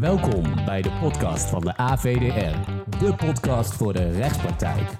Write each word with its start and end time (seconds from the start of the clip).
Welkom 0.00 0.64
bij 0.64 0.82
de 0.82 0.90
podcast 1.00 1.50
van 1.50 1.60
de 1.60 1.76
AVDR, 1.76 2.70
de 2.98 3.14
podcast 3.14 3.74
voor 3.74 3.92
de 3.92 4.10
rechtspraktijk. 4.10 4.90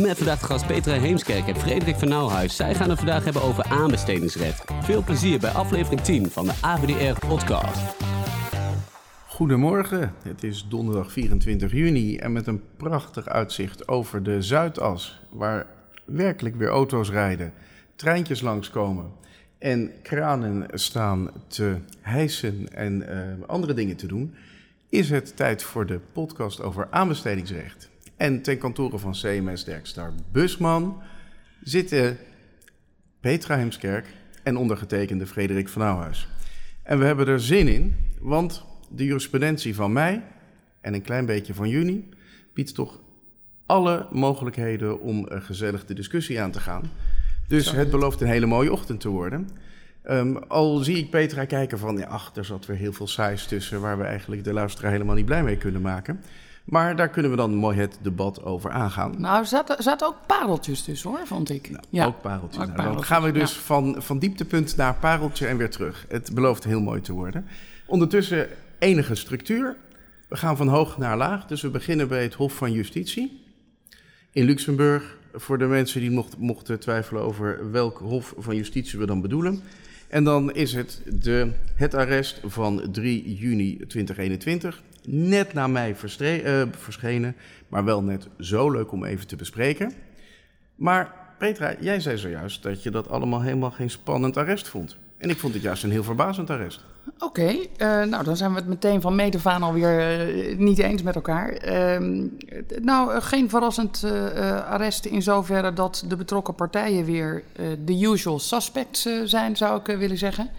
Met 0.00 0.16
vandaag 0.16 0.38
de 0.38 0.46
gast 0.46 0.66
Petra 0.66 0.92
Heemskerk 0.92 1.48
en 1.48 1.56
Frederik 1.56 1.96
van 1.96 2.08
Nauwhuis. 2.08 2.56
Zij 2.56 2.74
gaan 2.74 2.90
het 2.90 2.98
vandaag 2.98 3.24
hebben 3.24 3.42
over 3.42 3.64
aanbestedingsrecht. 3.64 4.64
Veel 4.80 5.02
plezier 5.02 5.40
bij 5.40 5.50
aflevering 5.50 6.00
10 6.00 6.30
van 6.30 6.44
de 6.44 6.54
AVDR 6.60 7.26
podcast. 7.26 7.96
Goedemorgen, 9.26 10.14
het 10.22 10.42
is 10.42 10.66
donderdag 10.68 11.12
24 11.12 11.72
juni 11.72 12.16
en 12.16 12.32
met 12.32 12.46
een 12.46 12.62
prachtig 12.76 13.28
uitzicht 13.28 13.88
over 13.88 14.22
de 14.22 14.42
Zuidas, 14.42 15.20
waar 15.30 15.66
werkelijk 16.04 16.56
weer 16.56 16.68
auto's 16.68 17.10
rijden, 17.10 17.52
treintjes 17.96 18.40
langskomen 18.40 19.24
en 19.58 19.92
kranen 20.02 20.66
staan 20.78 21.30
te 21.46 21.76
hijsen 22.00 22.72
en 22.72 23.02
uh, 23.02 23.48
andere 23.48 23.74
dingen 23.74 23.96
te 23.96 24.06
doen, 24.06 24.34
is 24.88 25.10
het 25.10 25.36
tijd 25.36 25.62
voor 25.62 25.86
de 25.86 26.00
podcast 26.12 26.60
over 26.60 26.88
aanbestedingsrecht. 26.90 27.90
En 28.16 28.42
ten 28.42 28.58
kantoren 28.58 29.00
van 29.00 29.12
CMS 29.12 29.64
Derkstar 29.64 30.12
Busman 30.32 31.02
zitten 31.62 32.16
Petra 33.20 33.56
Heemskerk 33.56 34.06
en 34.42 34.56
ondergetekende 34.56 35.26
Frederik 35.26 35.68
van 35.68 35.82
Nauwhuis. 35.82 36.28
En 36.82 36.98
we 36.98 37.04
hebben 37.04 37.26
er 37.26 37.40
zin 37.40 37.68
in, 37.68 37.96
want 38.20 38.64
de 38.90 39.04
jurisprudentie 39.04 39.74
van 39.74 39.92
mei 39.92 40.22
en 40.80 40.94
een 40.94 41.02
klein 41.02 41.26
beetje 41.26 41.54
van 41.54 41.68
juni 41.68 42.08
biedt 42.54 42.74
toch 42.74 43.00
alle 43.66 44.06
mogelijkheden 44.10 45.00
om 45.00 45.26
een 45.28 45.42
gezellig 45.42 45.84
de 45.84 45.94
discussie 45.94 46.40
aan 46.40 46.50
te 46.50 46.60
gaan. 46.60 46.90
Dus 47.48 47.70
het 47.70 47.90
belooft 47.90 48.20
een 48.20 48.26
hele 48.26 48.46
mooie 48.46 48.72
ochtend 48.72 49.00
te 49.00 49.08
worden. 49.08 49.48
Um, 50.10 50.36
al 50.36 50.76
zie 50.76 50.96
ik 50.96 51.10
Petra 51.10 51.44
kijken 51.44 51.78
van, 51.78 51.96
ja, 51.96 52.06
ach, 52.06 52.30
er 52.34 52.44
zat 52.44 52.66
weer 52.66 52.76
heel 52.76 52.92
veel 52.92 53.06
saais 53.06 53.46
tussen 53.46 53.80
waar 53.80 53.98
we 53.98 54.04
eigenlijk 54.04 54.44
de 54.44 54.52
luisteraar 54.52 54.90
helemaal 54.90 55.14
niet 55.14 55.24
blij 55.24 55.42
mee 55.42 55.56
kunnen 55.56 55.80
maken. 55.80 56.20
Maar 56.64 56.96
daar 56.96 57.08
kunnen 57.08 57.30
we 57.30 57.36
dan 57.36 57.54
mooi 57.54 57.78
het 57.78 57.98
debat 58.02 58.44
over 58.44 58.70
aangaan. 58.70 59.14
Nou, 59.18 59.38
er 59.38 59.46
zaten, 59.46 59.82
zaten 59.82 60.06
ook 60.06 60.16
pareltjes 60.26 60.82
tussen 60.82 61.10
hoor, 61.10 61.26
vond 61.26 61.50
ik. 61.50 61.70
Nou, 61.70 61.84
ja. 61.90 62.06
Ook 62.06 62.20
pareltjes. 62.20 62.62
Ook 62.62 62.76
nou, 62.76 62.94
dan 62.94 63.04
gaan 63.04 63.22
we 63.22 63.32
dus 63.32 63.52
van, 63.52 63.94
van 63.98 64.18
dieptepunt 64.18 64.76
naar 64.76 64.94
pareltje 64.94 65.46
en 65.46 65.56
weer 65.56 65.70
terug. 65.70 66.06
Het 66.08 66.34
belooft 66.34 66.64
heel 66.64 66.80
mooi 66.80 67.00
te 67.00 67.12
worden. 67.12 67.46
Ondertussen 67.86 68.48
enige 68.78 69.14
structuur. 69.14 69.76
We 70.28 70.36
gaan 70.36 70.56
van 70.56 70.68
hoog 70.68 70.98
naar 70.98 71.16
laag. 71.16 71.46
Dus 71.46 71.62
we 71.62 71.70
beginnen 71.70 72.08
bij 72.08 72.22
het 72.22 72.34
Hof 72.34 72.52
van 72.52 72.72
Justitie 72.72 73.44
in 74.30 74.44
Luxemburg. 74.44 75.16
Voor 75.38 75.58
de 75.58 75.66
mensen 75.66 76.00
die 76.00 76.10
mocht, 76.10 76.38
mochten 76.38 76.80
twijfelen 76.80 77.22
over 77.22 77.70
welk 77.70 77.98
Hof 77.98 78.34
van 78.38 78.56
Justitie 78.56 78.98
we 78.98 79.06
dan 79.06 79.20
bedoelen. 79.20 79.62
En 80.08 80.24
dan 80.24 80.52
is 80.52 80.74
het 80.74 81.02
de, 81.22 81.52
het 81.74 81.94
arrest 81.94 82.40
van 82.44 82.88
3 82.92 83.34
juni 83.34 83.76
2021. 83.86 84.82
Net 85.04 85.52
na 85.52 85.66
mij 85.66 85.96
uh, 86.20 86.62
verschenen, 86.70 87.36
maar 87.68 87.84
wel 87.84 88.02
net 88.02 88.28
zo 88.40 88.70
leuk 88.70 88.92
om 88.92 89.04
even 89.04 89.26
te 89.26 89.36
bespreken. 89.36 89.92
Maar 90.74 91.14
Petra, 91.38 91.74
jij 91.80 92.00
zei 92.00 92.18
zojuist 92.18 92.62
dat 92.62 92.82
je 92.82 92.90
dat 92.90 93.08
allemaal 93.08 93.42
helemaal 93.42 93.70
geen 93.70 93.90
spannend 93.90 94.36
arrest 94.36 94.68
vond. 94.68 94.96
En 95.18 95.30
ik 95.30 95.38
vond 95.38 95.54
het 95.54 95.62
juist 95.62 95.82
een 95.82 95.90
heel 95.90 96.04
verbazend 96.04 96.50
arrest. 96.50 96.84
Oké, 97.18 97.48
uh, 97.48 98.02
nou 98.02 98.24
dan 98.24 98.36
zijn 98.36 98.50
we 98.50 98.56
het 98.56 98.66
meteen 98.66 99.00
van 99.00 99.14
meet 99.14 99.46
alweer 99.46 100.28
uh, 100.28 100.58
niet 100.58 100.78
eens 100.78 101.02
met 101.02 101.14
elkaar. 101.14 101.66
Uh, 101.66 102.26
nou, 102.80 103.20
geen 103.20 103.48
verrassend 103.48 104.02
uh, 104.04 104.70
arrest 104.70 105.04
in 105.04 105.22
zoverre 105.22 105.72
dat 105.72 106.04
de 106.08 106.16
betrokken 106.16 106.54
partijen 106.54 107.04
weer 107.04 107.42
de 107.84 108.00
usual 108.00 108.38
suspects 108.38 109.08
zijn, 109.24 109.56
zou 109.56 109.80
ik 109.80 109.98
willen 109.98 110.18
zeggen. 110.18 110.50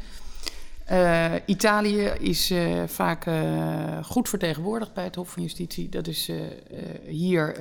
Italië 1.46 2.12
is 2.20 2.54
vaak 2.86 3.26
goed 4.04 4.30
vertegenwoordigd 4.30 4.94
bij 4.94 5.04
het 5.04 5.16
Hof 5.16 5.30
van 5.30 5.42
Justitie. 5.42 5.90
Dat 5.90 6.08
is 6.08 6.32
hier 7.08 7.56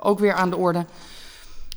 ook 0.00 0.18
weer 0.18 0.32
aan 0.32 0.50
de 0.50 0.56
orde. 0.56 0.84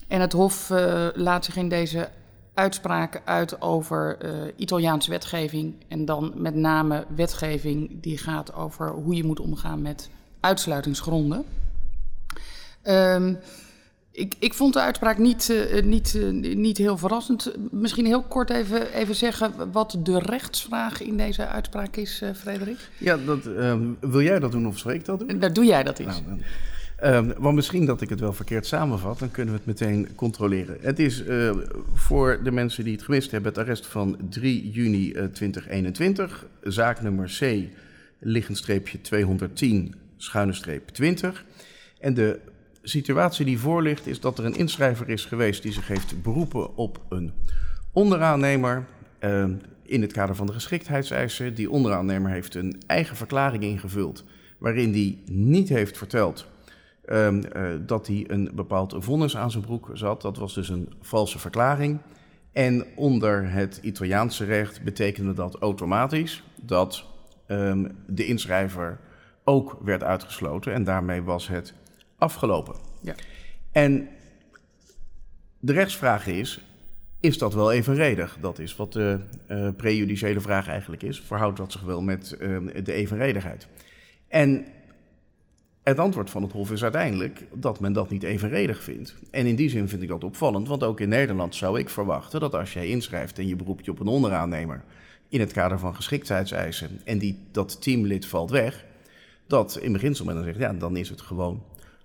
En 0.07 0.22
het 0.22 0.33
Hof 0.33 0.69
laat 1.13 1.45
zich 1.45 1.56
in 1.56 1.69
deze 1.69 2.09
uitspraken 2.59 3.21
uit 3.25 3.61
over 3.61 4.17
uh, 4.25 4.31
Italiaanse 4.55 5.09
wetgeving. 5.09 5.75
En 5.87 6.05
dan 6.05 6.33
met 6.35 6.55
name 6.55 7.05
wetgeving 7.15 8.01
die 8.01 8.17
gaat 8.17 8.53
over 8.53 8.89
hoe 8.89 9.15
je 9.15 9.23
moet 9.23 9.39
omgaan 9.39 9.81
met 9.81 10.09
uitsluitingsgronden. 10.39 11.45
Um, 12.83 13.39
ik, 14.11 14.35
ik, 14.39 14.53
vond 14.53 14.73
de 14.73 14.79
uitspraak 14.79 15.17
niet, 15.17 15.49
uh, 15.49 15.83
niet, 15.83 16.13
uh, 16.13 16.55
niet 16.55 16.77
heel 16.77 16.97
verrassend. 16.97 17.53
Misschien 17.71 18.05
heel 18.05 18.23
kort 18.23 18.49
even, 18.49 18.93
even 18.93 19.15
zeggen 19.15 19.71
wat 19.71 19.97
de 20.03 20.19
rechtsvraag 20.19 21.01
in 21.01 21.17
deze 21.17 21.47
uitspraak 21.47 21.95
is, 21.95 22.23
Frederik. 22.35 22.89
Ja, 22.97 23.17
dat, 23.17 23.45
ehm, 23.45 23.81
wil 23.99 24.21
jij 24.21 24.39
dat 24.39 24.51
doen 24.51 24.67
of 24.67 24.85
ik 24.85 25.05
dat 25.05 25.19
doen? 25.19 25.39
Dat 25.39 25.55
doe 25.55 25.65
jij 25.65 25.83
dat 25.83 25.99
eens. 25.99 26.21
Nou, 26.25 26.41
Um, 27.03 27.33
want 27.37 27.55
misschien 27.55 27.85
dat 27.85 28.01
ik 28.01 28.09
het 28.09 28.19
wel 28.19 28.33
verkeerd 28.33 28.65
samenvat, 28.65 29.19
dan 29.19 29.31
kunnen 29.31 29.53
we 29.53 29.59
het 29.59 29.67
meteen 29.67 30.15
controleren. 30.15 30.77
Het 30.81 30.99
is 30.99 31.25
uh, 31.25 31.51
voor 31.93 32.39
de 32.43 32.51
mensen 32.51 32.83
die 32.83 32.93
het 32.93 33.03
gemist 33.03 33.31
hebben, 33.31 33.51
het 33.51 33.61
arrest 33.61 33.87
van 33.87 34.17
3 34.29 34.69
juni 34.69 35.13
uh, 35.13 35.23
2021, 35.23 36.45
zaak 36.63 37.01
nummer 37.01 37.38
C, 37.39 37.69
liggenstreepje 38.19 39.01
210, 39.01 39.95
schuine 40.17 40.53
streep 40.53 40.88
20. 40.88 41.45
En 41.99 42.13
de 42.13 42.39
situatie 42.83 43.45
die 43.45 43.59
voor 43.59 43.81
ligt 43.81 44.07
is 44.07 44.19
dat 44.19 44.38
er 44.38 44.45
een 44.45 44.57
inschrijver 44.57 45.09
is 45.09 45.25
geweest 45.25 45.61
die 45.61 45.71
zich 45.71 45.88
heeft 45.88 46.21
beroepen 46.21 46.75
op 46.75 47.01
een 47.09 47.31
onderaannemer. 47.91 48.85
Uh, 49.19 49.45
in 49.83 50.01
het 50.01 50.11
kader 50.11 50.35
van 50.35 50.45
de 50.45 50.53
geschiktheidseisen. 50.53 51.53
Die 51.53 51.71
onderaannemer 51.71 52.31
heeft 52.31 52.55
een 52.55 52.81
eigen 52.88 53.15
verklaring 53.15 53.63
ingevuld, 53.63 54.23
waarin 54.57 54.91
die 54.91 55.23
niet 55.25 55.69
heeft 55.69 55.97
verteld 55.97 56.47
um, 57.11 57.41
uh, 57.55 57.75
dat 57.85 58.07
hij 58.07 58.23
een 58.27 58.51
bepaald 58.53 58.95
vonnis 58.97 59.37
aan 59.37 59.51
zijn 59.51 59.63
broek 59.63 59.89
zat. 59.93 60.21
Dat 60.21 60.37
was 60.37 60.53
dus 60.53 60.69
een 60.69 60.93
valse 61.01 61.39
verklaring. 61.39 61.99
En 62.51 62.85
onder 62.95 63.51
het 63.51 63.79
Italiaanse 63.81 64.45
recht 64.45 64.83
betekende 64.83 65.33
dat 65.33 65.55
automatisch 65.55 66.43
dat 66.61 67.05
um, 67.47 67.97
de 68.07 68.25
inschrijver 68.25 68.99
ook 69.43 69.77
werd 69.83 70.03
uitgesloten. 70.03 70.73
En 70.73 70.83
daarmee 70.83 71.21
was 71.21 71.47
het 71.47 71.73
afgelopen. 72.17 72.75
Ja. 73.01 73.15
En 73.71 74.09
de 75.59 75.73
rechtsvraag 75.73 76.27
is, 76.27 76.63
is 77.19 77.37
dat 77.37 77.53
wel 77.53 77.71
evenredig? 77.71 78.37
Dat 78.41 78.59
is 78.59 78.75
wat 78.75 78.93
de 78.93 79.19
uh, 79.47 79.69
prejudiciële 79.77 80.39
vraag 80.39 80.67
eigenlijk 80.67 81.03
is. 81.03 81.21
Verhoudt 81.21 81.57
dat 81.57 81.71
zich 81.71 81.81
wel 81.81 82.01
met 82.01 82.37
uh, 82.39 82.83
de 82.83 82.93
evenredigheid? 82.93 83.67
En 84.27 84.65
het 85.84 86.00
antwoord 86.00 86.29
van 86.29 86.41
het 86.44 86.51
Hof 86.51 86.72
is 86.72 86.84
uiteindelijk 86.84 87.47
dat 87.53 87.79
men 87.79 87.94
dat 87.94 88.09
niet 88.09 88.23
evenredig 88.23 88.84
vindt. 88.84 89.16
En 89.31 89.45
in 89.45 89.56
die 89.56 89.69
zin 89.69 89.90
vind 89.90 90.01
ik 90.01 90.07
dat 90.07 90.23
opvallend, 90.23 90.67
want 90.67 90.84
ook 90.84 91.00
in 91.00 91.09
Nederland 91.09 91.56
zou 91.56 91.79
ik 91.79 91.90
verwachten 91.90 92.40
dat 92.40 92.56
als 92.56 92.73
jij 92.73 92.88
inschrijft 92.88 93.40
en 93.40 93.47
je 93.47 93.56
beroept 93.56 93.85
je 93.85 93.91
op 93.91 94.00
een 94.00 94.07
onderaannemer 94.07 94.84
in 95.29 95.39
het 95.39 95.51
kader 95.51 95.79
van 95.79 95.95
geschiktheidseisen 95.95 97.01
en 97.06 97.18
die, 97.18 97.39
dat 97.51 97.81
teamlid 97.81 98.25
valt 98.25 98.50
weg, 98.50 98.85
dat 99.47 99.78
in 99.81 99.91
beginsel 99.91 100.25
men 100.25 100.35
dan 100.35 100.44
zegt, 100.44 100.57
ja, 100.57 100.73
dan 100.73 100.97
is 100.97 101.09
het 101.09 101.22
gewoon 101.22 101.63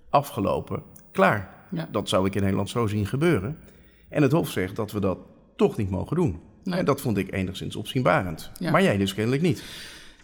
afgelopen, 0.09 0.83
klaar. 1.11 1.53
Ja. 1.71 1.87
Dat 1.91 2.09
zou 2.09 2.25
ik 2.25 2.35
in 2.35 2.41
Nederland 2.41 2.69
zo 2.69 2.87
zien 2.87 3.05
gebeuren. 3.05 3.57
En 4.09 4.21
het 4.21 4.31
Hof 4.31 4.49
zegt 4.49 4.75
dat 4.75 4.91
we 4.91 4.99
dat 4.99 5.17
toch 5.55 5.77
niet 5.77 5.89
mogen 5.89 6.15
doen. 6.15 6.39
Nee. 6.63 6.79
En 6.79 6.85
dat 6.85 7.01
vond 7.01 7.17
ik 7.17 7.33
enigszins 7.33 7.75
opzienbarend. 7.75 8.51
Ja. 8.59 8.71
Maar 8.71 8.83
jij 8.83 8.97
dus 8.97 9.13
kennelijk 9.13 9.41
niet. 9.41 9.63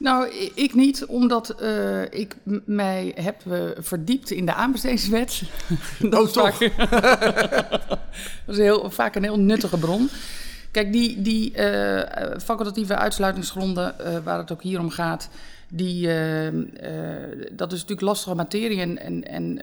Nou, 0.02 0.30
ik 0.56 0.74
niet, 0.74 1.06
omdat 1.06 1.56
uh, 1.62 2.02
ik 2.04 2.36
mij 2.66 3.12
heb 3.16 3.42
uh, 3.48 3.64
verdiept 3.78 4.32
in 4.32 4.46
de 4.46 4.54
aanbestedingswet. 4.54 5.42
dat 6.10 6.28
oh, 6.28 6.28
toch? 6.28 6.58
Vaak, 6.58 6.78
dat 8.46 8.56
is 8.56 8.58
heel, 8.58 8.92
vaak 8.92 9.16
een 9.16 9.24
heel 9.24 9.40
nuttige 9.40 9.78
bron. 9.78 10.10
Kijk, 10.72 10.92
die, 10.92 11.22
die 11.22 11.58
uh, 11.58 12.02
facultatieve 12.44 12.96
uitsluitingsgronden, 12.96 13.96
waar 14.24 14.38
het 14.38 14.52
ook 14.52 14.62
hier 14.62 14.80
om 14.80 14.90
gaat, 14.90 15.30
die, 15.70 16.08
dat 17.52 17.72
is 17.72 17.80
natuurlijk 17.80 18.02
lastige 18.02 18.36
materie. 18.36 18.80
En, 18.80 18.98
en, 18.98 19.28
en 19.28 19.56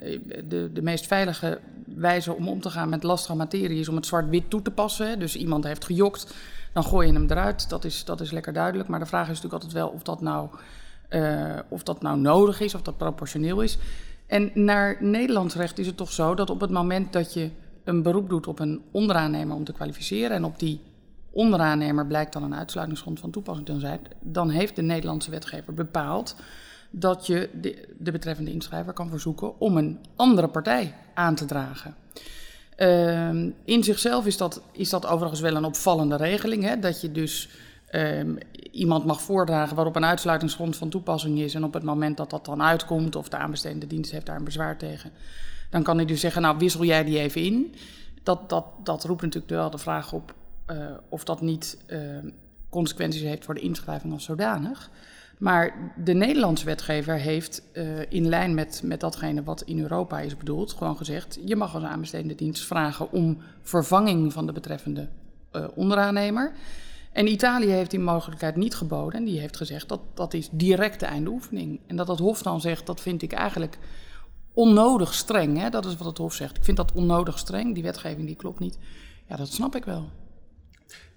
de, 0.48 0.70
de 0.72 0.82
meest 0.82 1.06
veilige 1.06 1.58
wijze 1.84 2.34
om 2.34 2.48
om 2.48 2.60
te 2.60 2.70
gaan 2.70 2.88
met 2.88 3.02
lastige 3.02 3.36
materie 3.36 3.80
is 3.80 3.88
om 3.88 3.96
het 3.96 4.06
zwart-wit 4.06 4.50
toe 4.50 4.62
te 4.62 4.70
passen. 4.70 5.18
Dus 5.18 5.36
iemand 5.36 5.64
heeft 5.64 5.84
gejokt 5.84 6.34
dan 6.72 6.84
gooi 6.84 7.06
je 7.06 7.12
hem 7.12 7.26
eruit. 7.30 7.68
Dat 7.68 7.84
is, 7.84 8.04
dat 8.04 8.20
is 8.20 8.30
lekker 8.30 8.52
duidelijk. 8.52 8.88
Maar 8.88 8.98
de 8.98 9.06
vraag 9.06 9.22
is 9.22 9.28
natuurlijk 9.28 9.54
altijd 9.54 9.72
wel 9.72 9.88
of 9.88 10.02
dat 10.02 10.20
nou, 10.20 10.48
uh, 11.10 11.58
of 11.68 11.82
dat 11.82 12.02
nou 12.02 12.18
nodig 12.18 12.60
is, 12.60 12.74
of 12.74 12.82
dat 12.82 12.96
proportioneel 12.96 13.60
is. 13.60 13.78
En 14.26 14.50
naar 14.54 14.96
Nederlands 15.00 15.54
recht 15.54 15.78
is 15.78 15.86
het 15.86 15.96
toch 15.96 16.12
zo 16.12 16.34
dat 16.34 16.50
op 16.50 16.60
het 16.60 16.70
moment 16.70 17.12
dat 17.12 17.34
je 17.34 17.50
een 17.84 18.02
beroep 18.02 18.28
doet 18.28 18.46
op 18.46 18.58
een 18.58 18.82
onderaannemer 18.90 19.56
om 19.56 19.64
te 19.64 19.72
kwalificeren 19.72 20.36
en 20.36 20.44
op 20.44 20.58
die 20.58 20.80
onderaannemer 21.30 22.06
blijkt 22.06 22.32
dan 22.32 22.42
een 22.42 22.54
uitsluitingsgrond 22.54 23.20
van 23.20 23.30
toepassing 23.30 23.66
te 23.66 23.78
zijn, 23.78 24.00
dan 24.20 24.50
heeft 24.50 24.76
de 24.76 24.82
Nederlandse 24.82 25.30
wetgever 25.30 25.74
bepaald 25.74 26.36
dat 26.90 27.26
je 27.26 27.50
de 27.98 28.12
betreffende 28.12 28.52
inschrijver 28.52 28.92
kan 28.92 29.08
verzoeken 29.08 29.60
om 29.60 29.76
een 29.76 29.98
andere 30.16 30.48
partij 30.48 30.94
aan 31.14 31.34
te 31.34 31.44
dragen. 31.44 31.94
Uh, 32.78 33.28
in 33.64 33.84
zichzelf 33.84 34.26
is 34.26 34.36
dat, 34.36 34.62
is 34.72 34.90
dat 34.90 35.06
overigens 35.06 35.40
wel 35.40 35.56
een 35.56 35.64
opvallende 35.64 36.16
regeling. 36.16 36.62
Hè? 36.64 36.78
Dat 36.78 37.00
je 37.00 37.12
dus 37.12 37.48
ehm, 37.86 38.36
iemand 38.70 39.04
mag 39.04 39.22
voordragen 39.22 39.76
waarop 39.76 39.96
een 39.96 40.04
uitsluitingsgrond 40.04 40.76
van 40.76 40.88
toepassing 40.88 41.38
is. 41.38 41.54
En 41.54 41.64
op 41.64 41.74
het 41.74 41.82
moment 41.82 42.16
dat 42.16 42.30
dat 42.30 42.44
dan 42.44 42.62
uitkomt, 42.62 43.16
of 43.16 43.28
de 43.28 43.36
aanbestedende 43.36 43.86
dienst 43.86 44.10
heeft 44.10 44.26
daar 44.26 44.36
een 44.36 44.44
bezwaar 44.44 44.76
tegen, 44.76 45.10
dan 45.70 45.82
kan 45.82 45.96
hij 45.96 46.06
dus 46.06 46.20
zeggen: 46.20 46.42
Nou, 46.42 46.58
wissel 46.58 46.84
jij 46.84 47.04
die 47.04 47.18
even 47.18 47.42
in. 47.42 47.74
Dat, 48.22 48.48
dat, 48.48 48.64
dat 48.82 49.04
roept 49.04 49.22
natuurlijk 49.22 49.52
wel 49.52 49.70
de 49.70 49.78
vraag 49.78 50.12
op 50.12 50.34
uh, 50.70 50.76
of 51.08 51.24
dat 51.24 51.40
niet 51.40 51.78
uh, 51.86 51.98
consequenties 52.70 53.22
heeft 53.22 53.44
voor 53.44 53.54
de 53.54 53.60
inschrijving 53.60 54.12
als 54.12 54.24
zodanig. 54.24 54.90
Maar 55.38 55.92
de 55.96 56.12
Nederlandse 56.12 56.64
wetgever 56.64 57.14
heeft 57.14 57.62
uh, 57.72 57.84
in 58.08 58.28
lijn 58.28 58.54
met, 58.54 58.80
met 58.84 59.00
datgene 59.00 59.42
wat 59.42 59.62
in 59.62 59.80
Europa 59.80 60.20
is 60.20 60.36
bedoeld, 60.36 60.72
gewoon 60.72 60.96
gezegd: 60.96 61.38
je 61.44 61.56
mag 61.56 61.74
als 61.74 61.84
aanbestedende 61.84 62.34
dienst 62.34 62.66
vragen 62.66 63.12
om 63.12 63.38
vervanging 63.62 64.32
van 64.32 64.46
de 64.46 64.52
betreffende 64.52 65.08
onderaannemer. 65.74 66.52
En 67.12 67.26
Italië 67.26 67.68
heeft 67.68 67.90
die 67.90 68.00
mogelijkheid 68.00 68.56
niet 68.56 68.74
geboden 68.74 69.18
en 69.18 69.24
die 69.24 69.40
heeft 69.40 69.56
gezegd 69.56 69.88
dat 69.88 70.00
dat 70.14 70.34
is 70.34 70.48
direct 70.52 71.00
de 71.00 71.06
einde 71.06 71.30
oefening. 71.30 71.80
En 71.86 71.96
dat 71.96 72.08
het 72.08 72.18
Hof 72.18 72.42
dan 72.42 72.60
zegt, 72.60 72.86
dat 72.86 73.00
vind 73.00 73.22
ik 73.22 73.32
eigenlijk 73.32 73.78
onnodig 74.52 75.14
streng. 75.14 75.58
Hè? 75.58 75.70
Dat 75.70 75.84
is 75.86 75.96
wat 75.96 76.06
het 76.06 76.18
Hof 76.18 76.34
zegt. 76.34 76.56
Ik 76.56 76.64
vind 76.64 76.76
dat 76.76 76.92
onnodig 76.92 77.38
streng, 77.38 77.74
die 77.74 77.82
wetgeving 77.82 78.26
die 78.26 78.36
klopt 78.36 78.58
niet. 78.58 78.78
Ja, 79.28 79.36
dat 79.36 79.52
snap 79.52 79.76
ik 79.76 79.84
wel. 79.84 80.08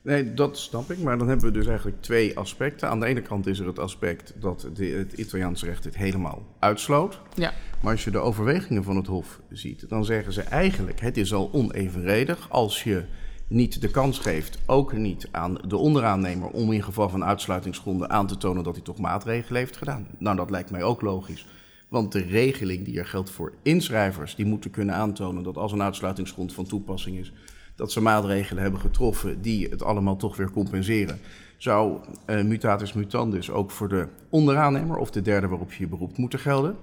Nee, 0.02 0.34
dat 0.34 0.58
snap 0.58 0.92
ik. 0.92 1.00
Maar 1.00 1.18
dan 1.18 1.28
hebben 1.28 1.46
we 1.46 1.52
dus 1.52 1.68
eigenlijk 1.68 2.02
twee 2.02 2.38
aspecten. 2.38 2.90
Aan 2.90 3.00
de 3.00 3.06
ene 3.06 3.22
kant 3.22 3.48
is 3.48 3.60
er 3.60 3.68
het 3.68 3.80
aspect 3.80 4.34
dat 4.40 4.68
de, 4.74 4.86
het 4.86 5.14
Italiaanse 5.14 5.66
recht 5.66 5.84
het 5.84 5.98
helemaal 5.98 6.46
uitsloot. 6.60 7.20
Ja. 7.36 7.54
Maar 7.82 7.92
als 7.92 8.04
je 8.04 8.12
de 8.12 8.20
overwegingen 8.20 8.84
van 8.84 8.96
het 8.96 9.08
Hof 9.08 9.40
ziet, 9.50 9.90
dan 9.90 10.06
zeggen 10.06 10.34
ze 10.34 10.42
eigenlijk: 10.42 11.00
het 11.00 11.18
is 11.18 11.34
al 11.34 11.50
onevenredig 11.52 12.50
als 12.50 12.84
je 12.84 13.04
niet 13.48 13.82
de 13.82 13.92
kans 13.92 14.20
geeft, 14.20 14.60
ook 14.66 14.94
niet 14.94 15.28
aan 15.32 15.58
de 15.68 15.78
onderaannemer, 15.78 16.48
om 16.48 16.72
in 16.72 16.84
geval 16.84 17.10
van 17.10 17.24
uitsluitingsgronden 17.24 18.10
aan 18.10 18.28
te 18.28 18.38
tonen 18.38 18.64
dat 18.64 18.76
hij 18.76 18.84
toch 18.84 18.98
maatregelen 18.98 19.60
heeft 19.60 19.78
gedaan. 19.78 20.08
Nou, 20.18 20.36
dat 20.36 20.50
lijkt 20.50 20.72
mij 20.72 20.84
ook 20.84 21.02
logisch. 21.02 21.48
Want 21.90 22.12
de 22.12 22.22
regeling 22.22 22.86
die 22.86 23.00
er 23.00 23.06
geldt 23.06 23.30
voor 23.30 23.54
inschrijvers, 23.62 24.36
die 24.36 24.46
moeten 24.46 24.72
kunnen 24.72 24.96
aantonen 24.96 25.44
dat 25.44 25.58
als 25.58 25.72
een 25.72 25.82
uitsluitingsgrond 25.82 26.54
van 26.54 26.66
toepassing 26.66 27.18
is, 27.18 27.34
dat 27.82 27.92
ze 27.92 28.02
maatregelen 28.02 28.64
hebben 28.64 28.80
getroffen 28.80 29.42
die 29.42 29.70
het 29.70 29.84
allemaal 29.84 30.16
toch 30.16 30.36
weer 30.38 30.52
compenseren. 30.52 31.20
Zou 31.58 32.00
uh, 32.28 32.44
mutatis 32.44 32.94
mutandis 32.94 33.52
ook 33.52 33.72
voor 33.72 33.90
de 33.90 34.08
onderaannemer 34.30 34.98
of 34.98 35.12
de 35.12 35.22
derde 35.22 35.48
waarop 35.48 35.74
je 35.74 35.84
je 35.84 35.90
beroept 35.90 36.18
moeten 36.18 36.40
gelden? 36.40 36.76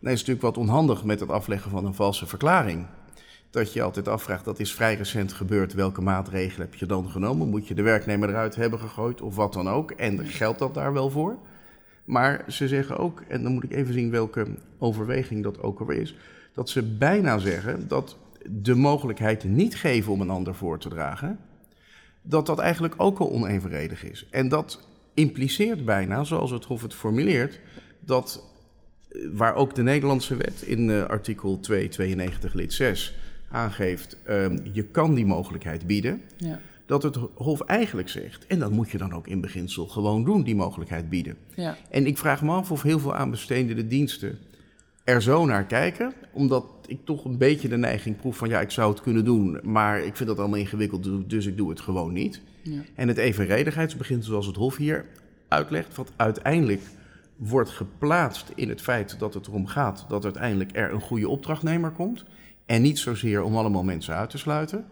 Dan 0.00 0.12
is 0.12 0.18
natuurlijk 0.18 0.42
wat 0.42 0.56
onhandig 0.56 1.04
met 1.04 1.20
het 1.20 1.30
afleggen 1.30 1.70
van 1.70 1.84
een 1.84 1.94
valse 1.94 2.26
verklaring. 2.26 2.86
Dat 3.50 3.72
je 3.72 3.82
altijd 3.82 4.08
afvraagt, 4.08 4.44
dat 4.44 4.58
is 4.58 4.74
vrij 4.74 4.94
recent 4.94 5.32
gebeurd, 5.32 5.74
welke 5.74 6.02
maatregelen 6.02 6.66
heb 6.66 6.74
je 6.74 6.86
dan 6.86 7.10
genomen? 7.10 7.48
Moet 7.48 7.68
je 7.68 7.74
de 7.74 7.82
werknemer 7.82 8.28
eruit 8.28 8.54
hebben 8.54 8.78
gegooid 8.78 9.20
of 9.20 9.36
wat 9.36 9.52
dan 9.52 9.68
ook? 9.68 9.90
En 9.90 10.26
geldt 10.26 10.58
dat 10.58 10.74
daar 10.74 10.92
wel 10.92 11.10
voor? 11.10 11.36
Maar 12.04 12.44
ze 12.48 12.68
zeggen 12.68 12.98
ook, 12.98 13.22
en 13.28 13.42
dan 13.42 13.52
moet 13.52 13.64
ik 13.64 13.72
even 13.72 13.94
zien 13.94 14.10
welke 14.10 14.46
overweging 14.78 15.42
dat 15.42 15.62
ook 15.62 15.80
alweer 15.80 16.00
is, 16.00 16.16
dat 16.54 16.68
ze 16.68 16.82
bijna 16.82 17.38
zeggen 17.38 17.88
dat 17.88 18.16
de 18.50 18.74
mogelijkheid 18.74 19.44
niet 19.44 19.76
geven 19.76 20.12
om 20.12 20.20
een 20.20 20.30
ander 20.30 20.54
voor 20.54 20.78
te 20.78 20.88
dragen, 20.88 21.38
dat 22.22 22.46
dat 22.46 22.58
eigenlijk 22.58 22.94
ook 22.96 23.18
al 23.18 23.30
onevenredig 23.30 24.04
is. 24.04 24.26
En 24.30 24.48
dat 24.48 24.88
impliceert 25.14 25.84
bijna, 25.84 26.24
zoals 26.24 26.50
het 26.50 26.64
Hof 26.64 26.82
het 26.82 26.94
formuleert, 26.94 27.60
dat 28.00 28.44
eh, 29.08 29.20
waar 29.32 29.54
ook 29.54 29.74
de 29.74 29.82
Nederlandse 29.82 30.36
wet 30.36 30.62
in 30.62 30.88
uh, 30.88 31.04
artikel 31.04 31.60
292 31.60 32.54
lid 32.54 32.72
6 32.72 33.14
aangeeft, 33.50 34.16
um, 34.28 34.60
je 34.72 34.82
kan 34.82 35.14
die 35.14 35.26
mogelijkheid 35.26 35.86
bieden. 35.86 36.22
Ja. 36.36 36.60
Dat 36.86 37.02
het 37.02 37.16
Hof 37.34 37.60
eigenlijk 37.60 38.08
zegt, 38.08 38.46
en 38.46 38.58
dat 38.58 38.70
moet 38.70 38.90
je 38.90 38.98
dan 38.98 39.12
ook 39.12 39.26
in 39.26 39.40
beginsel 39.40 39.86
gewoon 39.86 40.24
doen, 40.24 40.42
die 40.42 40.54
mogelijkheid 40.54 41.08
bieden. 41.08 41.36
Ja. 41.54 41.76
En 41.90 42.06
ik 42.06 42.18
vraag 42.18 42.42
me 42.42 42.52
af 42.52 42.70
of 42.70 42.82
heel 42.82 42.98
veel 42.98 43.14
aanbestedende 43.14 43.86
diensten 43.86 44.38
er 45.06 45.22
zo 45.22 45.44
naar 45.44 45.64
kijken, 45.64 46.12
omdat 46.32 46.66
ik 46.86 47.04
toch 47.04 47.24
een 47.24 47.38
beetje 47.38 47.68
de 47.68 47.76
neiging 47.76 48.16
proef 48.16 48.36
van 48.36 48.48
ja, 48.48 48.60
ik 48.60 48.70
zou 48.70 48.90
het 48.90 49.00
kunnen 49.00 49.24
doen, 49.24 49.60
maar 49.62 50.00
ik 50.00 50.16
vind 50.16 50.28
dat 50.28 50.38
allemaal 50.38 50.58
ingewikkeld, 50.58 51.30
dus 51.30 51.46
ik 51.46 51.56
doe 51.56 51.68
het 51.68 51.80
gewoon 51.80 52.12
niet. 52.12 52.40
Ja. 52.62 52.80
En 52.94 53.08
het 53.08 53.16
evenredigheidsbeginsel 53.16 54.30
zoals 54.30 54.46
het 54.46 54.56
Hof 54.56 54.76
hier 54.76 55.04
uitlegt, 55.48 55.96
wat 55.96 56.12
uiteindelijk 56.16 56.82
wordt 57.36 57.70
geplaatst 57.70 58.52
in 58.54 58.68
het 58.68 58.82
feit 58.82 59.18
dat 59.18 59.34
het 59.34 59.46
erom 59.46 59.66
gaat 59.66 60.04
dat 60.08 60.24
uiteindelijk 60.24 60.76
er 60.76 60.92
een 60.92 61.00
goede 61.00 61.28
opdrachtnemer 61.28 61.90
komt. 61.90 62.24
En 62.66 62.82
niet 62.82 62.98
zozeer 62.98 63.42
om 63.42 63.56
allemaal 63.56 63.84
mensen 63.84 64.14
uit 64.14 64.30
te 64.30 64.38
sluiten. 64.38 64.84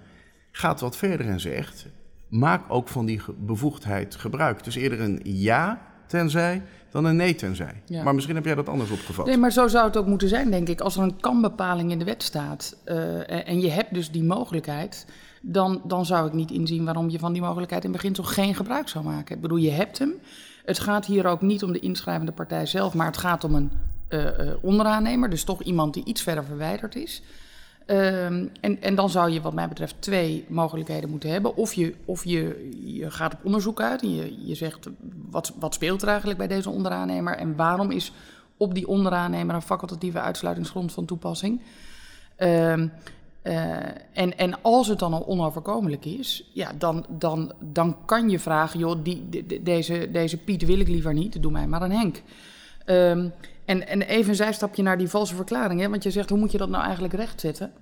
Gaat 0.51 0.81
wat 0.81 0.97
verder 0.97 1.27
en 1.27 1.41
zegt: 1.41 1.87
maak 2.29 2.65
ook 2.69 2.89
van 2.89 3.07
die 3.07 3.21
bevoegdheid 3.39 4.15
gebruik. 4.15 4.65
Dus 4.65 4.75
eerder 4.75 5.01
een 5.01 5.21
ja 5.23 5.94
tenzij 6.07 6.63
dan 6.91 7.05
een 7.05 7.17
nee 7.17 7.35
tenzij. 7.35 7.83
Ja. 7.85 8.03
Maar 8.03 8.15
misschien 8.15 8.35
heb 8.35 8.45
jij 8.45 8.55
dat 8.55 8.69
anders 8.69 8.91
opgevat. 8.91 9.27
Nee, 9.27 9.37
maar 9.37 9.53
zo 9.53 9.69
zou 9.69 9.87
het 9.87 9.97
ook 9.97 10.07
moeten 10.07 10.29
zijn, 10.29 10.51
denk 10.51 10.69
ik. 10.69 10.81
Als 10.81 10.97
er 10.97 11.03
een 11.03 11.21
kanbepaling 11.21 11.91
in 11.91 11.99
de 11.99 12.05
wet 12.05 12.23
staat 12.23 12.77
uh, 12.87 13.49
en 13.49 13.61
je 13.61 13.71
hebt 13.71 13.95
dus 13.95 14.11
die 14.11 14.25
mogelijkheid, 14.25 15.07
dan, 15.41 15.81
dan 15.85 16.07
zou 16.07 16.27
ik 16.27 16.33
niet 16.33 16.51
inzien 16.51 16.85
waarom 16.85 17.11
je 17.11 17.19
van 17.19 17.33
die 17.33 17.43
mogelijkheid 17.43 17.85
in 17.85 17.93
beginsel 17.93 18.25
geen 18.25 18.55
gebruik 18.55 18.89
zou 18.89 19.05
maken. 19.05 19.35
Ik 19.37 19.43
bedoel, 19.43 19.57
je 19.57 19.71
hebt 19.71 19.99
hem. 19.99 20.13
Het 20.65 20.79
gaat 20.79 21.07
hier 21.07 21.27
ook 21.27 21.41
niet 21.41 21.63
om 21.63 21.73
de 21.73 21.79
inschrijvende 21.79 22.33
partij 22.33 22.67
zelf, 22.67 22.95
maar 22.95 23.07
het 23.07 23.17
gaat 23.17 23.45
om 23.45 23.55
een 23.55 23.71
uh, 24.09 24.25
uh, 24.25 24.31
onderaannemer, 24.61 25.31
dus 25.31 25.45
toch 25.45 25.63
iemand 25.63 25.95
die 25.95 26.05
iets 26.05 26.23
verder 26.23 26.45
verwijderd 26.45 26.97
is. 26.97 27.23
Um, 27.87 28.51
en, 28.61 28.83
en 28.83 28.95
dan 28.95 29.11
zou 29.11 29.31
je 29.31 29.41
wat 29.41 29.53
mij 29.53 29.69
betreft 29.69 29.95
twee 29.99 30.45
mogelijkheden 30.49 31.11
moeten 31.11 31.31
hebben. 31.31 31.57
Of 31.57 31.75
je, 31.75 31.95
of 32.05 32.25
je, 32.25 32.71
je 32.85 33.11
gaat 33.11 33.33
op 33.33 33.45
onderzoek 33.45 33.81
uit 33.81 34.03
en 34.03 34.15
je, 34.15 34.47
je 34.47 34.55
zegt 34.55 34.89
wat, 35.31 35.53
wat 35.59 35.75
speelt 35.75 36.03
er 36.03 36.09
eigenlijk 36.09 36.39
bij 36.39 36.47
deze 36.47 36.71
onderaannemer 36.71 37.37
en 37.37 37.57
waarom 37.57 37.91
is 37.91 38.13
op 38.57 38.75
die 38.75 38.89
onderaannemer 38.89 39.55
een 39.55 39.63
facultatieve 39.63 40.21
uitsluitingsgrond 40.21 40.93
van 40.93 41.05
toepassing. 41.05 41.61
Um, 42.39 42.93
uh, 43.43 43.77
en, 44.13 44.39
en 44.39 44.63
als 44.63 44.89
het 44.89 44.99
dan 44.99 45.13
al 45.13 45.27
onoverkomelijk 45.27 46.05
is, 46.05 46.51
ja, 46.53 46.73
dan, 46.79 47.07
dan, 47.09 47.53
dan 47.61 47.97
kan 48.05 48.31
je 48.31 48.39
vragen, 48.39 48.79
joh, 48.79 48.99
die, 49.03 49.29
de, 49.29 49.63
deze, 49.63 50.09
deze 50.13 50.37
Piet 50.37 50.65
wil 50.65 50.79
ik 50.79 50.89
liever 50.89 51.15
niet, 51.15 51.43
doe 51.43 51.53
mij 51.53 51.67
maar 51.67 51.83
een 51.83 51.93
Henk. 51.93 52.23
Um, 52.87 53.33
en, 53.65 53.89
en 53.89 54.03
even 54.03 54.29
een 54.29 54.37
zijstapje 54.37 54.83
naar 54.83 54.99
die 54.99 55.09
valse 55.09 55.35
verklaring. 55.35 55.81
Hè? 55.81 55.89
Want 55.89 56.03
je 56.03 56.11
zegt, 56.11 56.29
hoe 56.29 56.39
moet 56.39 56.53
je 56.53 56.59
dat 56.59 56.69
nou 56.69 56.85
eigenlijk 56.85 57.15
rechtzetten? 57.15 57.73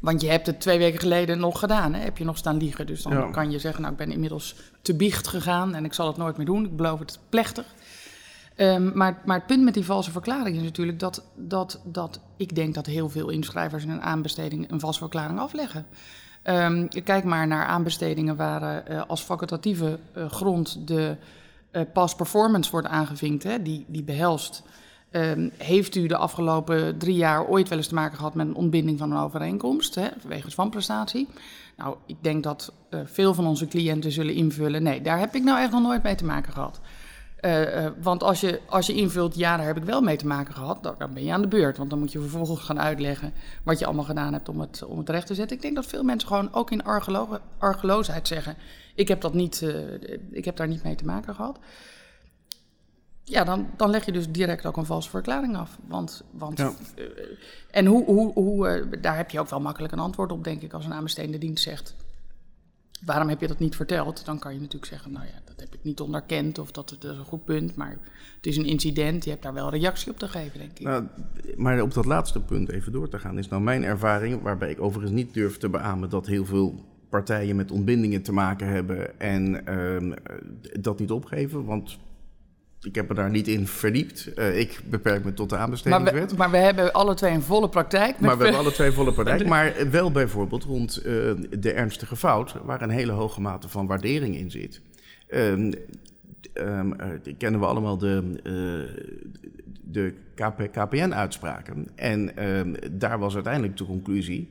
Want 0.00 0.20
je 0.20 0.28
hebt 0.28 0.46
het 0.46 0.60
twee 0.60 0.78
weken 0.78 1.00
geleden 1.00 1.38
nog 1.38 1.58
gedaan. 1.58 1.94
Hè? 1.94 2.02
Heb 2.02 2.18
je 2.18 2.24
nog 2.24 2.36
staan 2.36 2.56
liegen. 2.56 2.86
Dus 2.86 3.02
dan 3.02 3.12
ja. 3.12 3.30
kan 3.30 3.50
je 3.50 3.58
zeggen, 3.58 3.80
nou, 3.80 3.92
ik 3.92 3.98
ben 3.98 4.12
inmiddels 4.12 4.56
te 4.82 4.94
biecht 4.94 5.28
gegaan... 5.28 5.74
en 5.74 5.84
ik 5.84 5.92
zal 5.92 6.06
het 6.06 6.16
nooit 6.16 6.36
meer 6.36 6.46
doen. 6.46 6.64
Ik 6.64 6.76
beloof 6.76 6.98
het 6.98 7.18
plechtig. 7.28 7.64
Um, 8.56 8.90
maar, 8.94 9.22
maar 9.24 9.36
het 9.36 9.46
punt 9.46 9.62
met 9.62 9.74
die 9.74 9.84
valse 9.84 10.10
verklaring 10.10 10.56
is 10.56 10.62
natuurlijk 10.62 10.98
dat, 10.98 11.24
dat, 11.36 11.80
dat 11.84 12.20
ik 12.36 12.54
denk 12.54 12.74
dat 12.74 12.86
heel 12.86 13.08
veel 13.08 13.28
inschrijvers 13.28 13.84
in 13.84 13.90
een 13.90 14.02
aanbesteding 14.02 14.70
een 14.70 14.80
valse 14.80 14.98
verklaring 14.98 15.38
afleggen. 15.38 15.86
Um, 16.44 16.88
kijk 17.04 17.24
maar 17.24 17.46
naar 17.46 17.66
aanbestedingen 17.66 18.36
waar 18.36 18.90
uh, 18.90 19.02
als 19.06 19.22
facultatieve 19.22 19.98
uh, 20.16 20.30
grond 20.30 20.88
de 20.88 21.16
uh, 21.72 21.82
past 21.92 22.16
performance 22.16 22.70
wordt 22.70 22.86
aangevinkt. 22.86 23.42
Hè, 23.42 23.62
die, 23.62 23.84
die 23.88 24.02
behelst. 24.02 24.62
Um, 25.12 25.50
heeft 25.56 25.94
u 25.94 26.06
de 26.06 26.16
afgelopen 26.16 26.98
drie 26.98 27.14
jaar 27.14 27.46
ooit 27.46 27.68
wel 27.68 27.78
eens 27.78 27.86
te 27.86 27.94
maken 27.94 28.16
gehad 28.16 28.34
met 28.34 28.46
een 28.46 28.54
ontbinding 28.54 28.98
van 28.98 29.10
een 29.10 29.22
overeenkomst, 29.22 29.94
hè, 29.94 30.08
wegens 30.26 30.54
wanprestatie? 30.54 31.28
Nou, 31.76 31.96
ik 32.06 32.16
denk 32.20 32.42
dat 32.42 32.72
uh, 32.90 33.00
veel 33.04 33.34
van 33.34 33.46
onze 33.46 33.66
cliënten 33.66 34.12
zullen 34.12 34.34
invullen. 34.34 34.82
Nee, 34.82 35.02
daar 35.02 35.18
heb 35.18 35.34
ik 35.34 35.42
nou 35.42 35.60
echt 35.60 35.70
nog 35.70 35.82
nooit 35.82 36.02
mee 36.02 36.14
te 36.14 36.24
maken 36.24 36.52
gehad. 36.52 36.80
Uh, 37.40 37.86
want 38.02 38.22
als 38.22 38.40
je, 38.40 38.60
als 38.66 38.86
je 38.86 38.94
invult, 38.94 39.34
ja, 39.34 39.56
daar 39.56 39.66
heb 39.66 39.76
ik 39.76 39.84
wel 39.84 40.00
mee 40.00 40.16
te 40.16 40.26
maken 40.26 40.54
gehad, 40.54 40.82
dan, 40.82 41.12
ben 41.14 41.24
je 41.24 41.32
aan 41.32 41.42
de 41.42 41.48
beurt. 41.48 41.76
Want 41.76 41.90
dan 41.90 41.98
moet 41.98 42.12
je 42.12 42.20
vervolgens 42.20 42.60
gaan 42.60 42.80
uitleggen 42.80 43.32
wat 43.62 43.78
je 43.78 43.86
allemaal 43.86 44.04
gedaan 44.04 44.32
hebt 44.32 44.48
om 44.48 44.60
het, 44.60 44.84
om 44.84 44.98
het 44.98 45.08
recht 45.08 45.26
te 45.26 45.34
zetten. 45.34 45.56
Ik 45.56 45.62
denk 45.62 45.74
dat 45.74 45.86
veel 45.86 46.02
mensen 46.02 46.28
gewoon 46.28 46.48
ook 46.52 46.70
in 46.70 46.84
argelo 46.84 47.38
argeloosheid 47.58 48.28
zeggen: 48.28 48.56
ik 49.00 49.08
heb, 49.08 49.20
dat 49.20 49.34
niet, 49.34 49.60
uh, 49.60 49.92
ik 50.30 50.44
heb 50.44 50.56
daar 50.56 50.68
niet 50.68 50.82
mee 50.82 50.94
te 50.94 51.04
maken 51.04 51.34
gehad. 51.34 51.58
Ja, 53.22 53.44
dan, 53.44 53.70
dan 53.76 53.90
leg 53.90 54.04
je 54.04 54.12
dus 54.12 54.30
direct 54.30 54.66
ook 54.66 54.76
een 54.76 54.86
valse 54.86 55.10
verklaring 55.10 55.56
af. 55.56 55.78
Want, 55.86 56.22
want, 56.30 56.58
ja. 56.58 56.72
en 57.70 57.86
hoe, 57.86 58.04
hoe, 58.04 58.32
hoe, 58.32 58.88
daar 59.00 59.16
heb 59.16 59.30
je 59.30 59.40
ook 59.40 59.50
wel 59.50 59.60
makkelijk 59.60 59.92
een 59.92 59.98
antwoord 59.98 60.32
op, 60.32 60.44
denk 60.44 60.62
ik, 60.62 60.72
als 60.72 60.84
een 60.84 60.92
aanbestedende 60.92 61.38
dienst 61.38 61.62
zegt 61.62 61.94
waarom 63.04 63.28
heb 63.28 63.40
je 63.40 63.46
dat 63.46 63.58
niet 63.58 63.76
verteld? 63.76 64.24
Dan 64.24 64.38
kan 64.38 64.52
je 64.52 64.60
natuurlijk 64.60 64.92
zeggen, 64.92 65.12
nou 65.12 65.26
ja, 65.26 65.40
dat 65.44 65.60
heb 65.60 65.74
ik 65.74 65.82
niet 65.82 66.00
onderkend 66.00 66.58
of 66.58 66.70
dat, 66.70 66.96
dat 66.98 67.12
is 67.12 67.18
een 67.18 67.24
goed 67.24 67.44
punt. 67.44 67.74
Maar 67.74 67.98
het 68.36 68.46
is 68.46 68.56
een 68.56 68.66
incident, 68.66 69.24
je 69.24 69.30
hebt 69.30 69.42
daar 69.42 69.54
wel 69.54 69.70
reactie 69.70 70.12
op 70.12 70.18
te 70.18 70.28
geven, 70.28 70.58
denk 70.58 70.78
ik. 70.78 70.86
Nou, 70.86 71.04
maar 71.56 71.82
op 71.82 71.94
dat 71.94 72.04
laatste 72.04 72.40
punt 72.40 72.68
even 72.68 72.92
door 72.92 73.08
te 73.08 73.18
gaan, 73.18 73.38
is 73.38 73.48
nou 73.48 73.62
mijn 73.62 73.84
ervaring, 73.84 74.42
waarbij 74.42 74.70
ik 74.70 74.80
overigens 74.80 75.14
niet 75.14 75.34
durf 75.34 75.58
te 75.58 75.68
beamen 75.68 76.10
dat 76.10 76.26
heel 76.26 76.44
veel 76.44 76.84
partijen 77.10 77.56
met 77.56 77.70
ontbindingen 77.70 78.22
te 78.22 78.32
maken 78.32 78.66
hebben 78.66 79.20
en 79.20 79.62
uh, 79.68 80.12
dat 80.80 80.98
niet 80.98 81.10
opgeven. 81.10 81.64
Want 81.64 81.98
ik 82.82 82.94
heb 82.94 83.08
me 83.08 83.14
daar 83.14 83.30
niet 83.30 83.48
in 83.48 83.66
verdiept. 83.66 84.30
Uh, 84.36 84.58
ik 84.58 84.80
beperk 84.90 85.24
me 85.24 85.34
tot 85.34 85.50
de 85.50 85.56
aanbestedingswet. 85.56 86.14
Maar 86.14 86.28
we, 86.28 86.36
maar 86.36 86.50
we 86.50 86.56
hebben 86.56 86.92
alle 86.92 87.14
twee 87.14 87.32
een 87.32 87.42
volle 87.42 87.68
praktijk. 87.68 88.20
Maar 88.20 88.38
we 88.38 88.42
hebben 88.44 88.60
alle 88.60 88.72
twee 88.72 88.86
een 88.86 88.92
volle 88.92 89.12
praktijk. 89.12 89.46
Maar 89.48 89.90
wel 89.90 90.10
bijvoorbeeld 90.10 90.64
rond 90.64 90.98
uh, 90.98 91.04
de 91.58 91.72
ernstige 91.72 92.16
fout... 92.16 92.54
waar 92.64 92.82
een 92.82 92.90
hele 92.90 93.12
hoge 93.12 93.40
mate 93.40 93.68
van 93.68 93.86
waardering 93.86 94.36
in 94.36 94.50
zit. 94.50 94.80
Ehm, 95.28 95.72
ehm, 96.52 96.92
eh, 96.92 97.08
die 97.22 97.34
kennen 97.34 97.60
we 97.60 97.66
allemaal 97.66 97.98
de, 97.98 98.22
eh, 98.42 99.02
de 99.82 100.14
KP, 100.34 100.68
KPN-uitspraken. 100.72 101.86
En 101.94 102.36
ehm, 102.36 102.74
daar 102.92 103.18
was 103.18 103.34
uiteindelijk 103.34 103.76
de 103.76 103.84
conclusie. 103.84 104.50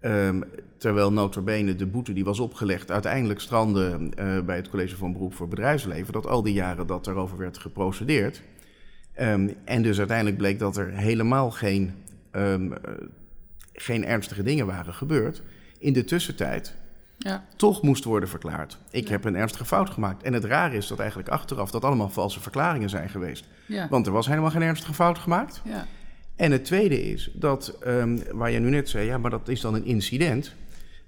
Ehm, 0.00 0.40
terwijl 0.76 1.12
notabene 1.12 1.76
de 1.76 1.86
boete 1.86 2.12
die 2.12 2.24
was 2.24 2.38
opgelegd 2.40 2.90
uiteindelijk 2.90 3.40
strandde 3.40 4.08
eh, 4.16 4.40
bij 4.40 4.56
het 4.56 4.68
College 4.68 4.96
van 4.96 5.12
Beroep 5.12 5.34
voor 5.34 5.48
Bedrijfsleven, 5.48 6.12
dat 6.12 6.26
al 6.26 6.42
die 6.42 6.54
jaren 6.54 6.86
dat 6.86 7.04
daarover 7.04 7.38
werd 7.38 7.58
geprocedeerd. 7.58 8.42
Ehm, 9.14 9.48
en 9.64 9.82
dus 9.82 9.98
uiteindelijk 9.98 10.36
bleek 10.36 10.58
dat 10.58 10.76
er 10.76 10.88
helemaal 10.92 11.50
geen, 11.50 11.94
ehm, 12.30 12.72
eh, 12.72 12.78
geen 13.72 14.04
ernstige 14.04 14.42
dingen 14.42 14.66
waren 14.66 14.94
gebeurd. 14.94 15.42
In 15.78 15.92
de 15.92 16.04
tussentijd 16.04 16.74
Ja. 17.18 17.44
toch 17.56 17.82
moest 17.82 18.04
worden 18.04 18.28
verklaard. 18.28 18.78
Ik 18.90 19.04
Ja. 19.04 19.10
heb 19.10 19.24
een 19.24 19.36
ernstige 19.36 19.64
fout 19.64 19.90
gemaakt. 19.90 20.22
En 20.22 20.32
het 20.32 20.44
rare 20.44 20.76
is 20.76 20.86
dat 20.86 20.98
eigenlijk 20.98 21.28
achteraf 21.28 21.70
dat 21.70 21.84
allemaal 21.84 22.08
valse 22.08 22.40
verklaringen 22.40 22.90
zijn 22.90 23.08
geweest. 23.08 23.44
Ja. 23.66 23.88
Want 23.88 24.06
er 24.06 24.12
was 24.12 24.26
helemaal 24.26 24.50
geen 24.50 24.62
ernstige 24.62 24.94
fout 24.94 25.18
gemaakt. 25.18 25.62
En 26.38 26.52
het 26.52 26.64
tweede 26.64 27.10
is 27.10 27.30
dat, 27.32 27.76
ehm, 27.80 28.18
waar 28.32 28.50
je 28.50 28.58
nu 28.58 28.70
net 28.70 28.88
zei, 28.88 29.06
ja, 29.06 29.18
maar 29.18 29.30
dat 29.30 29.48
is 29.48 29.60
dan 29.60 29.74
een 29.74 29.84
incident. 29.84 30.54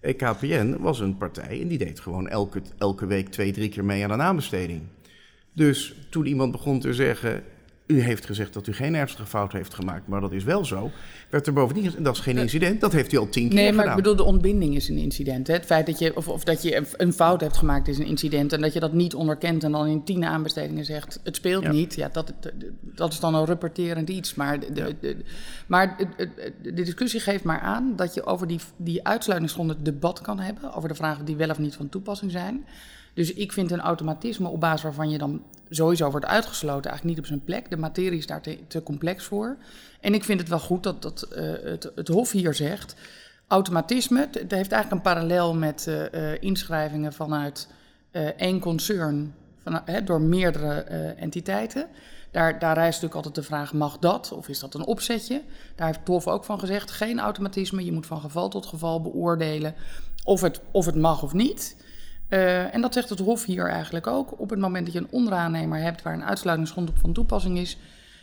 Eh, 0.00 0.16
KPN 0.16 0.76
was 0.78 1.00
een 1.00 1.16
partij 1.16 1.60
en 1.60 1.68
die 1.68 1.78
deed 1.78 2.00
gewoon 2.00 2.28
elke, 2.28 2.62
elke 2.78 3.06
week 3.06 3.28
twee, 3.28 3.52
drie 3.52 3.68
keer 3.68 3.84
mee 3.84 4.04
aan 4.04 4.10
een 4.10 4.22
aanbesteding. 4.22 4.80
Dus 5.52 5.94
toen 6.10 6.26
iemand 6.26 6.52
begon 6.52 6.80
te 6.80 6.94
zeggen, 6.94 7.42
u 7.90 8.00
heeft 8.00 8.26
gezegd 8.26 8.52
dat 8.52 8.66
u 8.66 8.72
geen 8.72 8.94
ernstige 8.94 9.26
fout 9.26 9.52
heeft 9.52 9.74
gemaakt, 9.74 10.06
maar 10.08 10.20
dat 10.20 10.32
is 10.32 10.44
wel 10.44 10.64
zo, 10.64 10.90
werd 11.30 11.46
er 11.46 11.52
bovendien 11.52 11.84
gezegd, 11.84 12.04
dat 12.04 12.14
is 12.14 12.20
geen 12.20 12.38
incident, 12.38 12.80
dat 12.80 12.92
heeft 12.92 13.12
u 13.12 13.16
al 13.16 13.28
tien 13.28 13.46
keer 13.48 13.54
Nee, 13.54 13.64
maar 13.72 13.74
gedaan. 13.74 13.90
ik 13.90 13.96
bedoel, 13.96 14.16
de 14.16 14.22
ontbinding 14.24 14.74
is 14.76 14.88
een 14.88 14.96
incident. 14.96 15.46
Hè? 15.46 15.52
Het 15.54 15.64
feit 15.66 15.86
dat 15.86 15.98
je, 15.98 16.16
of, 16.16 16.28
of 16.28 16.44
dat 16.44 16.62
je 16.62 16.82
een 16.96 17.12
fout 17.12 17.40
hebt 17.40 17.56
gemaakt 17.56 17.88
is 17.88 17.98
een 17.98 18.06
incident. 18.06 18.52
En 18.52 18.60
dat 18.60 18.72
je 18.72 18.80
dat 18.80 18.92
niet 18.92 19.14
onderkent 19.14 19.64
en 19.64 19.72
dan 19.72 19.86
in 19.86 20.04
tien 20.04 20.24
aanbestedingen 20.24 20.84
zegt, 20.84 21.20
het 21.24 21.36
speelt 21.36 21.62
Ja. 21.62 21.70
niet. 21.72 21.94
Ja, 21.94 22.08
dat, 22.12 22.32
dat 22.82 23.12
is 23.12 23.20
dan 23.20 23.34
een 23.34 23.44
rapporterend 23.46 24.08
iets. 24.08 24.34
Maar, 24.34 24.60
de, 24.60 24.72
de, 24.72 24.96
de- 25.00 25.16
maar 25.66 25.96
de, 26.62 26.72
discussie 26.72 27.20
geeft 27.20 27.44
maar 27.44 27.60
aan 27.60 27.92
dat 27.96 28.14
je 28.14 28.24
over 28.24 28.46
die, 28.46 28.60
die 28.76 29.06
uitsluitingsgronden 29.06 29.84
debat 29.84 30.20
kan 30.20 30.38
hebben. 30.40 30.74
Over 30.74 30.88
de 30.88 30.94
vragen 30.94 31.24
die 31.24 31.36
wel 31.36 31.50
of 31.50 31.58
niet 31.58 31.74
van 31.74 31.88
toepassing 31.88 32.30
zijn. 32.30 32.64
Dus 33.14 33.32
ik 33.32 33.52
vind 33.52 33.70
een 33.70 33.80
automatisme 33.80 34.48
op 34.48 34.60
basis 34.60 34.82
waarvan 34.82 35.10
je 35.10 35.18
dan 35.18 35.42
sowieso 35.68 36.10
wordt 36.10 36.26
uitgesloten 36.26 36.90
eigenlijk 36.90 37.04
niet 37.04 37.18
op 37.18 37.26
zijn 37.26 37.44
plek. 37.44 37.70
De 37.70 37.76
materie 37.76 38.18
is 38.18 38.26
daar 38.26 38.40
te, 38.40 38.58
te 38.66 38.82
complex 38.82 39.24
voor. 39.24 39.56
En 40.00 40.14
ik 40.14 40.24
vind 40.24 40.40
het 40.40 40.48
wel 40.48 40.58
goed 40.58 40.82
dat, 40.82 41.02
dat 41.02 41.22
eh, 41.22 41.52
het, 41.62 41.92
het 41.94 42.08
Hof 42.08 42.30
hier 42.30 42.54
zegt. 42.54 42.94
Automatisme, 43.46 44.20
het 44.20 44.50
heeft 44.50 44.72
eigenlijk 44.72 44.90
een 44.90 45.12
parallel 45.12 45.54
met 45.54 45.86
eh, 45.86 46.42
inschrijvingen 46.42 47.12
vanuit 47.12 47.68
één 48.36 48.60
concern 48.60 49.34
van, 49.62 49.82
door 50.04 50.20
meerdere 50.20 50.72
entiteiten. 51.16 51.86
Daar, 52.30 52.58
daar 52.58 52.74
rijst 52.74 53.02
natuurlijk 53.02 53.14
altijd 53.14 53.34
de 53.34 53.42
vraag, 53.42 53.72
mag 53.72 53.98
dat 53.98 54.32
of 54.32 54.48
is 54.48 54.58
dat 54.58 54.74
een 54.74 54.84
opzetje? 54.84 55.42
Daar 55.74 55.86
heeft 55.86 55.98
het 55.98 56.08
Hof 56.08 56.26
ook 56.26 56.44
van 56.44 56.58
gezegd, 56.58 56.90
geen 56.90 57.20
automatisme. 57.20 57.84
Je 57.84 57.92
moet 57.92 58.06
van 58.06 58.20
geval 58.20 58.48
tot 58.48 58.66
geval 58.66 59.02
beoordelen 59.02 59.74
of 60.24 60.40
het, 60.40 60.60
of 60.70 60.86
het 60.86 60.94
mag 60.94 61.22
of 61.22 61.32
niet. 61.32 61.76
Eh, 62.30 62.74
en 62.74 62.80
dat 62.80 62.94
zegt 62.94 63.08
het 63.08 63.18
Hof 63.18 63.44
hier 63.44 63.68
eigenlijk 63.68 64.06
ook. 64.06 64.40
Op 64.40 64.50
het 64.50 64.58
moment 64.58 64.84
dat 64.84 64.94
je 64.94 65.00
een 65.00 65.10
onderaannemer 65.10 65.80
hebt 65.80 66.02
waar 66.02 66.14
een 66.14 66.24
uitsluitingsgrond 66.24 66.88
op 66.88 66.98
van 66.98 67.12
toepassing 67.12 67.58
is, 67.58 67.78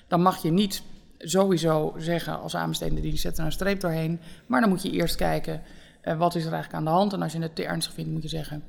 dan 0.08 0.22
mag 0.22 0.42
je 0.42 0.52
niet 0.52 0.84
sowieso 1.18 1.94
zeggen 1.98 2.40
als 2.40 2.56
aanbestedende 2.56 3.02
dienst 3.02 3.22
zet 3.22 3.38
er 3.38 3.46
een 3.46 3.52
streep 3.52 3.80
doorheen. 3.80 4.20
Maar 4.46 4.62
dan 4.62 4.70
moet 4.70 4.82
je 4.82 4.92
eerst 4.92 5.16
kijken 5.16 5.62
eh, 6.02 6.18
wat 6.18 6.36
is 6.36 6.46
er 6.46 6.54
eigenlijk 6.54 6.80
aan 6.80 6.92
de 6.92 6.98
hand. 7.00 7.14
En 7.14 7.22
als 7.22 7.32
je 7.32 7.40
het 7.40 7.56
te 7.56 7.66
ernstig 7.66 7.94
vindt, 7.94 8.12
moet 8.12 8.22
je 8.22 8.28
zeggen 8.28 8.64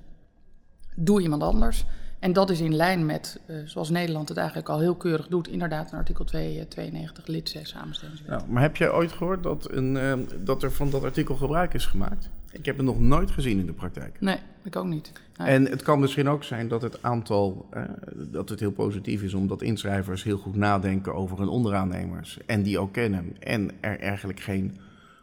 doe 0.99 1.23
iemand 1.23 1.43
anders. 1.43 1.85
En 2.19 2.33
dat 2.33 2.51
is 2.51 2.61
in 2.61 2.75
lijn 2.75 3.07
met, 3.07 3.41
eh, 3.47 3.57
zoals 3.65 3.91
Nederland 3.91 4.29
het 4.29 4.39
eigenlijk 4.39 4.69
al 4.69 4.81
heel 4.81 4.95
keurig 4.95 5.29
doet, 5.29 5.49
inderdaad 5.49 5.93
in 5.93 5.99
artikel 5.99 6.25
2, 6.25 6.59
eh, 6.59 6.65
92 6.67 7.27
lid 7.27 7.49
6 7.49 7.75
aanbestedingswet. 7.75 8.31
Nou, 8.31 8.43
maar 8.49 8.63
heb 8.63 8.77
jij 8.77 8.93
ooit 8.93 9.13
gehoord 9.13 9.43
dat, 9.43 9.71
een, 9.71 9.97
ehm, 9.97 10.21
dat 10.45 10.63
er 10.63 10.73
van 10.73 10.91
dat 10.91 11.05
artikel 11.05 11.35
gebruik 11.35 11.75
is 11.75 11.87
gemaakt? 11.87 12.31
Ik 12.53 12.65
heb 12.65 12.77
het 12.77 12.87
nog 12.87 13.01
nooit 13.01 13.31
gezien 13.31 13.59
in 13.59 13.67
de 13.67 13.73
praktijk. 13.73 14.21
Nee, 14.21 14.39
ik 14.65 14.77
ook 14.77 14.87
niet. 14.87 15.13
Nee. 15.37 15.49
En 15.49 15.65
het 15.65 15.83
kan 15.83 16.01
misschien 16.01 16.29
ook 16.29 16.45
zijn 16.45 16.69
dat 16.69 16.83
het 16.83 17.03
aantal, 17.03 17.67
eh, 17.71 17.83
dat 18.17 18.49
het 18.49 18.61
heel 18.61 18.73
positief 18.73 19.23
is 19.23 19.35
omdat 19.35 19.63
inschrijvers 19.63 20.23
heel 20.23 20.39
goed 20.39 20.57
nadenken 20.57 21.15
over 21.15 21.39
hun 21.39 21.49
onderaannemers 21.49 22.39
en 22.47 22.63
die 22.63 22.79
ook 22.79 22.93
kennen. 22.93 23.37
En 23.39 23.71
er 23.81 23.99
eigenlijk 23.99 24.41
geen 24.41 24.79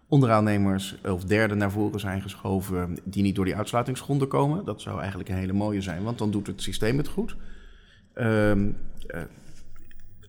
onderaannemers 0.08 1.02
of 1.04 1.24
derden 1.24 1.58
naar 1.58 1.72
voren 1.72 2.00
zijn 2.00 2.22
geschoven 2.22 2.98
die 3.04 3.24
niet 3.24 3.36
door 3.36 3.46
die 3.46 3.56
uitsluitingsgronden 3.56 4.28
komen. 4.28 4.66
Dat 4.66 4.82
zou 4.82 5.00
eigenlijk 5.00 5.30
een 5.30 5.36
hele 5.36 5.54
mooie 5.54 5.82
zijn, 5.82 6.04
want 6.04 6.18
dan 6.18 6.32
doet 6.32 6.48
het 6.48 6.62
systeem 6.62 6.98
het 6.98 7.08
goed. 7.08 7.36
Ehm, 8.14 8.72
eh, 9.08 9.22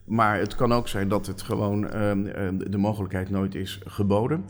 maar 0.05 0.39
het 0.39 0.55
kan 0.55 0.71
ook 0.73 0.87
zijn 0.87 1.07
dat 1.07 1.27
het 1.27 1.41
gewoon 1.41 1.89
ehm, 1.89 2.25
ehm, 2.25 2.57
de 2.57 2.77
mogelijkheid 2.77 3.29
nooit 3.29 3.55
is 3.55 3.79
geboden. 3.85 4.45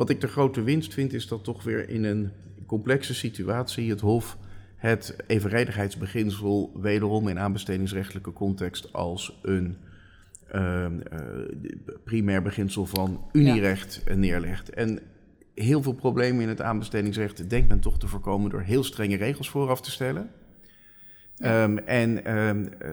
Wat 0.00 0.10
ik 0.10 0.20
de 0.20 0.28
grote 0.28 0.62
winst 0.62 0.94
vind, 0.94 1.12
is 1.12 1.28
dat 1.28 1.44
toch 1.44 1.62
weer 1.62 1.88
in 1.88 2.04
een 2.04 2.30
complexe 2.66 3.14
situatie 3.14 3.90
het 3.90 4.00
Hof 4.00 4.36
het 4.76 5.16
evenredigheidsbeginsel 5.26 6.72
wederom 6.74 7.28
in 7.28 7.38
aanbestedingsrechtelijke 7.38 8.32
context 8.32 8.92
als 8.92 9.38
een 9.42 9.76
ehm, 10.48 11.00
eh, 11.00 11.18
primair 12.04 12.42
beginsel 12.42 12.86
van 12.86 13.24
unierecht 13.32 14.02
neerlegt. 14.14 14.70
En 14.70 15.00
heel 15.54 15.82
veel 15.82 15.94
problemen 15.94 16.42
in 16.42 16.48
het 16.48 16.60
aanbestedingsrecht 16.60 17.50
denkt 17.50 17.68
men 17.68 17.80
toch 17.80 17.98
te 17.98 18.08
voorkomen 18.08 18.50
door 18.50 18.62
heel 18.62 18.84
strenge 18.84 19.16
regels 19.16 19.50
vooraf 19.50 19.80
te 19.80 19.90
stellen. 19.90 20.30
Ja. 21.36 21.62
Ehm, 21.62 21.76
en 21.78 22.24
ehm, 22.24 22.66
eh, 22.78 22.90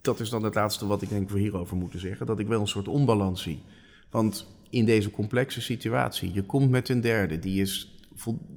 dat 0.00 0.20
is 0.20 0.30
dan 0.30 0.44
het 0.44 0.54
laatste 0.54 0.86
wat 0.86 1.02
ik 1.02 1.08
denk 1.08 1.30
we 1.30 1.38
hierover 1.38 1.76
moeten 1.76 2.00
zeggen. 2.00 2.26
Dat 2.26 2.38
ik 2.38 2.46
wel 2.46 2.60
een 2.60 2.68
soort 2.68 2.88
onbalans 2.88 3.42
zie. 3.42 3.62
Want 4.10 4.58
in 4.70 4.84
deze 4.84 5.10
complexe 5.10 5.60
situatie, 5.60 6.32
je 6.32 6.42
komt 6.42 6.70
met 6.70 6.88
een 6.88 7.00
derde, 7.00 7.38
die, 7.38 7.60
is, 7.60 8.00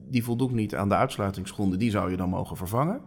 die 0.10 0.24
voldoet 0.24 0.52
niet 0.52 0.76
aan 0.76 0.90
de 0.90 0.96
uitsluitingsgronden, 0.96 1.80
die 1.80 1.92
zou 1.92 2.12
je 2.12 2.18
dan 2.18 2.30
mogen 2.30 2.58
vervangen. 2.58 3.02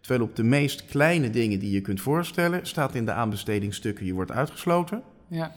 Terwijl 0.00 0.22
op 0.22 0.36
de 0.36 0.42
meest 0.42 0.84
kleine 0.84 1.30
dingen 1.30 1.58
die 1.58 1.70
je 1.70 1.80
kunt 1.80 2.00
voorstellen, 2.00 2.66
staat 2.66 2.94
in 2.94 3.04
de 3.04 3.12
aanbestedingsstukken, 3.12 4.06
je 4.06 4.12
wordt 4.12 4.30
uitgesloten. 4.30 5.02
Ja, 5.28 5.52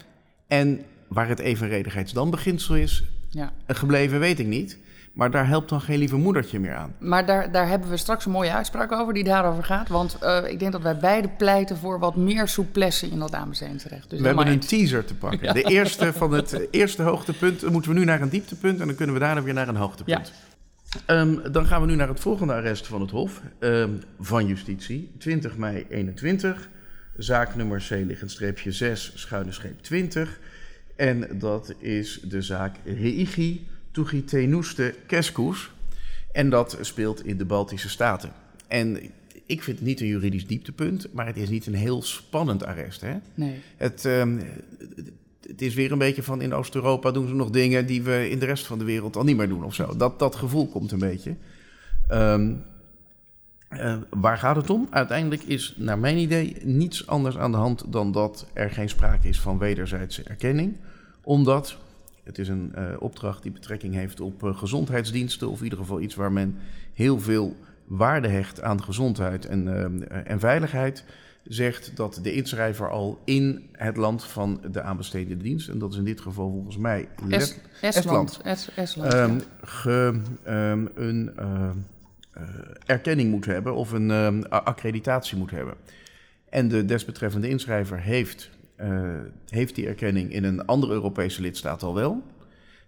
En 0.46 0.80
waar 1.08 1.28
het 1.28 1.38
evenredigheidsdanbeginsel 1.38 2.76
is 2.76 3.04
ja. 3.30 3.52
gebleven, 3.66 4.20
weet 4.20 4.38
ik 4.38 4.46
niet. 4.46 4.78
Maar 5.12 5.30
daar 5.30 5.46
helpt 5.46 5.68
dan 5.68 5.80
geen 5.80 5.98
lieve 5.98 6.16
moedertje 6.16 6.60
meer 6.60 6.74
aan. 6.74 6.94
Maar 6.98 7.26
daar, 7.26 7.52
daar 7.52 7.68
hebben 7.68 7.90
we 7.90 7.96
straks 7.96 8.24
een 8.24 8.32
mooie 8.32 8.52
uitspraak 8.52 8.92
over 8.92 9.14
die 9.14 9.24
daarover 9.24 9.64
gaat. 9.64 9.88
Want 9.88 10.18
eh, 10.18 10.38
ik 10.46 10.58
denk 10.58 10.72
dat 10.72 10.82
wij 10.82 10.96
beide 10.96 11.28
pleiten 11.28 11.76
voor 11.76 11.98
wat 11.98 12.16
meer 12.16 12.48
souplesse 12.48 13.06
in 13.06 13.18
dat 13.18 13.34
aanbestedingsrecht. 13.34 14.10
Dus 14.10 14.20
we 14.20 14.26
hebben 14.26 14.46
een 14.46 14.60
teaser 14.60 15.04
te 15.04 15.14
pakken. 15.14 15.54
De 15.54 15.62
eerste 15.62 16.12
van 16.12 16.32
het 16.32 16.52
eh, 16.52 16.60
eerste 16.70 17.02
hoogtepunt. 17.02 17.60
Dan 17.60 17.72
moeten 17.72 17.92
we 17.92 17.98
nu 17.98 18.04
naar 18.04 18.20
een 18.20 18.28
dieptepunt 18.28 18.80
en 18.80 18.86
dan 18.86 18.96
kunnen 18.96 19.14
we 19.14 19.20
daarna 19.20 19.42
weer 19.42 19.54
naar 19.54 19.68
een 19.68 19.76
hoogtepunt. 19.76 20.32
Ehm, 21.06 21.52
dan 21.52 21.66
gaan 21.66 21.80
we 21.80 21.86
nu 21.86 21.94
naar 21.94 22.08
het 22.08 22.20
volgende 22.20 22.52
arrest 22.52 22.86
van 22.86 23.00
het 23.00 23.10
Hof 23.10 23.40
ehm, 23.58 23.90
van 24.20 24.46
Justitie. 24.46 25.12
20 25.18 25.56
mei 25.56 25.86
21. 25.88 26.68
Zaak 27.16 27.54
nummer 27.54 27.84
C 27.88 27.90
liggend 27.90 28.30
streepje 28.30 28.72
6, 28.72 29.12
schuine 29.14 29.52
streep 29.52 29.82
20. 29.82 30.38
En 30.96 31.38
dat 31.38 31.74
is 31.78 32.20
de 32.24 32.42
zaak 32.42 32.76
Reigi 32.84 33.66
Tugitenuste 33.92 34.94
Keskus. 35.06 35.70
En 36.32 36.50
dat 36.50 36.78
speelt 36.80 37.24
in 37.24 37.36
de 37.36 37.44
Baltische 37.44 37.88
Staten. 37.88 38.32
En 38.68 38.98
ik 39.46 39.62
vind 39.62 39.78
het 39.78 39.86
niet 39.86 40.00
een 40.00 40.06
juridisch 40.06 40.46
dieptepunt, 40.46 41.12
maar 41.12 41.26
het 41.26 41.36
is 41.36 41.48
niet 41.48 41.66
een 41.66 41.74
heel 41.74 42.02
spannend 42.02 42.64
arrest. 42.64 43.00
Hè? 43.00 43.14
Nee. 43.34 43.60
Het, 43.76 44.04
ehm, 44.04 44.38
het 45.46 45.62
is 45.62 45.74
weer 45.74 45.92
een 45.92 45.98
beetje 45.98 46.22
van 46.22 46.42
in 46.42 46.54
Oost-Europa 46.54 47.10
doen 47.10 47.28
ze 47.28 47.34
nog 47.34 47.50
dingen 47.50 47.86
die 47.86 48.02
we 48.02 48.30
in 48.30 48.38
de 48.38 48.46
rest 48.46 48.66
van 48.66 48.78
de 48.78 48.84
wereld 48.84 49.16
al 49.16 49.24
niet 49.24 49.36
meer 49.36 49.48
doen 49.48 49.64
of 49.64 49.74
zo. 49.74 49.96
Dat, 49.96 50.18
dat 50.18 50.34
gevoel 50.34 50.68
komt 50.68 50.92
een 50.92 50.98
beetje. 50.98 51.36
Ehm, 52.08 52.52
eh, 53.68 53.96
waar 54.10 54.38
gaat 54.38 54.56
het 54.56 54.70
om? 54.70 54.86
Uiteindelijk 54.90 55.42
is, 55.42 55.74
naar 55.76 55.98
mijn 55.98 56.16
idee, 56.16 56.56
niets 56.62 57.06
anders 57.06 57.38
aan 57.38 57.50
de 57.50 57.56
hand 57.56 57.92
dan 57.92 58.12
dat 58.12 58.46
er 58.52 58.70
geen 58.70 58.88
sprake 58.88 59.28
is 59.28 59.40
van 59.40 59.58
wederzijdse 59.58 60.22
erkenning. 60.22 60.76
Omdat 61.22 61.78
het 62.24 62.38
is 62.38 62.48
een 62.48 62.74
eh, 62.74 62.84
opdracht 62.98 63.42
die 63.42 63.52
betrekking 63.52 63.94
heeft 63.94 64.20
op 64.20 64.44
eh, 64.44 64.56
gezondheidsdiensten, 64.58 65.50
of 65.50 65.58
in 65.58 65.64
ieder 65.64 65.78
geval 65.78 66.00
iets 66.00 66.14
waar 66.14 66.32
men 66.32 66.56
heel 66.92 67.20
veel 67.20 67.56
waarde 67.84 68.28
hecht 68.28 68.62
aan 68.62 68.82
gezondheid 68.82 69.46
en, 69.46 69.68
eh, 70.08 70.30
en 70.30 70.40
veiligheid 70.40 71.04
zegt 71.44 71.96
dat 71.96 72.18
de 72.22 72.32
inschrijver 72.34 72.90
al 72.90 73.20
in 73.24 73.68
het 73.72 73.96
land 73.96 74.24
van 74.24 74.60
de 74.70 74.82
aanbestedende 74.82 75.42
dienst, 75.44 75.68
en 75.68 75.78
dat 75.78 75.92
is 75.92 75.98
in 75.98 76.04
dit 76.04 76.20
geval 76.20 76.50
volgens 76.50 76.76
mij 76.76 77.08
Estland. 77.96 78.40
Es- 78.44 78.70
Estland, 78.76 79.12
ge- 79.62 80.20
ehm, 80.44 80.86
een 80.94 81.30
erkenning 82.86 83.30
moet 83.30 83.44
hebben 83.44 83.74
of 83.74 83.92
een 83.92 84.10
ehm, 84.10 84.42
accreditatie 84.48 85.38
moet 85.38 85.50
hebben. 85.50 85.74
En 86.48 86.68
de 86.68 86.84
desbetreffende 86.84 87.48
inschrijver 87.48 88.00
heeft, 88.00 88.50
eh, 88.82 89.20
heeft 89.48 89.74
die 89.74 89.86
erkenning 89.86 90.32
in 90.32 90.44
een 90.44 90.66
andere 90.66 90.92
Europese 90.92 91.40
lidstaat 91.40 91.82
al 91.82 91.94
wel, 91.94 92.22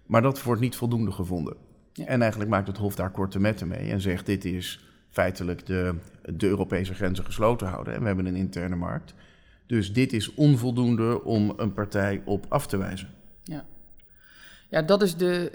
maar 0.07 0.23
dat 0.23 0.43
wordt 0.43 0.61
niet 0.61 0.77
voldoende 0.77 1.13
gevonden. 1.13 1.57
Ja. 1.93 2.07
En 2.07 2.21
eigenlijk 2.21 2.51
maakt 2.51 2.67
het 2.67 2.77
Hof 2.77 2.95
daar 2.95 3.11
korte 3.11 3.41
metten 3.41 3.69
mee 3.69 3.91
en 3.91 4.01
zegt 4.01 4.27
dit 4.27 4.45
is 4.45 4.85
feitelijk 5.09 5.67
de, 5.67 5.95
de 6.35 6.47
Europese 6.47 6.95
grenzen 6.95 7.25
gesloten 7.25 7.67
houden. 7.67 7.95
En 7.95 8.01
we 8.01 8.07
hebben 8.07 8.27
een 8.27 8.37
interne 8.37 8.77
markt. 8.77 9.15
Dus 9.67 9.93
dit 9.93 10.13
is 10.13 10.35
onvoldoende 10.35 11.25
om 11.25 11.53
een 11.57 11.73
partij 11.73 12.23
op 12.25 12.47
af 12.49 12.67
te 12.67 12.77
wijzen. 12.77 13.09
Ja. 13.43 13.65
Ja, 14.69 14.83
dat 14.83 15.03
is 15.03 15.17
de. 15.17 15.51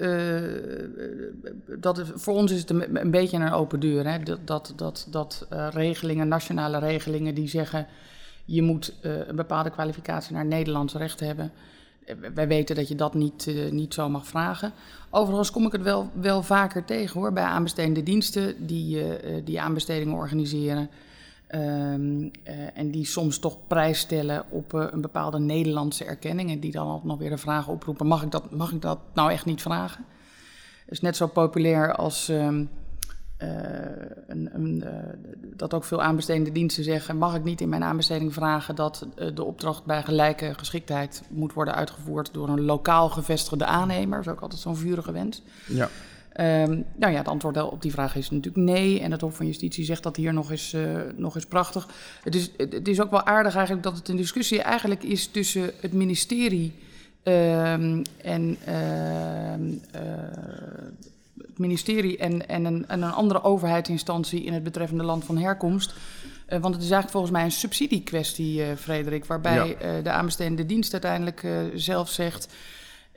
Uh, 1.68 1.80
dat 1.80 1.98
is, 1.98 2.08
voor 2.14 2.34
ons 2.34 2.52
is 2.52 2.60
het 2.60 2.70
een, 2.70 3.00
een, 3.02 3.12
beetje 3.12 3.38
een 3.38 3.52
open 3.52 3.80
deur. 3.80 4.08
Hè? 4.08 4.20
Dat, 4.20 4.40
dat, 4.48 4.74
dat, 4.76 5.08
dat 5.12 5.48
uh, 5.54 5.68
regelingen, 5.72 6.28
nationale 6.28 6.80
regelingen, 6.80 7.36
die 7.36 7.48
zeggen. 7.48 7.88
Je 8.50 8.62
moet 8.62 8.94
uh, 9.02 9.28
een 9.28 9.36
bepaalde 9.36 9.70
kwalificatie 9.70 10.34
naar 10.34 10.46
Nederlands 10.46 10.94
recht 10.94 11.20
hebben. 11.20 11.52
Wij 12.34 12.48
weten 12.48 12.76
dat 12.76 12.88
je 12.88 12.96
dat 12.96 13.14
niet, 13.14 13.72
niet 13.72 13.94
zo 13.94 14.10
mag 14.10 14.28
vragen. 14.28 14.72
Overigens 15.10 15.52
kom 15.52 15.66
ik 15.66 15.72
het 15.72 15.82
wel, 15.82 16.10
wel 16.14 16.44
vaker 16.44 16.86
tegen 16.86 17.20
hoor, 17.20 17.34
bij 17.34 17.44
aanbestedende 17.44 18.04
diensten 18.04 18.66
die, 18.68 19.04
die 19.44 19.62
aanbestedingen 19.62 20.16
organiseren. 20.16 20.90
Uh, 21.50 21.94
en 22.74 22.92
die 22.92 23.06
soms 23.06 23.40
toch 23.40 23.58
prijs 23.68 24.00
stellen 24.00 24.44
op 24.50 24.74
een 24.74 25.02
bepaalde 25.02 25.40
Nederlandse 25.40 26.06
erkenning. 26.06 26.52
En 26.52 26.60
die 26.60 26.72
dan 26.72 26.88
altijd 26.88 27.08
nog 27.08 27.18
weer 27.18 27.30
de 27.30 27.38
vraag 27.38 27.68
oproepen: 27.68 28.08
mag 28.08 28.24
ik 28.24 28.32
dat, 28.32 28.52
mag 28.52 28.72
ik 28.72 28.82
dat 28.82 29.00
nou 29.14 29.32
echt 29.32 29.46
niet 29.46 29.62
vragen? 29.62 30.06
Is 30.88 31.02
net 31.02 31.16
zo 31.16 31.28
populair 31.28 31.96
als 31.96 32.28
um, 32.28 32.70
uh, 33.44 33.50
een, 34.28 34.50
een, 34.54 34.84
dat 35.56 35.74
ook 35.74 35.84
veel 35.84 36.02
aanbestedende 36.02 36.52
diensten 36.52 36.84
zeggen: 36.84 37.18
mag 37.18 37.36
ik 37.36 37.44
niet 37.44 37.62
in 37.62 37.70
mijn 37.70 37.84
aanbesteding 37.84 38.34
vragen 38.34 38.76
dat 38.76 39.08
de 39.34 39.44
opdracht 39.44 39.86
bij 39.86 40.04
gelijke 40.04 40.54
geschiktheid 40.58 41.22
moet 41.30 41.54
worden 41.54 41.76
uitgevoerd 41.76 42.34
door 42.34 42.50
een 42.50 42.62
lokaal 42.62 43.10
gevestigde 43.10 43.66
aannemer? 43.66 44.18
Dat 44.18 44.26
is 44.26 44.32
ook 44.32 44.42
altijd 44.42 44.62
zo'n 44.62 44.76
vurige 44.76 45.12
wens. 45.12 45.42
Ja. 45.68 45.90
Um, 46.40 46.86
nou 46.96 47.12
ja, 47.12 47.18
het 47.18 47.28
antwoord 47.28 47.62
op 47.62 47.82
die 47.82 47.92
vraag 47.92 48.16
is 48.16 48.30
natuurlijk 48.30 48.66
nee. 48.66 49.00
En 49.00 49.12
het 49.12 49.22
Hof 49.22 49.36
van 49.36 49.46
Justitie 49.46 49.86
zegt 49.86 50.04
dat 50.04 50.16
hier 50.16 50.34
nog 50.34 50.52
eens, 50.52 50.76
nog 51.16 51.36
eens 51.36 51.46
prachtig. 51.46 51.88
Het 52.24 52.36
is, 52.36 52.52
het 52.58 52.88
is 52.88 53.02
ook 53.02 53.12
wel 53.12 53.26
aardig 53.26 53.56
eigenlijk 53.56 53.84
dat 53.84 53.96
het 53.96 54.08
een 54.08 54.16
discussie 54.16 54.62
eigenlijk 54.62 55.04
is 55.04 55.28
tussen 55.28 55.72
het 55.82 55.94
ministerie 55.94 56.74
um, 57.24 58.02
en 58.22 58.58
uh, 58.68 59.54
het 61.48 61.58
ministerie 61.58 62.18
en, 62.18 62.48
en, 62.48 62.66
een, 62.66 62.88
en 62.88 63.02
een 63.02 63.12
andere 63.12 63.44
overheidsinstantie 63.44 64.44
in 64.44 64.54
het 64.54 64.64
betreffende 64.64 65.04
land 65.04 65.26
van 65.26 65.38
herkomst. 65.38 65.94
Uh, 66.50 66.60
want 66.60 66.74
het 66.74 66.84
is 66.84 66.92
eigenlijk 66.92 67.12
volgens 67.12 67.32
mij 67.32 67.44
een 67.44 67.52
subsidiekwestie, 67.52 68.60
uh, 68.60 68.66
Frederik, 68.78 69.26
waarbij 69.26 69.68
ja. 69.68 69.98
uh, 69.98 70.04
de 70.04 70.10
aanbestedende 70.10 70.66
dienst 70.66 70.92
uiteindelijk 70.92 71.48
zelf 71.74 72.10
zegt. 72.10 72.54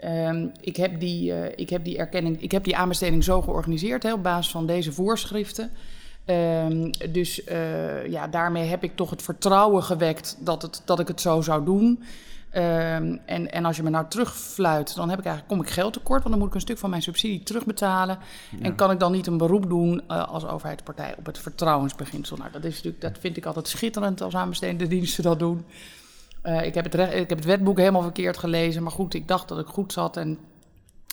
Um, 0.04 0.52
ik, 0.60 0.76
heb 0.76 1.00
die, 1.00 1.54
ik 1.54 1.70
heb 1.70 1.84
die 1.84 1.98
erkenning, 1.98 2.42
ik 2.42 2.50
heb 2.50 2.64
die 2.64 2.76
aanbesteding 2.76 3.24
zo 3.24 3.42
georganiseerd 3.42 4.02
hè, 4.02 4.12
op 4.12 4.22
basis 4.22 4.52
van 4.52 4.66
deze 4.66 4.92
voorschriften. 4.92 5.70
Um, 6.26 6.90
dus 7.12 7.42
ja, 8.08 8.26
daarmee 8.26 8.68
heb 8.68 8.84
ik 8.84 8.96
toch 8.96 9.10
het 9.10 9.22
vertrouwen 9.22 9.82
gewekt 9.82 10.36
dat, 10.40 10.62
het, 10.62 10.82
dat 10.84 11.00
ik 11.00 11.08
het 11.08 11.20
zo 11.20 11.40
zou 11.40 11.64
doen. 11.64 12.02
Um, 12.54 13.20
en, 13.26 13.52
en 13.52 13.64
als 13.64 13.76
je 13.76 13.82
me 13.82 13.90
nou 13.90 14.06
terugfluit, 14.08 14.94
dan 14.94 15.08
heb 15.08 15.18
ik 15.18 15.24
eigenlijk, 15.24 15.54
kom 15.54 15.66
ik 15.66 15.72
geld 15.72 15.92
tekort, 15.92 16.18
want 16.22 16.30
dan 16.30 16.38
moet 16.38 16.48
ik 16.48 16.54
een 16.54 16.60
stuk 16.60 16.78
van 16.78 16.90
mijn 16.90 17.02
subsidie 17.02 17.42
terugbetalen. 17.42 18.18
Ja. 18.50 18.64
En 18.64 18.74
kan 18.74 18.90
ik 18.90 19.00
dan 19.00 19.12
niet 19.12 19.26
een 19.26 19.36
beroep 19.36 19.68
doen 19.68 20.02
uh, 20.08 20.28
als 20.28 20.46
overheidspartij 20.46 21.14
op 21.18 21.26
het 21.26 21.38
vertrouwensbeginsel? 21.38 22.36
Nou, 22.36 22.50
dat, 22.50 22.64
is 22.64 22.74
natuurlijk, 22.74 23.02
dat 23.02 23.18
vind 23.18 23.36
ik 23.36 23.46
altijd 23.46 23.68
schitterend 23.68 24.20
als 24.20 24.34
aanbestedende 24.34 24.86
diensten 24.86 25.22
dat 25.22 25.38
doen. 25.38 25.64
Uh, 26.44 26.64
ik, 26.64 26.74
heb 26.74 26.84
het 26.84 26.94
recht, 26.94 27.14
ik 27.14 27.28
heb 27.28 27.38
het 27.38 27.46
wetboek 27.46 27.78
helemaal 27.78 28.02
verkeerd 28.02 28.38
gelezen, 28.38 28.82
maar 28.82 28.92
goed, 28.92 29.14
ik 29.14 29.28
dacht 29.28 29.48
dat 29.48 29.58
ik 29.58 29.66
goed 29.66 29.92
zat. 29.92 30.16
En 30.16 30.38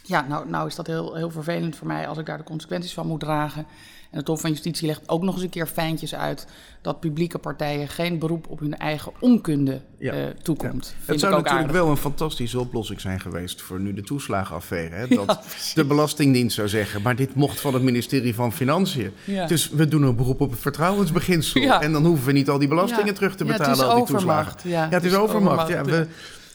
ja, 0.04 0.26
nou, 0.28 0.50
nou 0.50 0.68
is 0.68 0.76
dat 0.76 0.88
heel, 0.88 1.16
heel 1.16 1.32
vervelend 1.32 1.76
voor 1.76 1.88
mij 1.88 2.08
als 2.08 2.18
ik 2.18 2.26
daar 2.26 2.38
de 2.38 2.44
consequenties 2.44 2.94
van 2.94 3.08
moet 3.08 3.20
dragen. 3.20 3.66
En 4.12 4.18
het 4.18 4.28
Hof 4.28 4.42
van 4.42 4.50
Justitie 4.50 4.88
legt 4.88 5.10
ook 5.10 5.22
nog 5.22 5.34
eens 5.34 5.44
een 5.44 5.50
keer 5.50 5.68
fijntjes 5.68 6.16
uit 6.16 6.48
dat 6.82 7.00
publieke 7.00 7.38
partijen 7.38 7.88
geen 7.88 8.20
beroep 8.20 8.48
op 8.50 8.60
hun 8.60 8.78
eigen 8.78 9.12
onkunde 9.20 9.82
ja. 9.98 10.14
uh, 10.14 10.28
toekomt. 10.42 10.96
Ja. 10.98 11.12
Het 11.12 11.20
zou 11.20 11.34
natuurlijk 11.34 11.62
aardig. 11.62 11.72
wel 11.72 11.90
een 11.90 11.98
fantastische 11.98 12.60
oplossing 12.60 13.02
zijn 13.02 13.20
geweest 13.20 13.62
voor 13.62 13.80
nu 13.80 13.94
de 13.94 14.02
toeslagenaffaire. 14.02 14.96
Hè? 14.96 15.08
Dat 15.16 15.26
ja, 15.26 15.42
de 15.74 15.86
Belastingdienst 15.86 16.56
zou 16.56 16.68
zeggen, 16.68 17.02
maar 17.02 17.16
dit 17.16 17.36
mocht 17.36 17.60
van 17.60 17.74
het 17.74 17.84
ministerie 17.84 18.36
van 18.36 18.54
Financiën. 18.54 19.12
Dus 19.48 19.70
we 19.70 19.88
doen 19.88 20.04
een 20.04 20.16
beroep 20.16 20.42
op 20.42 20.52
het 20.52 20.60
vertrouwensbeginsel. 20.60 21.62
En 21.62 21.92
dan 21.92 22.06
hoeven 22.06 22.26
we 22.26 22.32
niet 22.32 22.50
al 22.50 22.58
die 22.58 22.68
belastingen 22.68 23.14
terug 23.14 23.36
te 23.36 23.46
betalen, 23.46 23.90
al 23.90 23.96
die 23.96 24.06
toeslagen. 24.06 24.70
Ja, 24.70 24.90
het 24.90 25.04
is 25.04 25.16
overmacht. 25.16 25.68
Ja, 25.68 25.84
we, 25.84 26.08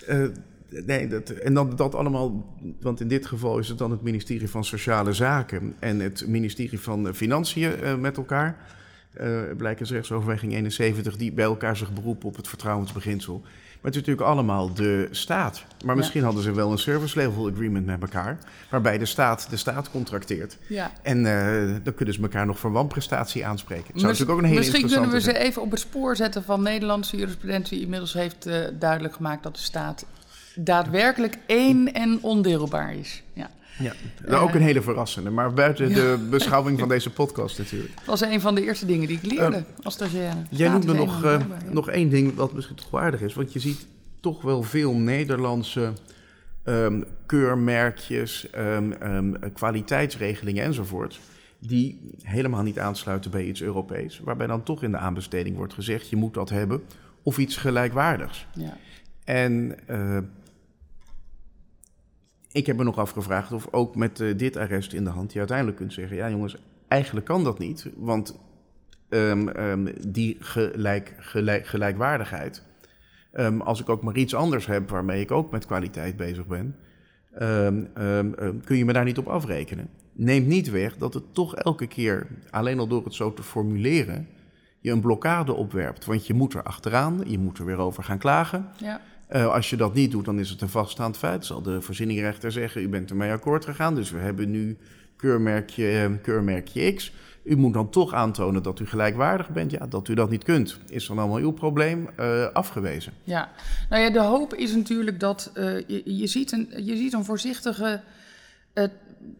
uh, 0.08 0.26
Nee, 0.86 1.06
dat, 1.06 1.30
en 1.30 1.54
dan 1.54 1.76
dat 1.76 1.94
allemaal, 1.94 2.54
want 2.80 3.00
in 3.00 3.08
dit 3.08 3.26
geval 3.26 3.58
is 3.58 3.68
het 3.68 3.78
dan 3.78 3.90
het 3.90 4.02
ministerie 4.02 4.50
van 4.50 4.64
Sociale 4.64 5.12
Zaken 5.12 5.74
en 5.78 6.00
het 6.00 6.24
ministerie 6.26 6.80
van 6.80 7.14
Financiën 7.14 7.72
uh, 7.82 7.94
met 7.94 8.16
elkaar. 8.16 8.56
Uh, 9.20 9.40
blijkt 9.56 9.80
een 9.80 9.86
rechtsoverweging 9.86 10.52
71 10.52 11.16
die 11.16 11.32
bij 11.32 11.44
elkaar 11.44 11.76
zich 11.76 11.92
beroepen 11.92 12.28
op 12.28 12.36
het 12.36 12.48
vertrouwensbeginsel. 12.48 13.40
Maar 13.40 13.92
het 13.92 14.02
is 14.02 14.08
natuurlijk 14.08 14.36
allemaal 14.36 14.74
de 14.74 15.08
staat. 15.10 15.64
Maar 15.84 15.96
misschien 15.96 16.20
ja. 16.20 16.26
hadden 16.26 16.44
ze 16.44 16.52
wel 16.52 16.72
een 16.72 16.78
service 16.78 17.18
level 17.18 17.50
agreement 17.50 17.86
met 17.86 18.00
elkaar, 18.00 18.38
waarbij 18.70 18.98
de 18.98 19.04
staat 19.04 19.50
de 19.50 19.56
staat 19.56 19.90
contracteert. 19.90 20.58
Ja. 20.66 20.92
En 21.02 21.18
uh, 21.18 21.74
dan 21.82 21.94
kunnen 21.94 22.14
ze 22.14 22.20
elkaar 22.20 22.46
nog 22.46 22.58
voor 22.58 22.72
wanprestatie 22.72 23.46
aanspreken. 23.46 23.92
Dat 23.92 24.00
zou 24.00 24.12
natuurlijk 24.12 24.30
ook 24.30 24.38
een 24.38 24.48
hele 24.48 24.58
Misschien 24.60 24.88
kunnen 24.88 25.10
we 25.10 25.20
ze 25.20 25.30
zijn. 25.30 25.36
even 25.36 25.62
op 25.62 25.70
het 25.70 25.80
spoor 25.80 26.16
zetten 26.16 26.44
van 26.44 26.62
Nederlandse 26.62 27.16
jurisprudentie. 27.16 27.80
Inmiddels 27.80 28.12
heeft 28.12 28.46
uh, 28.46 28.56
duidelijk 28.78 29.14
gemahet 29.14 29.42
dat 29.42 29.54
de 29.54 29.62
staat 29.62 30.06
daadwerkelijk 30.54 31.38
één 31.46 31.92
en 31.92 32.18
ondeelbaar 32.22 32.94
is. 32.94 33.22
Ja. 33.32 33.50
Ja, 33.78 33.92
nou, 34.26 34.42
ook 34.42 34.54
een 34.54 34.62
hele 34.62 34.82
verrassende, 34.82 35.30
maar 35.30 35.52
buiten 35.52 35.88
ja. 35.88 35.94
de 35.94 36.18
beschouwing 36.30 36.78
van 36.78 36.88
deze 36.88 37.10
podcast 37.10 37.58
natuurlijk. 37.58 37.94
Dat 37.94 38.04
was 38.04 38.20
een 38.20 38.40
van 38.40 38.54
de 38.54 38.64
eerste 38.64 38.86
dingen 38.86 39.08
die 39.08 39.16
ik 39.22 39.32
leerde 39.32 39.56
uh, 39.56 39.84
als 39.84 39.94
stagiaire. 39.94 40.36
Jij 40.50 40.68
noemde 40.68 40.94
nog, 40.94 41.24
uh, 41.24 41.30
ja. 41.30 41.46
nog 41.70 41.90
één 41.90 42.08
ding 42.08 42.34
wat 42.34 42.52
misschien 42.52 42.76
toch 42.76 43.00
aardig 43.00 43.20
is, 43.20 43.34
want 43.34 43.52
je 43.52 43.60
ziet 43.60 43.86
toch 44.20 44.42
wel 44.42 44.62
veel 44.62 44.94
Nederlandse 44.94 45.92
um, 46.64 47.04
keurmerkjes, 47.26 48.46
um, 48.56 48.94
um, 49.02 49.52
kwaliteitsregelingen 49.52 50.64
enzovoort, 50.64 51.20
die 51.58 52.00
helemaal 52.22 52.62
niet 52.62 52.78
aansluiten 52.78 53.30
bij 53.30 53.44
iets 53.44 53.62
Europees, 53.62 54.20
waarbij 54.24 54.46
dan 54.46 54.62
toch 54.62 54.82
in 54.82 54.90
de 54.90 54.98
aanbesteding 54.98 55.56
wordt 55.56 55.74
gezegd, 55.74 56.08
je 56.08 56.16
moet 56.16 56.34
dat 56.34 56.50
hebben, 56.50 56.82
of 57.22 57.38
iets 57.38 57.56
gelijkwaardigs. 57.56 58.46
Ja. 58.54 58.76
En 59.24 59.76
uh, 59.90 60.18
ik 62.54 62.66
heb 62.66 62.76
me 62.76 62.84
nog 62.84 62.98
afgevraagd 62.98 63.52
of 63.52 63.68
ook 63.70 63.96
met 63.96 64.20
uh, 64.20 64.38
dit 64.38 64.56
arrest 64.56 64.92
in 64.92 65.04
de 65.04 65.10
hand 65.10 65.32
je 65.32 65.38
uiteindelijk 65.38 65.76
kunt 65.76 65.92
zeggen: 65.92 66.16
ja, 66.16 66.30
jongens, 66.30 66.56
eigenlijk 66.88 67.26
kan 67.26 67.44
dat 67.44 67.58
niet. 67.58 67.90
Want 67.96 68.38
um, 69.08 69.48
um, 69.48 69.88
die 70.08 70.36
gelijk, 70.40 71.14
gelijk, 71.18 71.66
gelijkwaardigheid. 71.66 72.62
Um, 73.32 73.60
als 73.60 73.80
ik 73.80 73.88
ook 73.88 74.02
maar 74.02 74.16
iets 74.16 74.34
anders 74.34 74.66
heb 74.66 74.90
waarmee 74.90 75.20
ik 75.20 75.30
ook 75.30 75.50
met 75.50 75.66
kwaliteit 75.66 76.16
bezig 76.16 76.46
ben, 76.46 76.76
kun 78.64 78.76
je 78.76 78.84
me 78.84 78.92
daar 78.92 79.04
niet 79.04 79.18
op 79.18 79.26
afrekenen. 79.26 79.88
Neemt 80.12 80.46
niet 80.46 80.70
weg 80.70 80.96
dat 80.96 81.14
het 81.14 81.34
toch 81.34 81.56
elke 81.56 81.86
keer, 81.86 82.26
alleen 82.50 82.78
al 82.78 82.86
door 82.86 83.04
het 83.04 83.14
zo 83.14 83.32
te 83.32 83.42
formuleren, 83.42 84.28
je 84.80 84.90
een 84.90 85.00
blokkade 85.00 85.52
opwerpt. 85.52 86.04
Want 86.04 86.26
je 86.26 86.34
moet 86.34 86.54
er 86.54 86.62
achteraan, 86.62 87.20
je 87.26 87.38
moet 87.38 87.58
er 87.58 87.64
weer 87.64 87.78
over 87.78 88.04
gaan 88.04 88.18
klagen. 88.18 88.68
Ja. 88.76 89.00
Uh, 89.30 89.52
als 89.52 89.70
je 89.70 89.76
dat 89.76 89.94
niet 89.94 90.10
doet, 90.10 90.24
dan 90.24 90.38
is 90.38 90.50
het 90.50 90.60
een 90.60 90.68
vaststaand 90.68 91.16
feit. 91.16 91.46
Zal 91.46 91.62
de 91.62 91.80
voorzieningrechter 91.80 92.52
zeggen, 92.52 92.82
u 92.82 92.88
bent 92.88 93.10
ermee 93.10 93.32
akkoord 93.32 93.64
gegaan, 93.64 93.94
dus 93.94 94.10
we 94.10 94.18
hebben 94.18 94.50
nu 94.50 94.76
keurmerkje, 95.16 96.08
uh, 96.08 96.22
keurmerkje 96.22 96.92
X. 96.92 97.12
U 97.42 97.56
moet 97.56 97.72
dan 97.74 97.90
toch 97.90 98.12
aantonen 98.12 98.62
dat 98.62 98.80
u 98.80 98.86
gelijkwaardig 98.86 99.48
bent. 99.48 99.70
Ja, 99.70 99.86
dat 99.86 100.08
u 100.08 100.14
dat 100.14 100.30
niet 100.30 100.44
kunt, 100.44 100.78
is 100.88 101.06
dan 101.06 101.18
allemaal 101.18 101.38
uw 101.38 101.50
probleem 101.50 102.08
uh, 102.20 102.46
afgewezen. 102.52 103.12
Ja, 103.22 103.50
nou 103.88 104.02
ja, 104.02 104.10
de 104.10 104.20
hoop 104.20 104.54
is 104.54 104.74
natuurlijk 104.74 105.20
dat 105.20 105.50
je, 105.86 106.02
je, 106.04 106.26
ziet 106.26 106.52
een, 106.52 106.68
je 106.84 106.96
ziet 106.96 107.12
een 107.12 107.24
voorzichtige... 107.24 108.00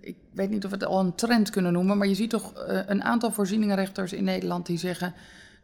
ik 0.00 0.16
weet 0.30 0.50
niet 0.50 0.64
of 0.64 0.70
we 0.70 0.76
het 0.76 0.86
al 0.86 1.00
een 1.00 1.14
trend 1.14 1.50
kunnen 1.50 1.72
noemen, 1.72 1.98
maar 1.98 2.06
je 2.06 2.14
ziet 2.14 2.30
toch 2.30 2.52
een 2.86 3.02
aantal 3.02 3.32
voorzieningenrechters 3.32 4.12
in 4.12 4.24
Nederland 4.24 4.66
die 4.66 4.78
zeggen 4.78 5.14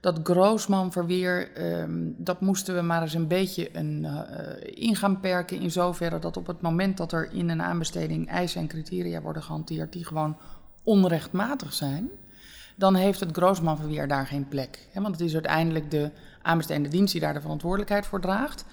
dat 0.00 0.20
Groosman 0.22 0.92
verweer, 0.92 1.50
um, 1.82 2.14
dat 2.18 2.40
moesten 2.40 2.74
we 2.74 2.80
maar 2.80 3.02
eens 3.02 3.14
een 3.14 3.28
beetje 3.28 3.76
een, 3.76 4.04
uh, 4.04 4.18
in 4.62 4.96
gaan 4.96 5.20
perken. 5.20 5.60
In 5.60 5.70
zoverre 5.70 6.18
dat 6.18 6.36
op 6.36 6.46
het 6.46 6.60
moment 6.60 6.96
dat 6.96 7.12
er 7.12 7.32
in 7.32 7.48
een 7.48 7.62
aanbesteding 7.62 8.28
eisen 8.28 8.60
en 8.60 8.68
criteria 8.68 9.20
worden 9.20 9.42
gehanteerd 9.42 9.92
die 9.92 10.04
gewoon 10.04 10.36
onrechtmatig 10.82 11.72
zijn, 11.72 12.08
dan 12.76 12.94
heeft 12.94 13.20
het 13.20 13.32
Groosman 13.32 13.76
verweer 13.76 14.08
daar 14.08 14.26
geen 14.26 14.48
plek. 14.48 14.88
He, 14.92 15.00
want 15.00 15.14
het 15.14 15.24
is 15.24 15.34
uiteindelijk 15.34 15.90
de 15.90 16.10
aanbestedende 16.42 16.88
dienst 16.88 17.12
die 17.12 17.20
daar 17.20 17.34
de 17.34 17.40
verantwoordelijkheid 17.40 18.06
voor 18.06 18.20
draagt. 18.20 18.64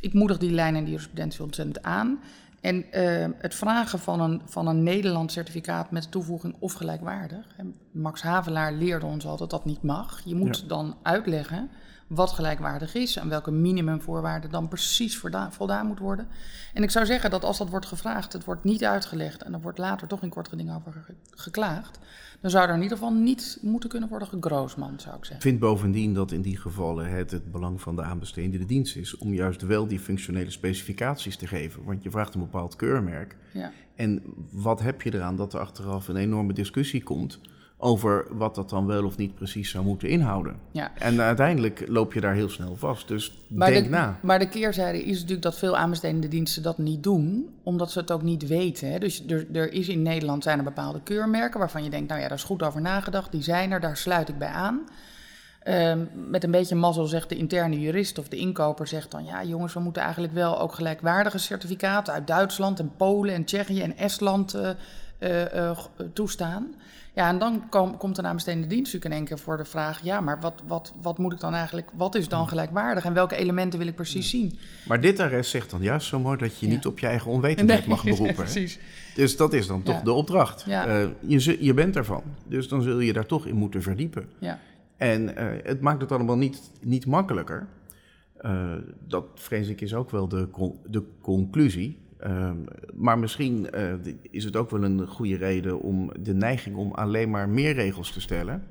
Ik 0.00 0.12
moedig 0.12 0.38
die 0.38 0.50
lijn 0.50 0.74
en 0.74 0.82
die 0.82 0.90
jurisprudentie 0.92 1.42
ontzettend 1.42 1.82
aan. 1.82 2.20
En 2.60 2.76
uh, 2.76 3.26
het 3.38 3.54
vragen 3.54 3.98
van 3.98 4.20
een, 4.20 4.42
van 4.44 4.66
een 4.66 4.82
Nederlands 4.82 5.34
certificaat 5.34 5.90
met 5.90 6.10
toevoeging 6.10 6.56
of 6.58 6.72
gelijkwaardig. 6.72 7.46
En 7.56 7.74
Max 7.90 8.22
Havelaar 8.22 8.72
leerde 8.72 9.06
ons 9.06 9.26
altijd 9.26 9.50
dat 9.50 9.60
dat 9.60 9.64
niet 9.64 9.82
mag. 9.82 10.20
Je 10.24 10.34
moet 10.34 10.58
ja. 10.58 10.66
dan 10.66 10.96
uitleggen 11.02 11.70
wat 12.08 12.30
gelijkwaardig 12.30 12.94
is 12.94 13.16
en 13.16 13.28
welke 13.28 13.50
minimumvoorwaarden 13.50 14.50
dan 14.50 14.68
precies 14.68 15.22
voldaan 15.50 15.86
moet 15.86 15.98
worden. 15.98 16.28
En 16.74 16.82
ik 16.82 16.90
zou 16.90 17.06
zeggen 17.06 17.30
dat 17.30 17.44
als 17.44 17.58
dat 17.58 17.68
wordt 17.68 17.86
gevraagd, 17.86 18.32
het 18.32 18.44
wordt 18.44 18.64
niet 18.64 18.84
uitgelegd 18.84 19.42
en 19.42 19.54
er 19.54 19.60
wordt 19.60 19.78
later 19.78 20.08
toch 20.08 20.22
in 20.22 20.28
kort 20.28 20.48
geding 20.48 20.74
over 20.74 21.04
geklaagd, 21.30 21.98
dan 22.40 22.50
zou 22.50 22.68
er 22.68 22.74
in 22.74 22.82
ieder 22.82 22.96
geval 22.96 23.12
niet 23.12 23.58
moeten 23.62 23.88
kunnen 23.88 24.08
worden 24.08 24.28
gegroosman, 24.28 25.00
zou 25.00 25.16
ik 25.16 25.24
zeggen. 25.24 25.36
Ik 25.36 25.42
vind 25.42 25.58
bovendien 25.58 26.14
dat 26.14 26.32
in 26.32 26.42
die 26.42 26.56
gevallen 26.56 27.10
het 27.10 27.30
het 27.30 27.52
belang 27.52 27.80
van 27.80 27.96
de 27.96 28.02
aanbestedende 28.02 28.66
dienst 28.66 28.96
is 28.96 29.16
om 29.16 29.34
juist 29.34 29.62
wel 29.62 29.86
die 29.86 30.00
functionele 30.00 30.50
specificaties 30.50 31.36
te 31.36 31.46
geven. 31.46 31.84
Want 31.84 32.02
je 32.02 32.10
vraagt 32.10 32.34
een 32.34 32.40
bepaald 32.40 32.76
keurmerk. 32.76 33.36
Ja. 33.52 33.72
En 33.94 34.22
wat 34.50 34.80
heb 34.80 35.02
je 35.02 35.14
eraan 35.14 35.36
dat 35.36 35.52
er 35.52 35.60
achteraf 35.60 36.08
een 36.08 36.16
enorme 36.16 36.52
discussie 36.52 37.02
komt 37.02 37.40
over 37.80 38.26
wat 38.30 38.54
dat 38.54 38.70
dan 38.70 38.86
wel 38.86 39.04
of 39.04 39.16
niet 39.16 39.34
precies 39.34 39.70
zou 39.70 39.84
moeten 39.84 40.08
inhouden. 40.08 40.56
Ja. 40.70 40.90
En 40.94 41.20
uiteindelijk 41.20 41.84
loop 41.88 42.12
je 42.12 42.20
daar 42.20 42.34
heel 42.34 42.48
snel 42.48 42.76
vast. 42.76 43.08
Dus 43.08 43.38
maar 43.48 43.70
denk 43.70 43.84
de, 43.84 43.90
na. 43.90 44.18
Maar 44.22 44.38
de 44.38 44.48
keerzijde 44.48 45.02
is 45.02 45.14
natuurlijk 45.14 45.42
dat 45.42 45.58
veel 45.58 45.76
aanbestedende 45.76 46.28
diensten 46.28 46.62
dat 46.62 46.78
niet 46.78 47.02
doen, 47.02 47.48
omdat 47.62 47.90
ze 47.90 47.98
het 47.98 48.10
ook 48.10 48.22
niet 48.22 48.46
weten. 48.46 48.92
Hè. 48.92 48.98
Dus 48.98 49.26
er, 49.26 49.46
er 49.52 49.72
is 49.72 49.88
in 49.88 50.02
Nederland 50.02 50.42
zijn 50.42 50.58
er 50.58 50.64
bepaalde 50.64 51.00
keurmerken 51.02 51.58
waarvan 51.58 51.84
je 51.84 51.90
denkt, 51.90 52.08
nou 52.08 52.20
ja, 52.20 52.28
daar 52.28 52.36
is 52.36 52.44
goed 52.44 52.62
over 52.62 52.80
nagedacht, 52.80 53.32
die 53.32 53.42
zijn 53.42 53.70
er, 53.70 53.80
daar 53.80 53.96
sluit 53.96 54.28
ik 54.28 54.38
bij 54.38 54.48
aan. 54.48 54.80
Ehm, 55.62 56.04
met 56.30 56.44
een 56.44 56.50
beetje 56.50 56.74
mazzel 56.74 57.06
zegt 57.06 57.28
de 57.28 57.36
interne 57.36 57.80
jurist 57.80 58.18
of 58.18 58.28
de 58.28 58.36
inkoper 58.36 58.86
zegt 58.86 59.10
dan... 59.10 59.24
ja 59.24 59.44
jongens, 59.44 59.74
we 59.74 59.80
moeten 59.80 60.02
eigenlijk 60.02 60.32
wel 60.32 60.60
ook 60.60 60.72
gelijkwaardige 60.72 61.38
certificaten... 61.38 62.12
uit 62.12 62.26
Duitsland 62.26 62.78
en 62.78 62.92
Polen 62.96 63.34
en 63.34 63.44
Tsjechië 63.44 63.82
en 63.82 63.96
Estland 63.96 64.54
uh, 64.54 64.68
uh, 65.18 65.78
toestaan. 66.12 66.74
Ja, 67.14 67.28
en 67.28 67.38
dan 67.38 67.68
kom, 67.68 67.96
komt 67.96 68.16
de 68.16 68.22
nabestaande 68.22 68.66
dienst 68.66 68.92
natuurlijk 68.92 69.04
in 69.04 69.12
één 69.12 69.24
keer 69.24 69.38
voor 69.38 69.56
de 69.56 69.64
vraag: 69.64 70.00
ja, 70.02 70.20
maar 70.20 70.40
wat, 70.40 70.62
wat, 70.66 70.92
wat 71.02 71.18
moet 71.18 71.32
ik 71.32 71.40
dan 71.40 71.54
eigenlijk, 71.54 71.90
wat 71.94 72.14
is 72.14 72.28
dan 72.28 72.48
gelijkwaardig 72.48 73.04
en 73.04 73.12
welke 73.12 73.36
elementen 73.36 73.78
wil 73.78 73.88
ik 73.88 73.94
precies 73.94 74.30
zien? 74.30 74.58
Maar 74.86 75.00
dit 75.00 75.20
arrest 75.20 75.50
zegt 75.50 75.70
dan 75.70 75.82
juist 75.82 76.06
zo 76.06 76.18
mooi 76.18 76.36
dat 76.36 76.58
je 76.58 76.66
niet 76.66 76.86
op 76.86 76.98
je 76.98 77.06
eigen 77.06 77.30
onwetendheid 77.30 77.86
mag 77.86 78.04
beroepen. 78.10 78.34
precies. 78.34 78.78
Dus 79.14 79.36
dat 79.36 79.52
is 79.52 79.66
dan 79.66 79.82
toch 79.82 80.00
de 80.00 80.12
opdracht. 80.12 80.64
Uh, 80.68 81.06
je, 81.20 81.64
je 81.64 81.74
bent 81.74 81.96
ervan, 81.96 82.22
dus 82.46 82.68
dan 82.68 82.82
zul 82.82 83.00
je 83.00 83.12
daar 83.12 83.26
toch 83.26 83.46
in 83.46 83.56
moeten 83.56 83.82
verdiepen. 83.82 84.28
Ja. 84.38 84.58
En 84.96 85.36
het 85.64 85.80
maakt 85.80 86.00
het 86.00 86.12
allemaal 86.12 86.36
niet, 86.36 86.70
niet 86.80 87.06
makkelijker. 87.06 87.66
Dat 89.06 89.24
vrees 89.34 89.68
ik 89.68 89.80
is 89.80 89.94
ook 89.94 90.10
wel 90.10 90.28
de, 90.28 90.48
de 90.86 91.02
conclusie. 91.20 91.98
Ehm, 92.18 92.56
maar 92.94 93.18
misschien 93.18 93.68
uh, 93.74 93.92
is 94.30 94.44
het 94.44 94.56
ook 94.56 94.70
wel 94.70 94.84
een 94.84 95.06
goede 95.06 95.36
reden 95.36 95.80
om 95.80 96.12
de 96.20 96.34
neiging 96.34 96.76
om 96.76 96.92
alleen 96.92 97.30
maar 97.30 97.48
meer 97.48 97.74
regels 97.74 98.12
te 98.12 98.20
stellen. 98.20 98.62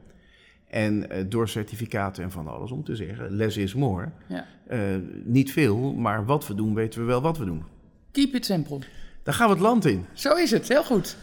En 0.68 1.06
uh, 1.12 1.24
door 1.28 1.50
certificaten 1.50 2.24
en 2.24 2.32
van 2.32 2.48
alles 2.48 2.72
om 2.72 2.84
te 2.84 2.96
zeggen, 2.96 3.32
less 3.32 3.58
is 3.58 3.74
more. 3.74 4.10
Ja. 4.28 4.46
Uh, 4.72 4.80
niet 5.24 5.52
veel, 5.52 5.94
maar 5.94 6.26
wat 6.26 6.48
we 6.48 6.56
doen, 6.56 6.74
weten 6.74 7.00
we 7.00 7.06
wel 7.06 7.22
wat 7.22 7.38
we 7.38 7.46
doen. 7.46 7.64
Keep 8.12 8.34
it 8.34 8.46
simple. 8.46 8.80
Daar 9.24 9.34
gaan 9.34 9.48
we 9.48 9.54
het 9.54 9.64
land 9.64 9.86
in. 9.86 10.06
Zo 10.14 10.36
is 10.36 10.52
het, 10.52 10.68
heel 10.68 10.84
goed. 10.84 11.18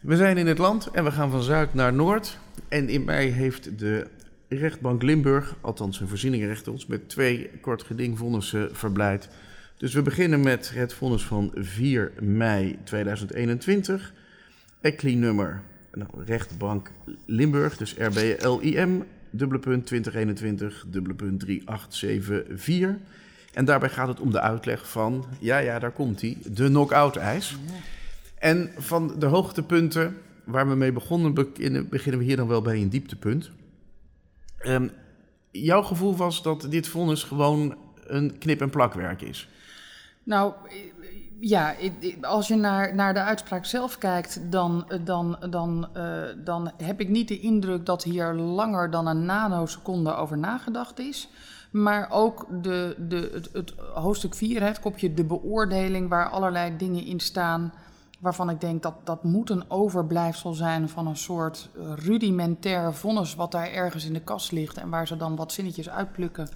We 0.00 0.16
zijn 0.16 0.36
in 0.36 0.46
het 0.46 0.58
land 0.58 0.86
en 0.86 1.04
we 1.04 1.10
gaan 1.10 1.30
van 1.30 1.42
zuid 1.42 1.74
naar 1.74 1.92
noord. 1.92 2.38
En 2.68 2.88
in 2.88 3.04
mei 3.04 3.30
heeft 3.30 3.78
de 3.78 4.06
rechtbank 4.48 5.02
Limburg, 5.02 5.56
althans 5.60 6.00
een 6.00 6.08
voorzieningenrechter, 6.08 6.72
ons 6.72 6.86
met 6.86 7.08
twee 7.08 7.50
kort 7.60 7.82
gedingvonnissen 7.82 8.76
verblijd 8.76 9.28
dus 9.76 9.94
we 9.94 10.02
beginnen 10.02 10.40
met 10.40 10.70
het 10.74 10.92
vonnis 10.92 11.22
van 11.22 11.50
4 11.54 12.12
mei 12.20 12.78
2021. 12.84 14.12
ECLI 14.80 15.14
nummer 15.16 15.62
nou, 15.92 16.24
rechtbank 16.24 16.90
Limburg, 17.26 17.76
dus 17.76 17.94
RBLIM, 17.98 19.04
dubbele 19.30 19.60
punt 19.60 19.86
2021, 19.86 20.84
dubbele 20.88 21.14
punt 21.14 21.40
3874. 21.40 22.96
En 23.52 23.64
daarbij 23.64 23.88
gaat 23.88 24.08
het 24.08 24.20
om 24.20 24.30
de 24.30 24.40
uitleg 24.40 24.88
van, 24.90 25.24
ja 25.38 25.58
ja, 25.58 25.78
daar 25.78 25.92
komt 25.92 26.20
hij, 26.20 26.36
de 26.52 26.66
knock-out 26.66 27.16
ijs. 27.16 27.56
En 28.38 28.70
van 28.76 29.18
de 29.18 29.26
hoogtepunten 29.26 30.16
waar 30.44 30.68
we 30.68 30.74
mee 30.74 30.92
begonnen, 30.92 31.34
beginnen 31.90 32.18
we 32.18 32.24
hier 32.24 32.36
dan 32.36 32.48
wel 32.48 32.62
bij 32.62 32.76
een 32.76 32.88
dieptepunt. 32.88 33.50
Um, 34.66 34.90
jouw 35.50 35.82
gevoel 35.82 36.16
was 36.16 36.42
dat 36.42 36.66
dit 36.70 36.88
vonnis 36.88 37.22
gewoon 37.22 37.76
een 38.06 38.38
knip- 38.38 38.60
en 38.60 38.70
plakwerk 38.70 39.22
is? 39.22 39.48
Nou, 40.24 40.52
ja, 41.40 41.74
als 42.20 42.48
je 42.48 42.56
naar, 42.56 42.94
naar 42.94 43.14
de 43.14 43.22
uitspraak 43.22 43.64
zelf 43.64 43.98
kijkt, 43.98 44.40
dan, 44.50 44.86
dan, 45.04 45.36
dan, 45.50 45.88
uh, 45.96 46.22
dan 46.44 46.72
heb 46.76 47.00
ik 47.00 47.08
niet 47.08 47.28
de 47.28 47.40
indruk 47.40 47.86
dat 47.86 48.02
hier 48.02 48.32
langer 48.32 48.90
dan 48.90 49.06
een 49.06 49.24
nanoseconde 49.24 50.14
over 50.14 50.38
nagedacht 50.38 50.98
is. 50.98 51.28
Maar 51.70 52.10
ook 52.10 52.46
de, 52.62 52.96
de, 53.08 53.30
het, 53.32 53.48
het 53.52 53.74
hoofdstuk 53.94 54.34
4, 54.34 54.62
het 54.62 54.80
kopje 54.80 55.14
de 55.14 55.24
beoordeling, 55.24 56.08
waar 56.08 56.28
allerlei 56.28 56.76
dingen 56.76 57.04
in 57.04 57.20
staan 57.20 57.72
waarvan 58.24 58.50
ik 58.50 58.60
denk 58.60 58.82
dat 58.82 58.94
dat 59.04 59.24
moet 59.24 59.50
een 59.50 59.70
overblijfsel 59.70 60.52
zijn 60.52 60.88
van 60.88 61.06
een 61.06 61.16
soort 61.16 61.68
rudimentair 61.94 62.94
vonnis 62.94 63.34
wat 63.34 63.52
daar 63.52 63.70
ergens 63.70 64.04
in 64.04 64.12
de 64.12 64.20
kast 64.20 64.52
ligt 64.52 64.76
en 64.76 64.90
waar 64.90 65.06
ze 65.06 65.16
dan 65.16 65.36
wat 65.36 65.52
zinnetjes 65.52 65.90
uitplukken 65.90 66.48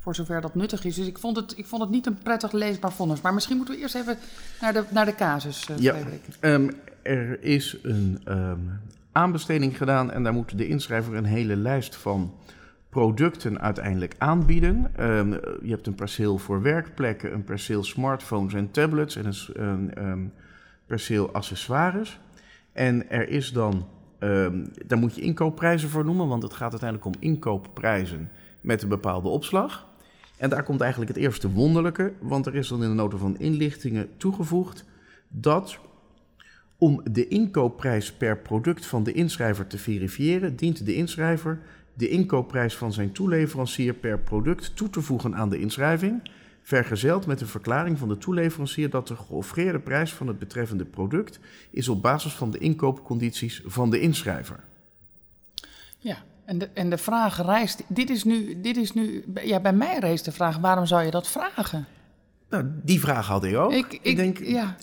voor 0.00 0.14
zover 0.14 0.40
dat 0.40 0.54
nuttig 0.54 0.84
is. 0.84 0.94
Dus 0.94 1.06
ik 1.06 1.18
vond 1.18 1.36
het, 1.36 1.58
ik 1.58 1.66
vond 1.66 1.82
het 1.82 1.90
niet 1.90 2.06
een 2.06 2.18
prettig 2.18 2.52
leesbaar 2.52 2.92
vonnis. 2.92 3.20
Maar 3.20 3.34
misschien 3.34 3.56
moeten 3.56 3.74
we 3.74 3.80
eerst 3.80 3.94
even 3.94 4.18
naar 4.60 4.72
de, 4.72 4.84
naar 4.90 5.04
de 5.04 5.14
casus, 5.14 5.68
uh, 5.68 5.78
ja, 5.78 5.96
um, 6.40 6.70
er 7.02 7.42
is 7.42 7.76
een 7.82 8.20
um, 8.28 8.80
aanbesteding 9.12 9.76
gedaan 9.76 10.10
en 10.10 10.22
daar 10.22 10.32
moet 10.32 10.58
de 10.58 10.68
inschrijver 10.68 11.14
een 11.14 11.24
hele 11.24 11.56
lijst 11.56 11.96
van 11.96 12.34
producten 12.88 13.60
uiteindelijk 13.60 14.14
aanbieden. 14.18 14.92
Um, 15.00 15.30
je 15.62 15.70
hebt 15.70 15.86
een 15.86 15.94
perceel 15.94 16.38
voor 16.38 16.62
werkplekken, 16.62 17.32
een 17.32 17.44
perceel 17.44 17.84
smartphones 17.84 18.54
en 18.54 18.70
tablets 18.70 19.16
en 19.16 19.26
een, 19.52 19.90
een 20.04 20.32
perceel 20.86 21.32
accessoires. 21.32 22.20
En 22.72 23.10
er 23.10 23.28
is 23.28 23.52
dan, 23.52 23.86
daar 24.86 24.98
moet 24.98 25.14
je 25.14 25.20
inkoopprijzen 25.20 25.88
voor 25.88 26.04
noemen, 26.04 26.28
want 26.28 26.42
het 26.42 26.52
gaat 26.52 26.70
uiteindelijk 26.70 27.16
om 27.16 27.22
inkoopprijzen 27.22 28.30
met 28.60 28.82
een 28.82 28.88
bepaalde 28.88 29.28
opslag. 29.28 29.88
En 30.40 30.50
daar 30.50 30.62
komt 30.62 30.80
eigenlijk 30.80 31.14
het 31.14 31.22
eerste 31.22 31.50
wonderlijke, 31.50 32.12
want 32.20 32.46
er 32.46 32.54
is 32.54 32.68
dan 32.68 32.82
in 32.82 32.88
de 32.88 32.94
nota 32.94 33.16
van 33.16 33.38
inlichtingen 33.38 34.08
toegevoegd 34.16 34.84
dat 35.28 35.78
om 36.78 37.00
de 37.10 37.28
inkoopprijs 37.28 38.12
per 38.12 38.38
product 38.38 38.86
van 38.86 39.02
de 39.02 39.12
inschrijver 39.12 39.66
te 39.66 39.78
verifiëren, 39.78 40.56
dient 40.56 40.84
de 40.86 40.94
inschrijver 40.94 41.60
de 41.94 42.08
inkoopprijs 42.08 42.76
van 42.76 42.92
zijn 42.92 43.12
toeleverancier 43.12 43.94
per 43.94 44.18
product 44.18 44.76
toe 44.76 44.90
te 44.90 45.00
voegen 45.00 45.34
aan 45.34 45.50
de 45.50 45.58
inschrijving, 45.58 46.30
vergezeld 46.62 47.26
met 47.26 47.40
een 47.40 47.46
verklaring 47.46 47.98
van 47.98 48.08
de 48.08 48.18
toeleverancier 48.18 48.90
dat 48.90 49.08
de 49.08 49.16
geoffreerde 49.16 49.80
prijs 49.80 50.12
van 50.12 50.26
het 50.26 50.38
betreffende 50.38 50.84
product 50.84 51.40
is 51.70 51.88
op 51.88 52.02
basis 52.02 52.32
van 52.32 52.50
de 52.50 52.58
inkoopcondities 52.58 53.62
van 53.64 53.90
de 53.90 54.00
inschrijver. 54.00 54.60
Ja, 55.98 56.22
en 56.50 56.58
de, 56.58 56.68
en 56.74 56.90
de 56.90 56.98
vraag 56.98 57.42
reist, 57.42 57.82
dit 57.86 58.10
is 58.10 58.24
nu, 58.24 58.60
dit 58.60 58.76
is 58.76 58.92
nu, 58.92 59.24
ja, 59.42 59.60
bij 59.60 59.72
mij 59.72 59.98
reist 59.98 60.24
de 60.24 60.32
vraag, 60.32 60.56
waarom 60.58 60.86
zou 60.86 61.04
je 61.04 61.10
dat 61.10 61.28
vragen? 61.28 61.86
Nou, 62.48 62.64
die 62.82 63.00
vraag 63.00 63.26
had 63.26 63.44
ik 63.44 63.56
ook. 63.56 63.72
Ik, 63.72 63.98
ik, 64.02 64.16
denk, 64.16 64.38
ja. 64.38 64.76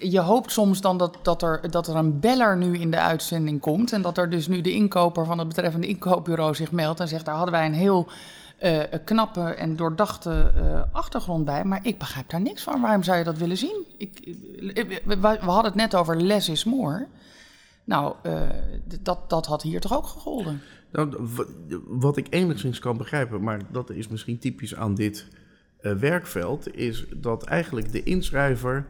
Je 0.00 0.20
hoopt 0.20 0.52
soms 0.52 0.80
dan 0.80 0.98
dat, 0.98 1.18
dat, 1.22 1.42
er, 1.42 1.70
dat 1.70 1.86
er 1.86 1.96
een 1.96 2.20
beller 2.20 2.56
nu 2.56 2.78
in 2.78 2.90
de 2.90 3.00
uitzending 3.00 3.60
komt. 3.60 3.92
En 3.92 4.02
dat 4.02 4.18
er 4.18 4.30
dus 4.30 4.48
nu 4.48 4.60
de 4.60 4.72
inkoper 4.72 5.24
van 5.24 5.38
het 5.38 5.48
betreffende 5.48 5.86
inkoopbureau 5.86 6.54
zich 6.54 6.72
meldt 6.72 7.00
en 7.00 7.08
zegt: 7.08 7.24
Daar 7.24 7.34
hadden 7.34 7.54
wij 7.54 7.66
een 7.66 7.74
heel 7.74 8.08
uh, 8.62 8.80
knappe 9.04 9.40
en 9.40 9.76
doordachte 9.76 10.52
uh, 10.56 10.82
achtergrond 10.92 11.44
bij. 11.44 11.64
Maar 11.64 11.80
ik 11.82 11.98
begrijp 11.98 12.30
daar 12.30 12.40
niks 12.40 12.62
van. 12.62 12.80
Waarom 12.80 13.02
zou 13.02 13.18
je 13.18 13.24
dat 13.24 13.38
willen 13.38 13.56
zien? 13.58 13.84
Ik, 13.96 14.36
we, 15.04 15.18
we 15.18 15.28
hadden 15.28 15.64
het 15.64 15.74
net 15.74 15.94
over 15.94 16.22
less 16.22 16.48
is 16.48 16.64
more. 16.64 17.06
Nou, 17.84 18.14
uh, 18.26 18.42
dat, 19.00 19.30
dat 19.30 19.46
had 19.46 19.62
hier 19.62 19.80
toch 19.80 19.96
ook 19.96 20.06
gegolden? 20.06 20.60
Nou, 20.92 21.28
wat 21.86 22.16
ik 22.16 22.26
enigszins 22.30 22.78
kan 22.78 22.96
begrijpen, 22.96 23.42
maar 23.42 23.60
dat 23.70 23.90
is 23.90 24.08
misschien 24.08 24.38
typisch 24.38 24.74
aan 24.74 24.94
dit 24.94 25.26
uh, 25.80 25.92
werkveld, 25.92 26.76
is 26.76 27.06
dat 27.16 27.44
eigenlijk 27.44 27.92
de 27.92 28.02
inschrijver 28.02 28.86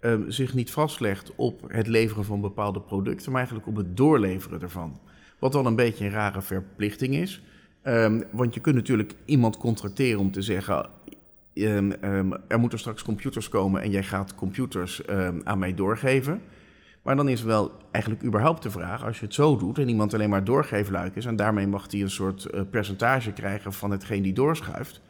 uh, 0.00 0.20
zich 0.28 0.54
niet 0.54 0.70
vastlegt 0.70 1.32
op 1.36 1.64
het 1.66 1.86
leveren 1.86 2.24
van 2.24 2.40
bepaalde 2.40 2.80
producten, 2.80 3.30
maar 3.30 3.40
eigenlijk 3.40 3.68
op 3.68 3.76
het 3.76 3.96
doorleveren 3.96 4.60
ervan. 4.60 5.00
Wat 5.38 5.54
wel 5.54 5.66
een 5.66 5.76
beetje 5.76 6.04
een 6.04 6.10
rare 6.10 6.42
verplichting 6.42 7.14
is. 7.14 7.42
Um, 7.84 8.24
want 8.32 8.54
je 8.54 8.60
kunt 8.60 8.74
natuurlijk 8.74 9.14
iemand 9.24 9.56
contracteren 9.56 10.20
om 10.20 10.30
te 10.30 10.42
zeggen: 10.42 10.88
um, 11.54 11.92
er 12.48 12.58
moeten 12.58 12.78
straks 12.78 13.02
computers 13.02 13.48
komen 13.48 13.82
en 13.82 13.90
jij 13.90 14.02
gaat 14.02 14.34
computers 14.34 15.06
aan 15.44 15.58
mij 15.58 15.74
doorgeven. 15.74 16.42
Maar 17.02 17.16
dan 17.16 17.28
is 17.28 17.42
wel 17.42 17.72
eigenlijk 17.90 18.24
überhaupt 18.24 18.62
de 18.62 18.70
vraag, 18.70 19.04
als 19.04 19.18
je 19.18 19.24
het 19.24 19.34
zo 19.34 19.56
doet 19.56 19.78
en 19.78 19.88
iemand 19.88 20.14
alleen 20.14 20.30
maar 20.30 20.44
doorgeefluik 20.44 21.16
is 21.16 21.24
en 21.26 21.36
daarmee 21.36 21.66
mag 21.66 21.90
hij 21.90 22.00
een 22.00 22.10
soort 22.10 22.48
uh, 22.54 22.60
percentage 22.70 23.32
krijgen 23.32 23.72
van 23.72 23.90
hetgeen 23.90 24.22
die 24.22 24.32
doorschuift, 24.32 25.00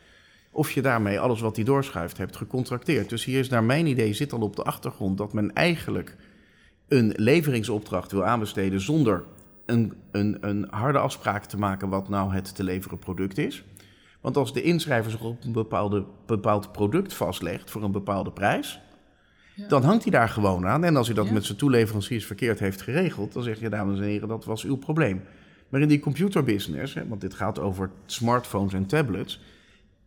of 0.50 0.70
je 0.70 0.82
daarmee 0.82 1.20
alles 1.20 1.40
wat 1.40 1.56
hij 1.56 1.64
doorschuift 1.64 2.18
hebt 2.18 2.36
gecontracteerd. 2.36 3.08
Dus 3.08 3.24
hier 3.24 3.38
is 3.38 3.48
naar 3.48 3.64
mijn 3.64 3.86
idee 3.86 4.12
zit 4.12 4.32
al 4.32 4.40
op 4.40 4.56
de 4.56 4.62
achtergrond 4.62 5.18
dat 5.18 5.32
men 5.32 5.52
eigenlijk 5.52 6.16
een 6.88 7.12
leveringsopdracht 7.16 8.12
wil 8.12 8.24
aanbesteden 8.24 8.80
zonder 8.80 9.24
een, 9.66 9.92
een, 10.10 10.36
een 10.40 10.66
harde 10.70 10.98
afspraak 10.98 11.44
te 11.44 11.58
maken 11.58 11.88
wat 11.88 12.08
nou 12.08 12.34
het 12.34 12.54
te 12.54 12.64
leveren 12.64 12.98
product 12.98 13.38
is. 13.38 13.64
Want 14.20 14.36
als 14.36 14.52
de 14.52 14.62
inschrijver 14.62 15.10
zich 15.10 15.22
op 15.22 15.44
een 15.44 15.52
bepaalde, 15.52 16.04
bepaald 16.26 16.72
product 16.72 17.14
vastlegt 17.14 17.70
voor 17.70 17.82
een 17.82 17.92
bepaalde 17.92 18.32
prijs, 18.32 18.80
Ja. 19.54 19.68
dan 19.68 19.82
hangt 19.82 20.02
hij 20.02 20.12
daar 20.12 20.28
gewoon 20.28 20.66
aan. 20.66 20.84
En 20.84 20.96
als 20.96 21.06
hij 21.06 21.16
dat 21.16 21.26
Ja. 21.26 21.32
met 21.32 21.44
zijn 21.44 21.58
toeleveranciers 21.58 22.26
verkeerd 22.26 22.58
heeft 22.58 22.82
geregeld, 22.82 23.32
dan 23.32 23.42
zeg 23.42 23.60
je, 23.60 23.68
dames 23.68 23.98
en 23.98 24.04
heren, 24.04 24.28
dat 24.28 24.44
was 24.44 24.64
uw 24.64 24.76
probleem. 24.76 25.22
Maar 25.68 25.80
in 25.80 25.88
die 25.88 26.00
computerbusiness, 26.00 26.94
hè, 26.94 27.08
want 27.08 27.20
dit 27.20 27.34
gaat 27.34 27.58
over 27.58 27.90
smartphones 28.06 28.72
en 28.72 28.86
tablets, 28.86 29.40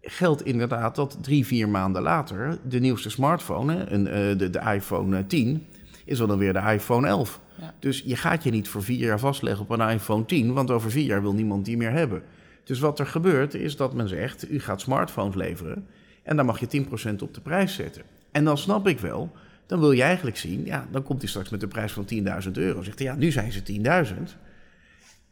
geldt 0.01 0.45
inderdaad 0.45 0.95
dat 0.95 1.17
drie, 1.21 1.45
vier 1.45 1.69
maanden 1.69 2.01
later 2.01 2.57
de 2.67 2.79
nieuwste 2.79 3.09
smartphone, 3.09 3.85
een, 3.89 4.07
eh, 4.07 4.37
de, 4.37 4.49
de 4.49 4.59
iPhone 4.73 5.17
eh, 5.17 5.23
10, 5.27 5.65
is 6.05 6.17
wel 6.17 6.27
dan 6.27 6.37
weer 6.37 6.53
de 6.53 6.71
iPhone 6.73 7.07
11. 7.07 7.39
Ja. 7.59 7.73
Dus 7.79 8.01
je 8.05 8.15
gaat 8.15 8.43
je 8.43 8.51
niet 8.51 8.67
voor 8.67 8.83
vier 8.83 8.99
jaar 8.99 9.19
vastleggen 9.19 9.63
op 9.63 9.69
een 9.69 9.89
iPhone 9.89 10.25
10, 10.25 10.53
want 10.53 10.71
over 10.71 10.91
vier 10.91 11.05
jaar 11.05 11.21
wil 11.21 11.33
niemand 11.33 11.65
die 11.65 11.77
meer 11.77 11.91
hebben. 11.91 12.21
Dus 12.63 12.79
wat 12.79 12.99
er 12.99 13.07
gebeurt 13.07 13.53
is 13.53 13.75
dat 13.75 13.93
men 13.93 14.07
zegt, 14.09 14.51
u 14.51 14.59
gaat 14.59 14.81
smartphones 14.81 15.35
leveren 15.35 15.87
en 16.23 16.35
dan 16.35 16.45
mag 16.45 16.59
je 16.59 16.67
10% 16.67 17.21
op 17.21 17.33
de 17.33 17.41
prijs 17.41 17.75
zetten. 17.75 18.01
En 18.35 18.43
dan 18.43 18.57
snap 18.57 18.87
ik 18.87 18.99
wel, 18.99 19.31
dan 19.65 19.79
wil 19.79 19.91
je 19.91 20.01
eigenlijk 20.01 20.37
zien, 20.37 20.65
ja, 20.65 20.87
dan 20.91 21.03
komt 21.03 21.21
hij 21.21 21.29
straks 21.29 21.49
met 21.49 21.63
een 21.63 21.69
prijs 21.69 21.91
van 21.91 22.05
10.000 22.45 22.51
euro. 22.51 22.81
Zegt 22.81 22.99
hij, 22.99 23.07
ja, 23.07 23.15
nu 23.15 23.31
zijn 23.31 23.51
ze 23.51 23.63
10.000. 24.07 24.37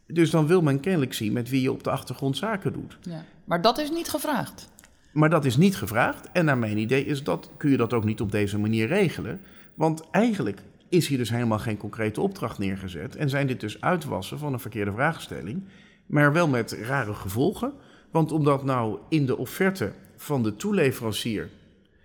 Dus 0.06 0.30
dan 0.30 0.46
wil 0.46 0.62
men 0.62 0.80
kennelijk 0.80 1.14
zien 1.14 1.32
met 1.32 1.48
wie 1.48 1.62
je 1.62 1.72
op 1.72 1.84
de 1.84 1.90
achtergrond 1.90 2.36
zaken 2.36 2.72
doet. 2.72 2.98
Ja. 3.00 3.24
Maar 3.44 3.62
dat 3.62 3.78
is 3.78 3.90
niet 3.90 4.08
gevraagd. 4.08 4.68
Maar 5.12 5.30
dat 5.30 5.44
is 5.44 5.56
niet 5.56 5.76
gevraagd. 5.76 6.28
En 6.32 6.44
naar 6.44 6.58
mijn 6.58 6.78
idee 6.78 7.06
is 7.06 7.22
dat, 7.22 7.50
kun 7.56 7.70
je 7.70 7.76
dat 7.76 7.92
ook 7.92 8.04
niet 8.04 8.20
op 8.20 8.32
deze 8.32 8.58
manier 8.58 8.86
regelen. 8.86 9.40
Want 9.74 10.10
eigenlijk 10.10 10.62
is 10.88 11.06
hier 11.06 11.18
dus 11.18 11.30
helemaal 11.30 11.58
geen 11.58 11.76
concrete 11.76 12.20
opdracht 12.20 12.58
neergezet. 12.58 13.16
En 13.16 13.28
zijn 13.28 13.46
dit 13.46 13.60
dus 13.60 13.80
uitwassen 13.80 14.38
van 14.38 14.52
een 14.52 14.60
verkeerde 14.60 14.92
vraagstelling. 14.92 15.62
Maar 16.06 16.32
wel 16.32 16.48
met 16.48 16.72
rare 16.72 17.14
gevolgen. 17.14 17.72
Want 18.10 18.32
omdat 18.32 18.64
nou 18.64 18.98
in 19.08 19.26
de 19.26 19.36
offerte 19.36 19.92
van 20.16 20.42
de 20.42 20.56
toeleverancier, 20.56 21.50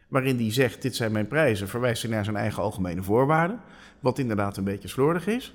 waarin 0.10 0.38
die 0.38 0.52
zegt: 0.52 0.82
Dit 0.82 0.95
zijn 0.95 1.12
mijn 1.12 1.28
prijzen, 1.28 1.67
verwijst 1.67 2.02
hij 2.02 2.12
naar 2.12 2.24
zijn 2.24 2.36
eigen 2.36 2.63
algemene 2.63 3.04
voorwaarden. 3.04 3.60
Wat 4.00 4.19
inderdaad 4.19 4.58
een 4.58 4.63
beetje 4.63 4.88
slordig 4.88 5.28
is. 5.28 5.54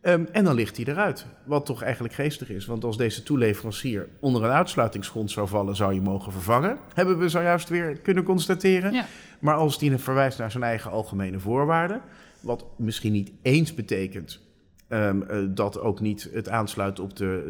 Ehm, 0.00 0.24
en 0.32 0.44
dan 0.44 0.54
ligt 0.54 0.76
hij 0.76 0.86
eruit. 0.86 1.26
Wat 1.44 1.66
toch 1.66 1.82
eigenlijk 1.82 2.14
geestig 2.14 2.50
is. 2.50 2.66
Want 2.66 2.84
als 2.84 2.96
deze 2.96 3.22
toeleverancier 3.22 4.08
onder 4.20 4.44
een 4.44 4.50
uitsluitingsgrond 4.50 5.30
zou 5.30 5.48
vallen, 5.48 5.76
zou 5.76 5.94
je 5.94 6.00
mogen 6.00 6.32
vervangen. 6.32 6.78
Hebben 6.94 7.18
we 7.18 7.28
zojuist 7.28 7.68
weer 7.68 7.98
kunnen 7.98 8.24
constateren. 8.24 8.92
Ja. 8.92 9.06
Maar 9.38 9.54
als 9.54 9.78
die 9.78 9.98
verwijst 9.98 10.38
naar 10.38 10.50
zijn 10.50 10.62
eigen 10.62 10.90
algemene 10.90 11.38
voorwaarden. 11.38 12.00
Wat 12.40 12.64
misschien 12.76 13.12
niet 13.12 13.32
eens 13.42 13.74
betekent 13.74 14.40
ehm, 14.88 15.22
eh, 15.22 15.38
dat 15.48 15.80
ook 15.80 16.00
niet 16.00 16.28
het 16.32 16.48
aansluit 16.48 17.00
op 17.00 17.16
de, 17.16 17.42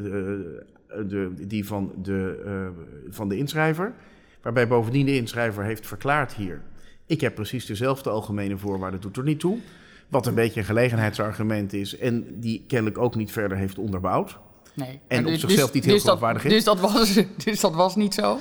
de, 0.89 1.07
de, 1.07 1.47
die 1.47 1.67
van 1.67 1.93
de, 2.03 2.43
eh, 2.45 3.13
van 3.15 3.29
de 3.29 3.37
inschrijver. 3.37 3.95
Waarbij 4.49 4.69
bovendien 4.69 5.07
de 5.07 5.17
inschrijver 5.17 5.65
heeft 5.65 5.87
verklaard 5.87 6.35
hier. 6.35 6.63
Ik 7.07 7.21
heb 7.21 7.35
precies 7.35 7.67
dezelfde 7.67 8.11
algemene 8.11 8.59
voorwaarden, 8.59 9.01
doet 9.01 9.17
er 9.17 9.23
niet 9.23 9.41
toe. 9.41 9.59
Wat 10.09 10.27
een 10.27 10.35
beetje 10.35 10.61
een 10.61 10.67
gelegenheidsargument 10.67 11.73
is 11.73 11.99
en 11.99 12.41
die 12.41 12.65
kennelijk 12.67 12.99
ook 12.99 13.15
niet 13.15 13.33
verder 13.33 13.57
heeft 13.57 13.79
onderbouwd. 13.79 14.39
Nee. 14.75 15.01
En 15.09 15.27
op 15.27 15.35
zichzelf 15.35 15.73
niet 15.73 15.85
heel 15.85 15.95
dus 15.95 16.03
dat, 16.03 16.17
geloofwaardig 16.17 16.45
is. 16.45 16.53
dus 16.53 16.65
dat, 16.65 16.81
was, 16.81 17.15
dus 17.45 17.61
dat 17.61 17.75
was 17.75 17.97
niet 17.97 18.15
zo. 18.15 18.39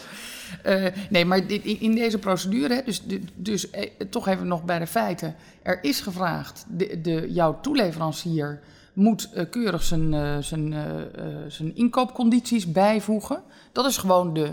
Eh, 0.63 0.85
nee, 1.09 1.25
maar 1.25 1.47
dit, 1.47 1.65
in 1.65 1.95
deze 1.95 2.17
procedure, 2.17 2.81
dus, 2.85 3.01
dus, 3.03 3.19
dus 3.35 3.69
eh, 3.69 3.89
toch 4.09 4.27
even 4.27 4.47
nog 4.47 4.63
bij 4.63 4.79
de 4.79 4.87
feiten. 4.87 5.35
Er 5.61 5.83
is 5.83 5.99
gevraagd, 6.01 6.65
de, 6.69 7.01
de, 7.01 7.27
jouw 7.33 7.59
toeleverancier 7.61 8.59
moet 8.97 9.29
eh, 9.33 9.45
keurig 9.49 9.83
zijn, 9.83 10.13
eh, 10.13 10.37
zijn, 10.37 10.73
eh, 10.73 10.83
zijn 11.47 11.75
inkoopcondities 11.75 12.71
bijvoegen. 12.71 13.43
Dat 13.71 13.85
is 13.85 13.97
gewoon 13.97 14.33
de, 14.33 14.51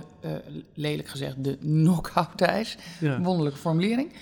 lelijk 0.74 1.08
gezegd, 1.08 1.44
de 1.44 1.56
knock-out. 1.56 2.76
Ja. 3.00 3.20
Wonderlijke 3.20 3.58
formulering. 3.58 4.12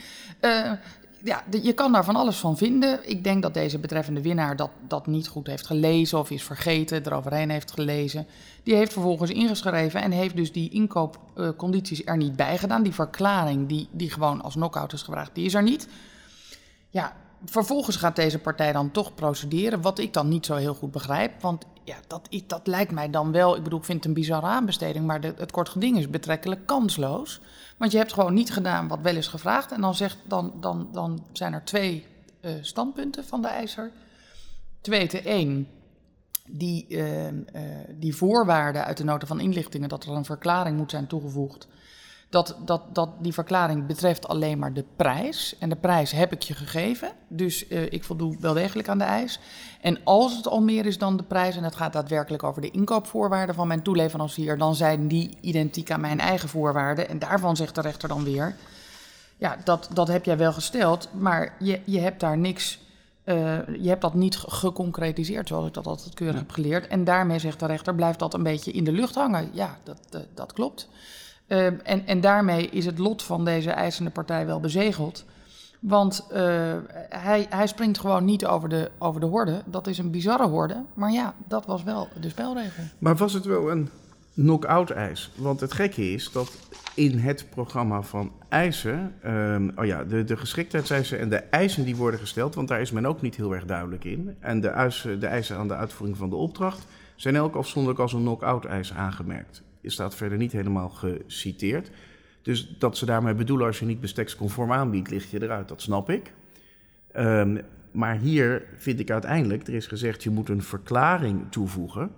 Ja, 1.25 1.43
de- 1.51 1.65
je 1.65 1.73
kan 1.73 1.93
daar 1.93 2.05
van 2.05 2.17
alles 2.17 2.37
van 2.37 2.57
vinden. 2.57 3.11
Ik 3.11 3.25
denk 3.25 3.43
dat 3.43 3.55
deze 3.55 3.79
betreffende 3.79 4.23
winnaar 4.23 4.57
dat, 4.57 4.71
dat 4.89 5.07
niet 5.07 5.29
goed 5.29 5.47
heeft 5.47 5.67
gelezen 5.67 6.19
of 6.19 6.31
is 6.31 6.43
vergeten, 6.43 7.07
eroverheen 7.07 7.51
heeft 7.51 7.71
gelezen. 7.73 8.27
Die 8.63 8.75
heeft 8.75 8.93
vervolgens 8.93 9.31
ingeschreven 9.31 10.03
en 10.03 10.11
heeft 10.11 10.37
dus 10.37 10.53
die 10.53 10.71
inkoopcondities 10.71 12.03
er 12.05 12.17
niet 12.17 12.37
bij 12.37 12.59
gedaan. 12.59 12.83
Die 12.83 12.93
verklaring 12.95 13.69
die, 13.69 13.89
die 13.91 14.11
gewoon 14.11 14.43
als 14.43 14.55
knock-out 14.55 14.93
is 14.93 15.03
gevraagd, 15.03 15.35
die 15.35 15.45
is 15.45 15.55
er 15.55 15.63
niet. 15.63 15.89
Ja, 16.91 17.17
vervolgens 17.45 17.97
gaat 17.97 18.17
deze 18.17 18.39
partij 18.39 18.73
dan 18.73 18.91
toch 18.91 19.15
procederen, 19.15 19.81
wat 19.81 19.99
ik 19.99 20.13
dan 20.13 20.29
niet 20.29 20.47
zo 20.47 20.55
heel 20.55 20.75
goed 20.75 20.91
begrijp. 20.91 21.41
Want 21.41 21.65
ja, 21.85 21.97
dat, 22.07 22.29
dat 22.47 22.67
lijkt 22.67 22.93
mij 22.93 23.11
dan 23.11 23.33
wel, 23.33 23.57
ik 23.57 23.63
bedoel, 23.63 23.79
ik 23.79 23.85
vind 23.85 23.99
het 23.99 24.07
een 24.07 24.21
bizarre 24.21 24.47
aanbesteding, 24.47 25.07
maar 25.07 25.23
het 25.23 25.51
kort 25.51 25.69
geding 25.69 25.99
is 25.99 26.11
betrekkelijk 26.11 26.67
kansloos. 26.67 27.41
Want 27.77 27.93
je 27.93 27.99
hebt 27.99 28.13
gewoon 28.13 28.35
niet 28.35 28.53
gedaan 28.53 28.89
wat 28.89 29.01
wel 29.01 29.17
is 29.17 29.29
gevraagd. 29.29 29.73
En 29.73 29.81
dan, 29.81 29.95
zegt, 29.95 30.19
dan, 30.25 30.53
dan, 30.61 30.89
dan 30.93 31.25
zijn 31.33 31.53
er 31.53 31.65
twee 31.65 32.07
eh, 32.41 32.53
standpunten 32.61 33.25
van 33.25 33.43
de 33.43 33.49
eiser. 33.49 33.91
Te 34.81 34.91
weten, 34.91 35.25
één, 35.25 35.69
die, 36.47 36.87
eh, 36.89 37.29
eh, 37.29 37.35
die 37.91 38.17
voorwaarden 38.17 38.85
uit 38.85 38.97
de 38.97 39.05
nota 39.05 39.27
van 39.27 39.41
inlichtingen, 39.41 39.89
dat 39.89 40.05
er 40.05 40.11
een 40.11 40.25
verklaring 40.25 40.77
moet 40.77 40.91
zijn 40.91 41.07
toegevoegd. 41.07 41.69
Dat, 42.33 42.57
dat, 42.65 42.83
dat 42.95 43.09
die 43.19 43.33
verklaring 43.33 43.87
betreft 43.87 44.29
alleen 44.29 44.59
maar 44.59 44.73
de 44.73 44.85
prijs. 44.97 45.57
En 45.59 45.69
de 45.69 45.77
prijs 45.77 46.11
heb 46.11 46.33
ik 46.33 46.43
je 46.43 46.55
gegeven. 46.55 47.13
Dus 47.29 47.69
eh, 47.69 47.93
ik 47.93 48.05
voldoe 48.05 48.37
wel 48.41 48.55
degelijk 48.55 48.89
aan 48.89 48.99
de 48.99 49.05
eis. 49.05 49.39
En 49.81 49.99
als 50.05 50.37
het 50.37 50.49
al 50.49 50.61
meer 50.63 50.87
is 50.87 50.99
dan 50.99 51.17
de 51.17 51.23
prijs, 51.23 51.57
en 51.57 51.65
het 51.65 51.75
gaat 51.75 51.93
daadwerkelijk 51.93 52.43
over 52.43 52.63
de 52.63 52.71
inkoopvoorwaarden 52.71 53.55
van 53.55 53.67
mijn 53.67 53.83
toeleverancier, 53.83 54.59
dan 54.59 54.75
zijn 54.75 55.09
die 55.09 55.37
identiek 55.41 55.91
aan 55.91 56.01
mijn 56.01 56.21
eigen 56.21 56.49
voorwaarden. 56.49 57.09
En 57.09 57.19
daarvan 57.19 57.57
zegt 57.57 57.75
de 57.75 57.81
rechter 57.81 58.09
dan 58.09 58.25
weer: 58.25 58.57
ja, 59.37 59.57
dat, 59.65 59.89
dat 59.93 60.09
heb 60.09 60.25
jij 60.25 60.37
wel 60.39 60.53
gesteld, 60.53 61.09
maar 61.13 61.55
je, 61.59 61.81
je 61.85 62.01
hebt 62.01 62.21
daar 62.21 62.39
niks. 62.39 62.79
eh, 63.25 63.35
je 63.81 63.89
hebt 63.89 64.01
dat 64.03 64.15
niet 64.15 64.37
ge- 64.37 64.51
geconcretiseerd, 64.51 65.49
zoals 65.49 65.67
ik 65.67 65.75
dat 65.75 65.87
altijd 65.87 66.15
keurig 66.15 66.39
heb 66.39 66.51
geleerd. 66.51 66.87
En 66.87 67.05
daarmee 67.05 67.39
zegt 67.39 67.61
de 67.61 67.67
rechter: 67.67 67.95
blijft 67.95 68.19
dat 68.19 68.35
een 68.35 68.43
beetje 68.43 68.73
in 68.73 68.85
de 68.85 68.93
lucht 68.93 69.15
hangen. 69.15 69.51
Ja, 69.53 69.79
dat, 69.85 69.99
eh, 70.11 70.21
dat 70.35 70.53
klopt. 70.53 70.89
Ehm, 71.47 71.75
en, 71.83 72.07
en 72.07 72.21
daarmee 72.21 72.69
is 72.69 72.87
het 72.87 72.99
lot 72.99 73.23
van 73.23 73.45
deze 73.45 73.71
eisende 73.71 74.11
partij 74.11 74.47
wel 74.47 74.61
bezegeld. 74.61 75.25
Want 75.81 76.27
eh, 76.31 76.75
hij, 77.09 77.47
hij 77.49 77.67
springt 77.67 77.99
gewoon 77.99 78.25
niet 78.25 78.47
over 78.47 78.69
de, 78.69 78.91
over 78.99 79.21
de 79.21 79.27
horde. 79.27 79.63
Dat 79.65 79.87
is 79.87 79.99
een 79.99 80.11
bizarre 80.11 80.47
horde. 80.47 80.83
Maar 80.95 81.13
ja, 81.13 81.35
dat 81.49 81.67
was 81.67 81.83
wel 81.83 82.09
de 82.21 82.29
spelregel. 82.29 82.85
Maar 82.99 83.17
was 83.17 83.33
het 83.33 83.45
wel 83.45 83.71
een 83.71 83.89
knock-out 84.35 84.91
ijs? 84.91 85.31
Want 85.37 85.61
het 85.61 85.73
gekke 85.73 86.13
is 86.13 86.33
dat 86.33 86.59
in 86.95 87.19
het 87.19 87.47
programma 87.51 88.03
van 88.03 88.33
eisen, 88.49 89.15
ehm, 89.23 89.71
oh 89.77 89.85
ja, 89.85 90.05
de, 90.05 90.25
de 90.25 90.37
geschiktheidseisen 90.37 91.19
en 91.19 91.29
de 91.29 91.37
eisen 91.37 91.85
die 91.85 91.97
worden 91.97 92.21
gesteld, 92.21 92.55
want 92.55 92.69
daar 92.69 92.81
is 92.81 92.91
men 92.91 93.07
ook 93.07 93.23
niet 93.23 93.37
heel 93.37 93.55
erg 93.55 93.65
duidelijk 93.65 94.05
in. 94.05 94.37
En 94.41 94.61
de, 94.61 94.69
eisen, 94.69 95.21
de 95.21 95.27
eisen 95.27 95.57
aan 95.57 95.69
de 95.69 95.75
uitvoering 95.75 96.19
van 96.19 96.31
de 96.31 96.37
opdracht 96.37 96.87
zijn 97.17 97.37
elk 97.37 97.55
afzonderlijk 97.55 98.03
als 98.03 98.13
een 98.13 98.21
knock-out 98.21 98.65
eis 98.65 98.93
aangemerkt. 98.93 99.63
Staat 99.91 100.15
verder 100.15 100.39
niet 100.39 100.53
helemaal 100.53 100.89
geciteerd. 100.89 101.91
Dus 102.43 102.77
dat 102.79 102.97
ze 102.97 103.07
daarmee 103.07 103.35
bedoelen 103.35 103.67
als 103.67 103.79
je 103.79 103.87
niet 103.87 104.01
besteksconform 104.01 104.73
aanbiedt, 104.73 105.11
ligt 105.11 105.31
je 105.31 105.43
eruit. 105.43 105.69
Dat 105.69 105.83
snap 105.83 106.11
ik. 106.11 106.33
Ehm, 107.13 107.59
maar 107.91 108.19
hier 108.19 108.65
vind 108.77 109.01
ik 109.01 109.11
uiteindelijk, 109.11 109.67
er 109.67 109.75
is 109.75 109.87
gezegd 109.87 110.23
je 110.23 110.31
moet 110.31 110.49
een 110.49 110.63
verklaring 110.63 111.51
toevoegen. 111.51 112.11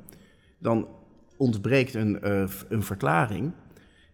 Dan 0.59 0.89
ontbreekt 1.37 1.95
een, 1.95 2.21
eh, 2.21 2.45
een 2.69 2.83
verklaring. 2.83 3.53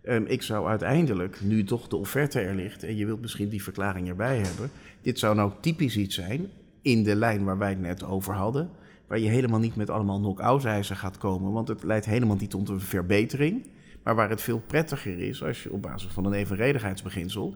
Ehm, 0.03 0.25
ik 0.27 0.43
zou 0.43 0.69
uiteindelijk, 0.69 1.41
nu 1.41 1.65
toch 1.65 1.89
de 1.89 1.97
offerte 1.97 2.41
er 2.41 2.55
ligt 2.55 2.83
en 2.83 2.97
je 2.97 3.07
wilt 3.07 3.21
misschien 3.21 3.49
die 3.49 3.63
verklaring 3.63 4.09
erbij 4.09 4.39
hebben. 4.39 4.71
Dit 5.03 5.19
zou 5.19 5.35
nou 5.35 5.53
typisch 5.61 5.97
iets 5.97 6.15
zijn 6.15 6.49
in 6.83 7.03
de 7.03 7.15
lijn 7.15 7.45
waar 7.45 7.59
wij 7.59 7.71
het 7.71 7.81
net 7.81 8.05
over 8.05 8.35
hadden. 8.35 8.71
Waar 9.11 9.19
je 9.19 9.29
helemaal 9.29 9.59
niet 9.59 9.77
met 9.77 9.91
allemaal 9.91 10.19
knock-out 10.19 10.65
eisen 10.65 10.97
gaat 10.97 11.19
komen, 11.19 11.53
want 11.53 11.69
het 11.69 11.83
leidt 11.83 12.07
helemaal 12.07 12.37
niet 12.37 12.51
tot 12.51 12.69
een 12.69 12.81
verbetering. 12.81 13.67
Maar 14.03 14.15
waar 14.15 14.31
het 14.31 14.41
veel 14.43 14.63
prettiger 14.67 15.19
is 15.19 15.45
als 15.45 15.63
je 15.63 15.73
op 15.73 15.83
basis 15.83 16.13
van 16.13 16.25
een 16.25 16.33
evenredigheidsbeginsel 16.33 17.55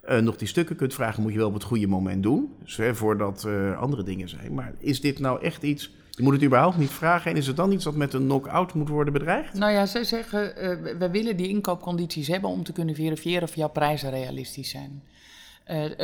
eh, 0.00 0.18
nog 0.18 0.36
die 0.36 0.48
stukken 0.48 0.76
kunt 0.76 0.94
vragen, 0.94 1.22
moet 1.22 1.32
je 1.32 1.38
wel 1.38 1.46
op 1.48 1.54
het 1.54 1.62
goede 1.62 1.86
moment 1.86 2.22
doen. 2.22 2.52
Dus, 2.64 2.76
hè, 2.76 2.94
voordat 2.94 3.44
eh, 3.44 3.78
andere 3.78 4.02
dingen 4.02 4.28
zijn. 4.28 4.54
Maar 4.54 4.74
is 4.78 5.00
dit 5.00 5.18
nou 5.18 5.42
echt 5.42 5.62
iets. 5.62 5.90
Je 6.10 6.22
moet 6.22 6.32
het 6.32 6.42
überhaupt 6.44 6.76
niet 6.78 6.90
vragen. 6.90 7.30
En 7.30 7.36
is 7.36 7.46
het 7.46 7.56
dan 7.56 7.72
iets 7.72 7.84
dat 7.84 7.94
met 7.94 8.12
een 8.12 8.24
knock-out 8.24 8.74
moet 8.74 8.88
worden 8.88 9.12
bedreigd? 9.12 9.54
Nou 9.54 9.72
ja, 9.72 9.86
zij 9.86 10.04
zeggen, 10.04 10.56
eh, 10.56 10.96
we- 10.98 11.10
willen 11.10 11.36
die 11.36 11.48
inkoopcondities 11.48 12.28
hebben 12.28 12.50
om 12.50 12.62
te 12.64 12.72
kunnen 12.72 12.94
verifiëren 12.94 13.42
of 13.42 13.54
jouw 13.54 13.68
prijzen 13.70 14.10
realistisch 14.10 14.70
zijn. 14.70 15.02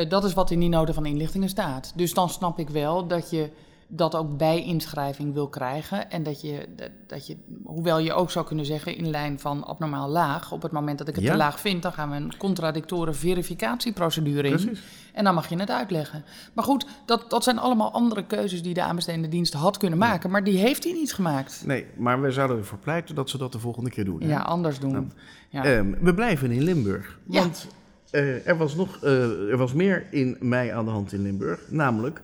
Dat 0.09 0.23
is 0.23 0.33
wat 0.33 0.51
in 0.51 0.59
die 0.59 0.69
nota 0.69 0.93
van 0.93 1.05
inlichtingen 1.05 1.49
staat. 1.49 1.93
Dus 1.95 2.13
dan 2.13 2.29
snap 2.29 2.59
ik 2.59 2.69
wel 2.69 3.07
dat 3.07 3.29
je 3.29 3.49
dat 3.95 4.15
ook 4.15 4.37
bij 4.37 4.63
inschrijving 4.63 5.33
wil 5.33 5.47
krijgen. 5.47 6.11
En 6.11 6.23
dat 6.23 6.41
je, 6.41 6.67
dat, 7.07 7.27
je, 7.27 7.37
hoewel 7.63 7.99
je 7.99 8.13
ook 8.13 8.31
zou 8.31 8.45
kunnen 8.45 8.65
zeggen 8.65 8.95
in 8.97 9.09
lijn 9.09 9.39
van 9.39 9.63
abnormaal 9.65 10.09
laag, 10.09 10.51
op 10.51 10.61
het 10.61 10.71
moment 10.71 10.97
dat 10.97 11.07
ik 11.07 11.15
het 11.15 11.23
Ja. 11.23 11.31
te 11.31 11.37
laag 11.37 11.59
vind, 11.59 11.81
dan 11.81 11.93
gaan 11.93 12.09
we 12.09 12.15
een 12.15 12.37
contradictore 12.37 13.13
verificatieprocedure 13.13 14.47
in. 14.47 14.55
Precies. 14.55 14.81
En 15.13 15.23
dan 15.23 15.33
mag 15.33 15.49
je 15.49 15.55
het 15.59 15.69
uitleggen. 15.69 16.23
Maar 16.53 16.63
goed, 16.63 16.85
dat, 17.05 17.29
dat 17.29 17.43
zijn 17.43 17.57
allemaal 17.59 17.91
andere 17.91 18.25
keuzes 18.25 18.63
die 18.63 18.73
de 18.73 18.81
aanbestedende 18.83 19.27
dienst 19.27 19.53
had 19.53 19.77
kunnen 19.77 19.99
maken, 19.99 20.29
maar 20.31 20.43
die 20.43 20.57
heeft 20.57 20.83
hij 20.83 20.93
niet 20.93 21.13
gemaakt. 21.13 21.63
Nee, 21.65 21.85
maar 21.97 22.21
we 22.21 22.31
zouden 22.31 22.57
ervoor 22.57 22.77
pleiten 22.77 23.15
dat 23.15 23.29
ze 23.29 23.37
dat 23.37 23.51
de 23.51 23.59
volgende 23.59 23.89
keer 23.89 24.05
doen. 24.05 24.21
hè? 24.21 24.27
Ja, 24.27 24.39
anders 24.39 24.79
doen. 24.79 25.11
Ja. 25.49 25.63
Ehm, 25.63 25.91
we 26.01 26.13
blijven 26.13 26.51
in 26.51 26.63
Limburg. 26.63 27.19
Want 27.25 27.67
eh, 28.11 28.47
er 28.47 28.57
was 28.57 28.75
nog 28.75 29.03
eh, 29.03 29.49
er 29.51 29.57
was 29.57 29.73
meer 29.73 30.05
in 30.11 30.37
mei 30.39 30.69
aan 30.69 30.85
de 30.85 30.91
hand 30.91 31.13
in 31.13 31.21
Limburg. 31.21 31.59
Namelijk, 31.69 32.21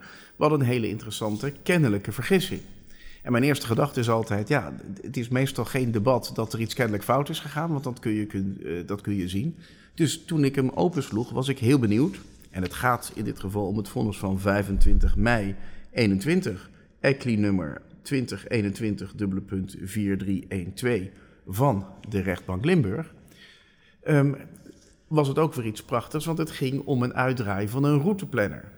hadden 0.48 0.60
een 0.60 0.74
hele 0.74 0.90
interessante 0.90 1.54
kennelijke 1.64 2.12
vergissing. 2.12 2.62
En 3.24 3.32
mijn 3.32 3.44
eerste 3.44 3.66
gedachte 3.66 4.00
is 4.00 4.10
altijd, 4.10 4.48
ja, 4.48 4.74
het 5.02 5.18
is 5.18 5.28
meestal 5.28 5.66
geen 5.66 5.92
debat 5.92 6.32
dat 6.34 6.54
er 6.54 6.60
iets 6.60 6.74
kennelijk 6.74 7.04
fout 7.04 7.30
is 7.30 7.40
gegaan, 7.40 7.72
want 7.72 7.84
dat 7.84 8.00
kun 8.00 8.12
je, 8.12 8.26
kun, 8.26 8.62
eh, 8.66 8.72
dat 8.86 9.02
kun 9.02 9.16
je 9.16 9.28
zien. 9.28 9.56
Dus 9.94 10.24
toen 10.26 10.44
ik 10.44 10.56
hem 10.56 10.70
opensloeg, 10.70 11.30
was 11.30 11.48
ik 11.48 11.60
heel 11.60 11.80
benieuwd. 11.80 12.20
En 12.50 12.62
het 12.62 12.74
gaat 12.74 13.12
in 13.16 13.24
dit 13.24 13.40
geval 13.40 13.68
om 13.68 13.78
het 13.78 13.90
vonnis 13.90 14.18
van 14.18 14.40
25 14.40 15.16
mei 15.16 15.56
21, 15.92 16.70
ECLI 17.00 17.38
nummer 17.38 17.82
2021 18.02 19.14
dubbele 19.16 19.42
punt 19.42 19.76
4312 19.84 21.10
van 21.48 21.86
de 22.10 22.20
rechtbank 22.20 22.66
Limburg. 22.66 23.14
Ehm, 24.04 24.34
was 25.08 25.28
het 25.28 25.38
ook 25.38 25.54
weer 25.54 25.66
iets 25.66 25.84
prachtigs, 25.84 26.26
want 26.26 26.38
het 26.38 26.52
ging 26.52 26.82
om 26.86 27.04
een 27.04 27.14
uitdraai 27.14 27.68
van 27.68 27.84
een 27.84 28.00
routeplanner. 28.00 28.72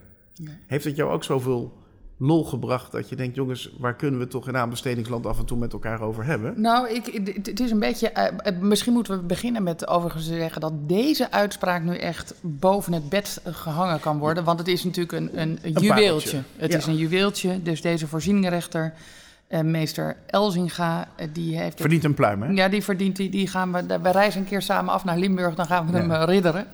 Ja. 0.44 0.52
Heeft 0.68 0.86
het 0.86 0.96
jou 0.96 1.12
ook 1.12 1.24
zoveel 1.24 1.80
lol 2.18 2.44
gebracht 2.46 2.92
dat 2.92 3.10
je 3.10 3.16
denkt, 3.16 3.36
jongens, 3.36 3.74
waar 3.80 3.96
kunnen 3.96 4.20
we 4.20 4.28
toch 4.28 4.48
in 4.48 4.58
aanbestedingsland 4.58 5.26
af 5.26 5.40
en 5.40 5.46
toe 5.46 5.58
met 5.58 5.74
elkaar 5.74 6.02
over 6.02 6.26
hebben? 6.26 6.62
Nou, 6.62 6.90
ik, 6.90 7.06
het- 7.46 7.60
is 7.60 7.72
een 7.72 7.80
beetje. 7.80 8.10
eh, 8.10 8.54
eh, 8.54 8.60
misschien 8.60 8.94
moeten 8.94 9.18
we 9.18 9.24
beginnen 9.24 9.64
met 9.64 9.88
overigens 9.88 10.28
te 10.28 10.34
zeggen 10.34 10.62
dat 10.62 10.74
deze 10.90 11.32
uitspraak 11.32 11.84
nu 11.84 11.98
echt 11.98 12.34
boven 12.42 12.94
het 12.94 13.10
bed 13.10 13.42
eh, 13.44 13.54
gehangen 13.54 14.00
kan 14.00 14.18
worden. 14.18 14.44
Want 14.44 14.60
het 14.60 14.68
is 14.68 14.84
natuurlijk 14.84 15.12
een, 15.12 15.30
een, 15.42 15.60
juweeltje. 15.82 16.42
Het 16.58 16.72
Ja. 16.72 16.78
is 16.78 16.86
een 16.86 16.96
juweeltje. 16.98 17.62
Dus 17.64 17.82
deze 17.82 18.08
voorzieningrechter, 18.08 18.94
eh, 19.48 19.62
meester 19.62 20.16
Elzinga, 20.28 21.08
die 21.34 21.58
heeft. 21.58 21.80
Verdient 21.80 22.04
een 22.04 22.14
pluim, 22.14 22.42
hè? 22.42 22.50
ja, 22.52 22.68
die 22.70 22.84
verdient 22.84 23.16
die. 23.16 23.30
Die 23.30 23.48
gaan 23.48 23.72
we. 23.74 24.00
We 24.02 24.12
reizen 24.12 24.42
een 24.42 24.48
keer 24.48 24.62
samen 24.62 24.94
af 24.94 25.04
naar 25.06 25.18
Limburg, 25.18 25.56
dan 25.56 25.66
gaan 25.66 25.92
we 25.92 25.98
hem 25.98 26.10
Ja. 26.12 26.24
ridderen. 26.26 26.66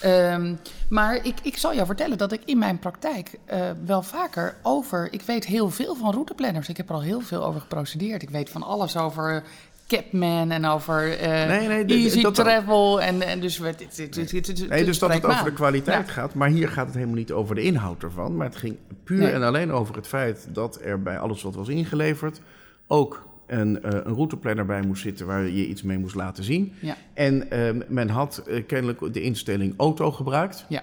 Ehm, 0.00 0.54
maar 0.88 1.24
ik, 1.24 1.34
ik 1.42 1.56
zal 1.56 1.74
jou 1.74 1.86
vertellen 1.86 2.18
dat 2.18 2.32
ik 2.32 2.40
in 2.44 2.58
mijn 2.58 2.78
praktijk 2.78 3.38
eh, 3.44 3.60
wel 3.86 4.02
vaker 4.02 4.56
over. 4.62 5.08
Ik 5.12 5.22
weet 5.22 5.46
heel 5.46 5.70
veel 5.70 5.94
van 5.94 6.12
routeplanners. 6.12 6.68
Ik 6.68 6.76
heb 6.76 6.88
er 6.88 6.94
al 6.94 7.02
heel 7.02 7.20
veel 7.20 7.44
over 7.44 7.60
geprocedeerd. 7.60 8.22
Ik 8.22 8.30
weet 8.30 8.50
van 8.50 8.62
alles 8.62 8.96
over 8.96 9.42
Capman 9.88 10.50
en 10.50 10.64
over 10.64 11.18
eh, 11.18 11.48
Nee, 11.48 11.68
nee, 11.68 11.84
Easy 11.84 12.22
dat. 12.22 12.34
Travel. 12.34 13.00
En, 13.02 13.22
en 13.22 13.40
dus 13.40 13.58
Nee, 13.58 14.84
dus 14.84 14.98
dat 14.98 15.12
het 15.12 15.24
over 15.24 15.44
de 15.44 15.52
kwaliteit 15.52 16.06
Ja. 16.06 16.12
gaat. 16.12 16.34
Maar 16.34 16.48
hier 16.48 16.68
gaat 16.68 16.86
het 16.86 16.94
helemaal 16.94 17.16
niet 17.16 17.32
over 17.32 17.54
de 17.54 17.62
inhoud 17.62 18.02
ervan. 18.02 18.36
Maar 18.36 18.46
het 18.46 18.56
ging 18.56 18.76
puur 19.04 19.18
Nee. 19.18 19.32
en 19.32 19.42
alleen 19.42 19.72
over 19.72 19.94
het 19.96 20.06
feit 20.06 20.46
dat 20.52 20.78
er 20.82 21.02
bij 21.02 21.18
alles 21.18 21.42
wat 21.42 21.54
was 21.54 21.68
ingeleverd 21.68 22.40
ook 22.86 23.26
een, 23.46 23.82
eh, 23.82 23.90
een 23.92 24.14
routeplanner 24.14 24.66
bij 24.66 24.82
moest 24.82 25.02
zitten 25.02 25.26
waar 25.26 25.42
je 25.48 25.66
iets 25.66 25.82
mee 25.82 25.98
moest 25.98 26.14
laten 26.14 26.44
zien. 26.44 26.72
Ja. 26.80 26.96
En 27.14 27.50
ehm, 27.50 27.80
men 27.88 28.08
had 28.08 28.38
eh, 28.46 28.66
kennelijk 28.66 29.12
de 29.14 29.22
instelling 29.22 29.74
auto 29.76 30.12
gebruikt. 30.12 30.64
Ja. 30.68 30.82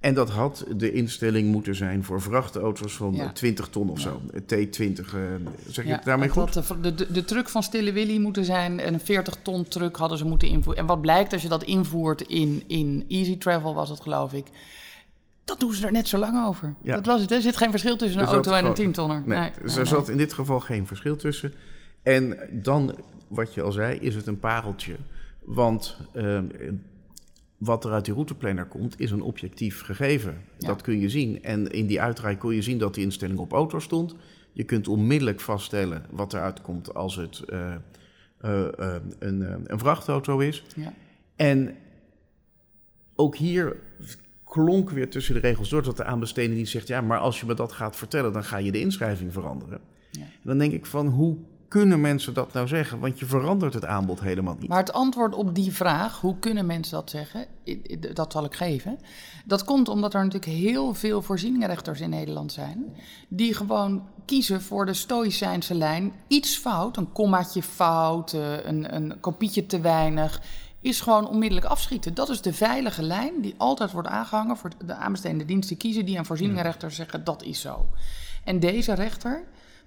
En 0.00 0.14
dat 0.14 0.30
had 0.30 0.64
de 0.76 0.92
instelling 0.92 1.50
moeten 1.52 1.74
zijn 1.74 2.04
voor 2.04 2.20
vrachtauto's 2.22 2.92
van 2.96 3.14
Ja. 3.14 3.24
eh, 3.24 3.30
20 3.30 3.68
ton 3.68 3.90
of 3.90 4.00
zo. 4.00 4.20
T20, 4.46 5.14
eh, 5.14 5.20
zeg 5.68 5.84
je 5.84 5.90
Ja, 5.90 5.96
het 5.96 6.04
daarmee 6.04 6.28
goed? 6.28 6.52
De, 6.82 6.94
de, 6.94 7.12
de 7.12 7.24
truck 7.24 7.48
van 7.48 7.62
Stille 7.62 7.92
Willy 7.92 8.18
moeten 8.18 8.44
zijn. 8.44 8.80
En 8.80 8.94
een 8.94 9.00
40 9.00 9.36
ton 9.42 9.68
truck 9.68 9.96
hadden 9.96 10.18
ze 10.18 10.24
moeten 10.24 10.48
invoeren. 10.48 10.80
En 10.82 10.88
wat 10.88 11.00
blijkt 11.00 11.32
als 11.32 11.42
je 11.42 11.48
dat 11.48 11.62
invoert 11.64 12.20
in, 12.20 12.62
in 12.66 13.04
Easy 13.08 13.38
Travel, 13.38 13.74
was 13.74 13.88
het 13.88 14.00
geloof 14.00 14.32
ik. 14.32 14.46
Dat 15.44 15.60
doen 15.60 15.72
ze 15.74 15.86
er 15.86 15.92
net 15.92 16.08
zo 16.08 16.18
lang 16.18 16.46
over. 16.46 16.74
Ja. 16.82 16.94
Dat 16.94 17.06
was 17.06 17.20
het. 17.20 17.30
hè. 17.30 17.36
Er 17.36 17.42
zit 17.42 17.56
geen 17.56 17.70
verschil 17.70 17.96
tussen 17.96 18.20
een 18.20 18.26
auto 18.26 18.50
en 18.50 18.56
een 18.56 18.60
gewoon- 18.60 18.74
10 18.74 18.92
tonner. 18.92 19.22
Nee, 19.26 19.50
dus 19.62 19.76
er 19.76 19.86
zat 19.86 20.08
in 20.08 20.16
dit 20.16 20.32
geval 20.32 20.60
geen 20.60 20.86
verschil 20.86 21.16
tussen. 21.16 21.54
En 22.02 22.38
dan, 22.50 22.94
wat 23.28 23.54
je 23.54 23.62
al 23.62 23.72
zei, 23.72 23.98
is 23.98 24.14
het 24.14 24.26
een 24.26 24.38
pareltje. 24.38 24.96
Want 25.44 25.96
ehm, 26.12 26.46
wat 27.56 27.84
er 27.84 27.92
uit 27.92 28.04
die 28.04 28.14
routeplanner 28.14 28.66
komt, 28.66 29.00
is 29.00 29.10
een 29.10 29.22
objectief 29.22 29.80
gegeven. 29.80 30.40
Ja. 30.58 30.66
Dat 30.66 30.82
kun 30.82 31.00
je 31.00 31.08
zien. 31.08 31.42
En 31.42 31.70
in 31.70 31.86
die 31.86 32.00
uitdraai 32.00 32.36
kon 32.36 32.54
je 32.54 32.62
zien 32.62 32.78
dat 32.78 32.94
die 32.94 33.04
instelling 33.04 33.38
op 33.38 33.52
auto 33.52 33.78
stond. 33.78 34.14
Je 34.52 34.64
kunt 34.64 34.88
onmiddellijk 34.88 35.40
vaststellen 35.40 36.06
wat 36.10 36.32
eruit 36.32 36.60
komt 36.60 36.94
als 36.94 37.16
het 37.16 37.40
eh, 37.40 37.74
eh, 38.38 38.78
eh, 38.78 39.02
een, 39.18 39.64
een 39.66 39.78
vrachtauto 39.78 40.38
is. 40.38 40.64
Ja. 40.76 40.92
En 41.36 41.74
ook 43.14 43.36
hier 43.36 43.76
klonk 44.44 44.90
weer 44.90 45.10
tussen 45.10 45.34
de 45.34 45.40
regels 45.40 45.68
door 45.68 45.82
dat 45.82 45.96
de 45.96 46.04
aanbesteding 46.04 46.54
die 46.54 46.66
zegt: 46.66 46.88
ja, 46.88 47.00
maar 47.00 47.18
als 47.18 47.40
je 47.40 47.46
me 47.46 47.54
dat 47.54 47.72
gaat 47.72 47.96
vertellen, 47.96 48.32
dan 48.32 48.44
ga 48.44 48.56
je 48.56 48.72
de 48.72 48.80
inschrijving 48.80 49.32
veranderen. 49.32 49.80
Ja. 50.10 50.26
Dan 50.42 50.58
denk 50.58 50.72
ik 50.72 50.86
van 50.86 51.06
hoe 51.06 51.36
kunnen 51.72 52.00
mensen 52.00 52.34
dat 52.34 52.52
nou 52.52 52.68
zeggen? 52.68 52.98
Want 52.98 53.18
je 53.18 53.26
verandert 53.26 53.74
het 53.74 53.84
aanbod 53.84 54.20
helemaal 54.20 54.56
niet. 54.58 54.68
Maar 54.68 54.78
het 54.78 54.92
antwoord 54.92 55.34
op 55.34 55.54
die 55.54 55.72
vraag, 55.72 56.20
hoe 56.20 56.38
kunnen 56.38 56.66
mensen 56.66 56.94
dat 56.94 57.10
zeggen, 57.10 57.46
dat 58.14 58.32
zal 58.32 58.44
ik 58.44 58.54
geven. 58.54 58.98
Dat 59.44 59.64
komt 59.64 59.88
omdat 59.88 60.14
er 60.14 60.24
natuurlijk 60.24 60.52
heel 60.52 60.94
veel 60.94 61.22
voorzieningenrechters 61.22 62.00
in 62.00 62.10
Nederland 62.10 62.52
zijn. 62.52 62.96
Die 63.28 63.54
gewoon 63.54 64.08
kiezen 64.24 64.62
voor 64.62 64.86
de 64.86 64.94
stoïcijnse 64.94 65.74
lijn. 65.74 66.12
Iets 66.26 66.56
fout, 66.56 66.96
een 66.96 67.12
kommaatje 67.12 67.62
fout, 67.62 68.32
eh, 68.32 68.64
een, 68.64 68.94
een 68.94 69.20
kopietje 69.20 69.66
te 69.66 69.80
weinig. 69.80 70.40
Is 70.80 71.00
gewoon 71.00 71.28
onmiddellijk 71.28 71.66
afschieten. 71.66 72.14
Dat 72.14 72.28
is 72.28 72.40
de 72.40 72.52
veilige 72.52 73.02
lijn 73.02 73.40
die 73.40 73.54
altijd 73.56 73.92
wordt 73.92 74.08
aangehangen 74.08 74.56
voor 74.56 74.70
de 74.84 74.94
aanbestedende 74.94 75.44
diensten 75.44 75.76
kiezen. 75.76 76.04
Die 76.04 76.18
aan 76.18 76.26
voorzieningenrechters 76.26 76.94
zeggen 76.94 77.24
dat 77.24 77.42
is 77.42 77.60
zo. 77.60 77.86
En 78.44 78.60
deze 78.60 78.94
rechter, 78.94 79.44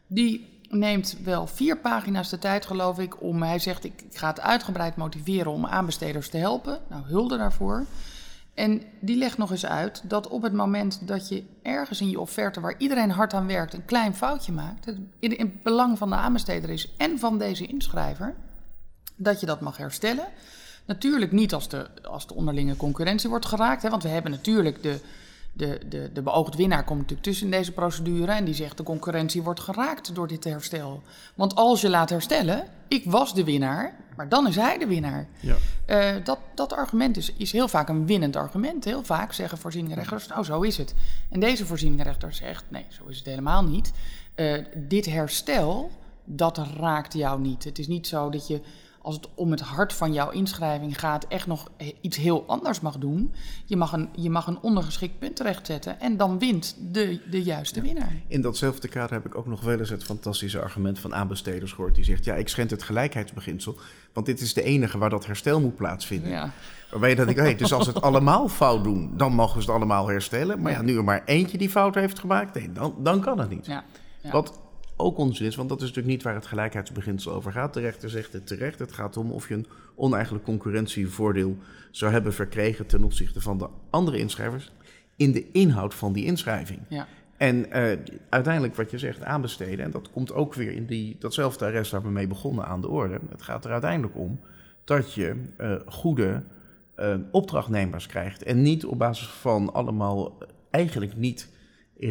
die 0.08 0.55
neemt 0.70 1.18
wel 1.24 1.48
vier 1.48 1.78
pagina's 1.78 2.30
de 2.30 2.40
tijd, 2.40 2.66
geloof 2.66 3.00
ik, 3.00 3.22
om. 3.22 3.44
Hij 3.44 3.60
zegt: 3.60 3.84
ik, 3.84 4.04
ga 4.12 4.28
het 4.28 4.40
uitgebreid 4.40 4.96
motiveren 4.96 5.52
om 5.52 5.66
aanbesteders 5.66 6.30
te 6.30 6.38
helpen. 6.38 6.80
Nou, 6.90 7.04
hulde 7.06 7.38
daarvoor. 7.38 7.86
En 8.54 8.82
die 9.00 9.18
legt 9.18 9.38
nog 9.38 9.52
eens 9.52 9.66
uit 9.66 10.02
dat 10.04 10.28
op 10.28 10.42
het 10.42 10.54
moment 10.54 11.08
dat 11.08 11.28
je 11.28 11.44
ergens 11.62 12.02
in 12.02 12.10
je 12.10 12.20
offerte, 12.20 12.60
waar 12.60 12.76
iedereen 12.78 13.12
hard 13.12 13.34
aan 13.34 13.48
werkt, 13.48 13.74
een 13.74 13.86
klein 13.86 14.16
foutje 14.16 14.52
maakt, 14.52 14.86
het 14.86 14.98
in, 15.20 15.38
in 15.38 15.46
het 15.46 15.64
belang 15.64 15.98
van 15.98 16.10
de 16.10 16.16
aanbesteder 16.16 16.70
is 16.70 16.94
en 16.98 17.20
van 17.20 17.38
deze 17.38 17.66
inschrijver, 17.66 18.36
dat 19.16 19.40
je 19.40 19.46
dat 19.46 19.62
mag 19.62 19.78
herstellen. 19.78 20.26
Natuurlijk 20.86 21.32
niet 21.32 21.54
als 21.54 21.70
de, 21.70 21.88
als 22.04 22.28
de 22.28 22.34
onderlinge 22.34 22.76
concurrentie 22.76 23.30
wordt 23.30 23.46
geraakt, 23.46 23.82
hè, 23.82 23.90
want 23.90 24.04
we 24.04 24.10
hebben 24.10 24.32
natuurlijk 24.32 24.84
de, 24.84 25.00
de, 25.58 25.80
de, 25.90 26.10
de 26.14 26.22
beoogd 26.22 26.56
winnaar 26.56 26.84
komt 26.84 27.00
natuurlijk 27.00 27.28
tussen 27.28 27.46
in 27.46 27.52
deze 27.52 27.72
procedure 27.72 28.32
en 28.32 28.46
die 28.46 28.54
zegt 28.54 28.78
de 28.78 28.84
concurrentie 28.84 29.42
wordt 29.42 29.60
geraakt 29.60 30.16
door 30.16 30.28
dit 30.28 30.44
herstel. 30.44 31.02
Want 31.36 31.56
als 31.56 31.82
je 31.82 31.90
laat 31.90 32.10
herstellen, 32.10 32.68
ik 32.88 33.04
was 33.06 33.34
de 33.34 33.44
winnaar, 33.44 33.96
maar 34.16 34.30
dan 34.30 34.48
is 34.48 34.56
hij 34.56 34.78
de 34.78 34.88
winnaar. 34.88 35.28
Ja. 35.40 35.56
Eh, 35.86 36.24
dat, 36.24 36.40
dat 36.56 36.74
argument 36.74 37.18
is, 37.18 37.34
is 37.38 37.52
heel 37.52 37.68
vaak 37.68 37.90
een 37.90 38.06
winnend 38.06 38.36
argument. 38.36 38.86
Heel 38.86 39.04
vaak 39.04 39.34
zeggen 39.34 39.58
voorzieningenrechters, 39.58 40.28
nou 40.28 40.44
zo 40.44 40.62
is 40.62 40.78
het. 40.78 40.94
En 41.30 41.40
deze 41.40 41.66
voorzieningenrechter 41.66 42.34
zegt, 42.34 42.64
nee, 42.68 42.86
zo 42.90 43.06
is 43.06 43.18
het 43.18 43.26
helemaal 43.26 43.64
niet. 43.64 43.92
Eh, 44.36 44.64
dit 44.76 45.06
herstel, 45.06 45.92
dat 46.24 46.58
raakt 46.58 47.14
jou 47.14 47.42
niet. 47.42 47.64
Het 47.64 47.80
is 47.80 47.88
niet 47.88 48.08
zo 48.08 48.30
dat 48.30 48.48
je, 48.48 48.62
als 49.06 49.16
het 49.16 49.28
om 49.36 49.52
het 49.52 49.60
hart 49.60 49.94
van 49.94 50.14
jouw 50.14 50.30
inschrijving 50.30 51.00
gaat, 51.00 51.26
echt 51.28 51.48
nog 51.48 51.72
iets 52.02 52.18
heel 52.18 52.44
anders 52.48 52.80
mag 52.80 52.98
doen. 52.98 53.34
Je 53.66 53.76
mag 53.76 53.92
een, 53.92 54.10
je 54.16 54.30
mag 54.30 54.48
een 54.48 54.60
ondergeschikt 54.62 55.20
punt 55.20 55.36
terechtzetten 55.36 56.00
en 56.00 56.18
dan 56.18 56.40
wint 56.40 56.78
de, 56.92 57.22
de 57.30 57.44
juiste 57.44 57.82
winnaar. 57.82 58.22
In 58.28 58.42
datzelfde 58.42 58.88
kader 58.88 59.12
heb 59.12 59.26
ik 59.26 59.36
ook 59.38 59.46
nog 59.46 59.62
wel 59.62 59.80
eens 59.80 59.90
het 59.90 60.04
fantastische 60.04 60.62
argument 60.62 61.00
van 61.00 61.16
aanbesteders 61.16 61.72
gehoord. 61.72 61.96
Die 61.96 62.04
zegt, 62.04 62.26
ja, 62.26 62.36
ik 62.36 62.48
schend 62.48 62.72
het 62.72 62.84
gelijkheidsbeginsel, 62.84 63.76
want 64.14 64.26
dit 64.26 64.42
is 64.42 64.54
de 64.54 64.64
enige 64.64 64.98
waar 64.98 65.10
dat 65.10 65.26
herstel 65.26 65.62
moet 65.62 65.76
plaatsvinden. 65.76 66.30
Ja. 66.30 66.52
Waarbij 66.92 67.10
je 67.10 67.16
dan 67.16 67.26
denkt, 67.26 67.42
hey, 67.42 67.56
dus 67.56 67.74
als 67.74 67.88
het 67.88 68.02
allemaal 68.02 68.48
fout 68.48 68.84
doen, 68.84 69.14
dan 69.18 69.34
mogen 69.34 69.62
ze 69.62 69.68
het 69.68 69.76
allemaal 69.76 70.08
herstellen. 70.08 70.62
Maar 70.62 70.72
ja, 70.72 70.82
nu 70.82 70.98
er 70.98 71.04
maar 71.04 71.24
eentje 71.26 71.58
die 71.58 71.70
fout 71.70 71.96
heeft 71.96 72.20
gemaakt, 72.20 72.56
nee, 72.56 72.72
dan, 72.72 72.96
dan 72.98 73.22
kan 73.22 73.40
het 73.40 73.50
niet. 73.50 73.66
Ja. 73.66 73.84
Wat 74.32 74.60
ook 74.96 75.18
onzin 75.18 75.46
is, 75.46 75.56
want 75.56 75.70
dat 75.70 75.82
is 75.82 75.88
natuurlijk 75.88 76.14
niet 76.16 76.24
waar 76.24 76.34
het 76.34 76.46
gelijkheidsbeginsel 76.46 77.34
over 77.34 77.52
gaat. 77.52 77.74
De 77.74 77.80
rechter 77.80 78.10
zegt 78.10 78.34
het 78.34 78.48
terecht. 78.48 78.80
Het 78.80 78.92
gaat 78.92 79.18
om 79.18 79.32
of 79.32 79.48
je 79.48 79.54
een 79.54 79.68
oneigenlijk 79.96 80.46
concurrentievoordeel 80.46 81.58
zou 81.92 82.12
hebben 82.12 82.34
verkregen 82.34 82.86
ten 82.86 83.04
opzichte 83.04 83.42
van 83.42 83.58
de 83.58 83.68
andere 83.90 84.18
inschrijvers 84.18 84.72
in 85.16 85.32
de 85.32 85.52
inhoud 85.52 85.94
van 85.94 86.14
die 86.14 86.26
inschrijving. 86.26 86.80
Ja. 86.90 87.08
En 87.38 87.72
eh, 87.72 87.98
uiteindelijk 88.30 88.76
wat 88.76 88.92
je 88.92 88.98
zegt, 88.98 89.24
aanbesteden, 89.24 89.86
en 89.86 89.92
dat 89.92 90.12
komt 90.12 90.34
ook 90.34 90.54
weer 90.54 90.72
in 90.72 90.86
die, 90.86 91.16
datzelfde 91.20 91.66
arrest 91.66 91.92
waar 91.92 92.02
we 92.02 92.10
mee 92.10 92.28
begonnen 92.28 92.66
aan 92.66 92.82
de 92.82 92.90
orde. 92.90 93.20
Het 93.30 93.42
gaat 93.42 93.66
er 93.66 93.72
uiteindelijk 93.72 94.18
om 94.18 94.40
dat 94.84 95.14
je 95.14 95.36
eh, 95.58 95.76
goede 95.86 96.44
eh, 96.96 97.16
opdrachtnemers 97.32 98.08
krijgt. 98.08 98.44
En 98.44 98.62
niet 98.62 98.86
op 98.86 98.98
basis 98.98 99.28
van 99.28 99.74
allemaal 99.74 100.38
eigenlijk 100.70 101.16
niet 101.18 101.54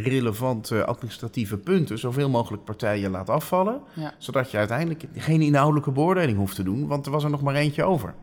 relevante 0.03 0.85
administratieve 0.85 1.57
punten 1.57 1.99
zoveel 1.99 2.29
mogelijk 2.29 2.65
partijen 2.65 3.11
laat 3.11 3.31
afvallen. 3.31 3.81
Ja. 3.93 4.15
Zodat 4.19 4.51
je 4.51 4.57
uiteindelijk 4.57 5.05
geen 5.17 5.41
inhoudelijke 5.43 5.91
beoordeling 5.91 6.39
hoeft 6.39 6.55
te 6.57 6.63
doen, 6.63 6.87
want 6.87 7.07
er 7.07 7.13
was 7.13 7.25
er 7.25 7.31
nog 7.31 7.43
maar 7.43 7.55
eentje 7.55 7.85
over. 7.85 8.15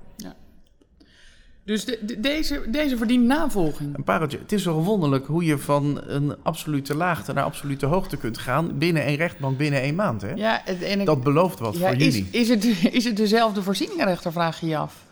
Dus 1.66 1.86
de, 1.86 2.00
de- 2.06 2.20
deze, 2.20 2.64
deze 2.70 2.98
verdient 2.98 3.26
navolging. 3.26 3.96
Een 3.98 4.04
pareltje. 4.04 4.38
Het 4.38 4.52
is 4.52 4.66
wel 4.66 4.84
wonderlijk 4.84 5.26
hoe 5.26 5.44
je 5.46 5.58
van 5.58 6.02
een 6.06 6.36
absolute 6.44 6.96
laagte 6.96 7.34
naar 7.34 7.44
absolute 7.44 7.86
hoogte 7.86 8.18
kunt 8.18 8.38
gaan 8.38 8.78
binnen 8.78 9.04
één 9.04 9.16
rechtbank, 9.16 9.58
binnen 9.58 9.82
één 9.82 9.96
maand. 9.96 10.22
Hè? 10.22 10.34
Ja, 10.34 10.66
en 10.66 11.00
ik, 11.00 11.06
Dat 11.06 11.24
belooft 11.24 11.60
wat 11.60 11.78
ja, 11.78 11.80
voor 11.88 11.98
is, 11.98 12.04
jullie. 12.16 12.28
is, 12.32 12.50
het, 12.50 12.64
is 12.94 13.04
het 13.04 13.18
dezelfde 13.18 13.64
voorzieningenrechter, 13.64 14.32
vraag 14.32 14.60
je 14.60 14.68
je 14.68 14.78
af? 14.78 15.06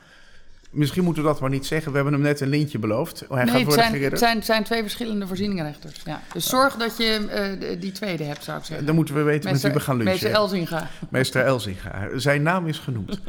Misschien 0.70 1.04
moeten 1.04 1.24
we 1.24 1.30
dat 1.30 1.40
maar 1.40 1.50
niet 1.50 1.66
zeggen. 1.66 1.90
We 1.92 1.96
hebben 1.96 2.14
hem 2.14 2.24
net 2.24 2.40
een 2.40 2.48
lintje 2.48 2.80
beloofd. 2.80 3.20
Hij 3.20 3.28
nee, 3.30 3.46
gaat 3.46 3.56
het 3.56 3.64
worden 3.66 3.84
zijn, 3.84 4.04
het, 4.04 4.20
zijn, 4.20 4.36
het 4.36 4.46
zijn 4.46 4.64
twee 4.64 4.82
verschillende 4.82 5.28
voorzieningenrechters. 5.28 6.02
Ja. 6.06 6.22
Dus 6.34 6.50
zorg 6.50 6.76
dat 6.76 6.98
je 6.98 7.28
eh, 7.28 7.80
die 7.82 7.92
tweede 7.92 8.24
hebt, 8.24 8.44
zou 8.44 8.58
ik 8.58 8.66
zeggen. 8.66 8.86
Dan 8.86 8.96
moeten 8.96 9.16
we 9.16 9.22
weten 9.22 9.52
met 9.52 9.62
wie 9.62 9.72
we 9.72 9.80
gaan 9.80 9.98
lunchen. 9.98 10.14
Meester 10.14 10.32
Elzinga. 10.32 10.88
Meester 11.10 11.46
Elzinga. 11.46 12.10
Zijn 12.16 12.42
naam 12.42 12.68
is 12.68 12.78
genoemd. 12.78 13.20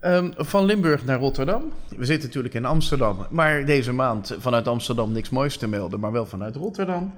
Ehm, 0.00 0.30
van 0.36 0.64
Limburg 0.64 1.04
naar 1.04 1.18
Rotterdam. 1.18 1.72
We 1.96 2.04
zitten 2.04 2.26
natuurlijk 2.26 2.54
in 2.54 2.64
Amsterdam. 2.64 3.26
Maar 3.30 3.64
deze 3.64 3.92
maand 3.92 4.36
vanuit 4.38 4.68
Amsterdam 4.68 5.12
niks 5.12 5.30
moois 5.30 5.56
te 5.56 5.68
melden. 5.68 6.00
Maar 6.00 6.12
wel 6.12 6.26
vanuit 6.26 6.56
Rotterdam. 6.56 7.14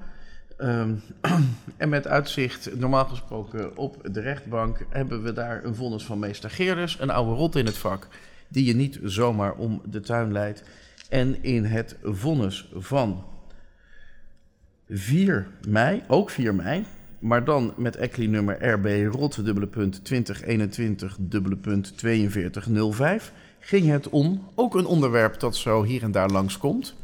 Ehm, 0.56 0.94
en 1.76 1.88
met 1.88 2.06
uitzicht, 2.06 2.78
normaal 2.78 3.04
gesproken 3.04 3.76
op 3.76 3.96
de 4.12 4.20
rechtbank... 4.20 4.86
hebben 4.88 5.22
we 5.22 5.32
daar 5.32 5.64
een 5.64 5.74
vonnis 5.74 6.04
van 6.04 6.18
meester 6.18 6.50
Geerders. 6.50 6.96
Een 7.00 7.10
oude 7.10 7.32
rot 7.32 7.56
in 7.56 7.66
het 7.66 7.78
vak. 7.78 8.06
Die 8.50 8.64
je 8.64 8.74
niet 8.74 8.98
zomaar 9.02 9.54
om 9.54 9.82
de 9.90 10.00
tuin 10.00 10.32
leidt. 10.32 10.62
En 11.08 11.42
in 11.42 11.64
het 11.64 11.96
vonnis 12.02 12.70
van 12.74 13.24
4 14.88 15.46
mei, 15.68 16.02
ook 16.08 16.30
4 16.30 16.54
mei, 16.54 16.84
maar 17.18 17.44
dan 17.44 17.72
met 17.76 17.96
ECLI-nummer 17.96 18.72
RB 18.72 19.14
rot 19.14 19.44
dubbele 19.44 19.66
punt 19.66 20.04
2021 20.04 21.16
dubbele 21.20 21.56
punt 21.56 21.92
4205 21.96 23.32
ging 23.60 23.88
het 23.88 24.08
om, 24.08 24.48
ook 24.54 24.74
een 24.74 24.86
onderwerp 24.86 25.40
dat 25.40 25.56
zo 25.56 25.82
hier 25.82 26.02
en 26.02 26.12
daar 26.12 26.30
langskomt. 26.30 26.94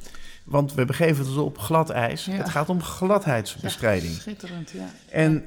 Want 0.44 0.74
we 0.74 0.84
begeven 0.84 1.24
ons 1.24 1.36
op 1.36 1.58
glad 1.58 1.90
ijs. 1.90 2.24
Ja. 2.24 2.32
Het 2.32 2.48
gaat 2.48 2.68
om 2.68 2.82
gladheidsbestrijding. 2.82 4.12
Ja, 4.12 4.20
schitterend, 4.20 4.70
ja. 4.70 4.90
En 5.10 5.44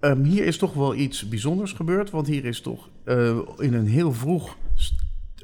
ehm, 0.00 0.22
hier 0.22 0.44
is 0.44 0.58
toch 0.58 0.74
wel 0.74 0.94
iets 0.94 1.28
bijzonders 1.28 1.72
gebeurd, 1.72 2.10
want 2.10 2.26
hier 2.26 2.44
is 2.44 2.60
toch 2.60 2.88
eh, 3.04 3.38
in 3.58 3.74
een 3.74 3.86
heel 3.86 4.12
vroeg, 4.12 4.56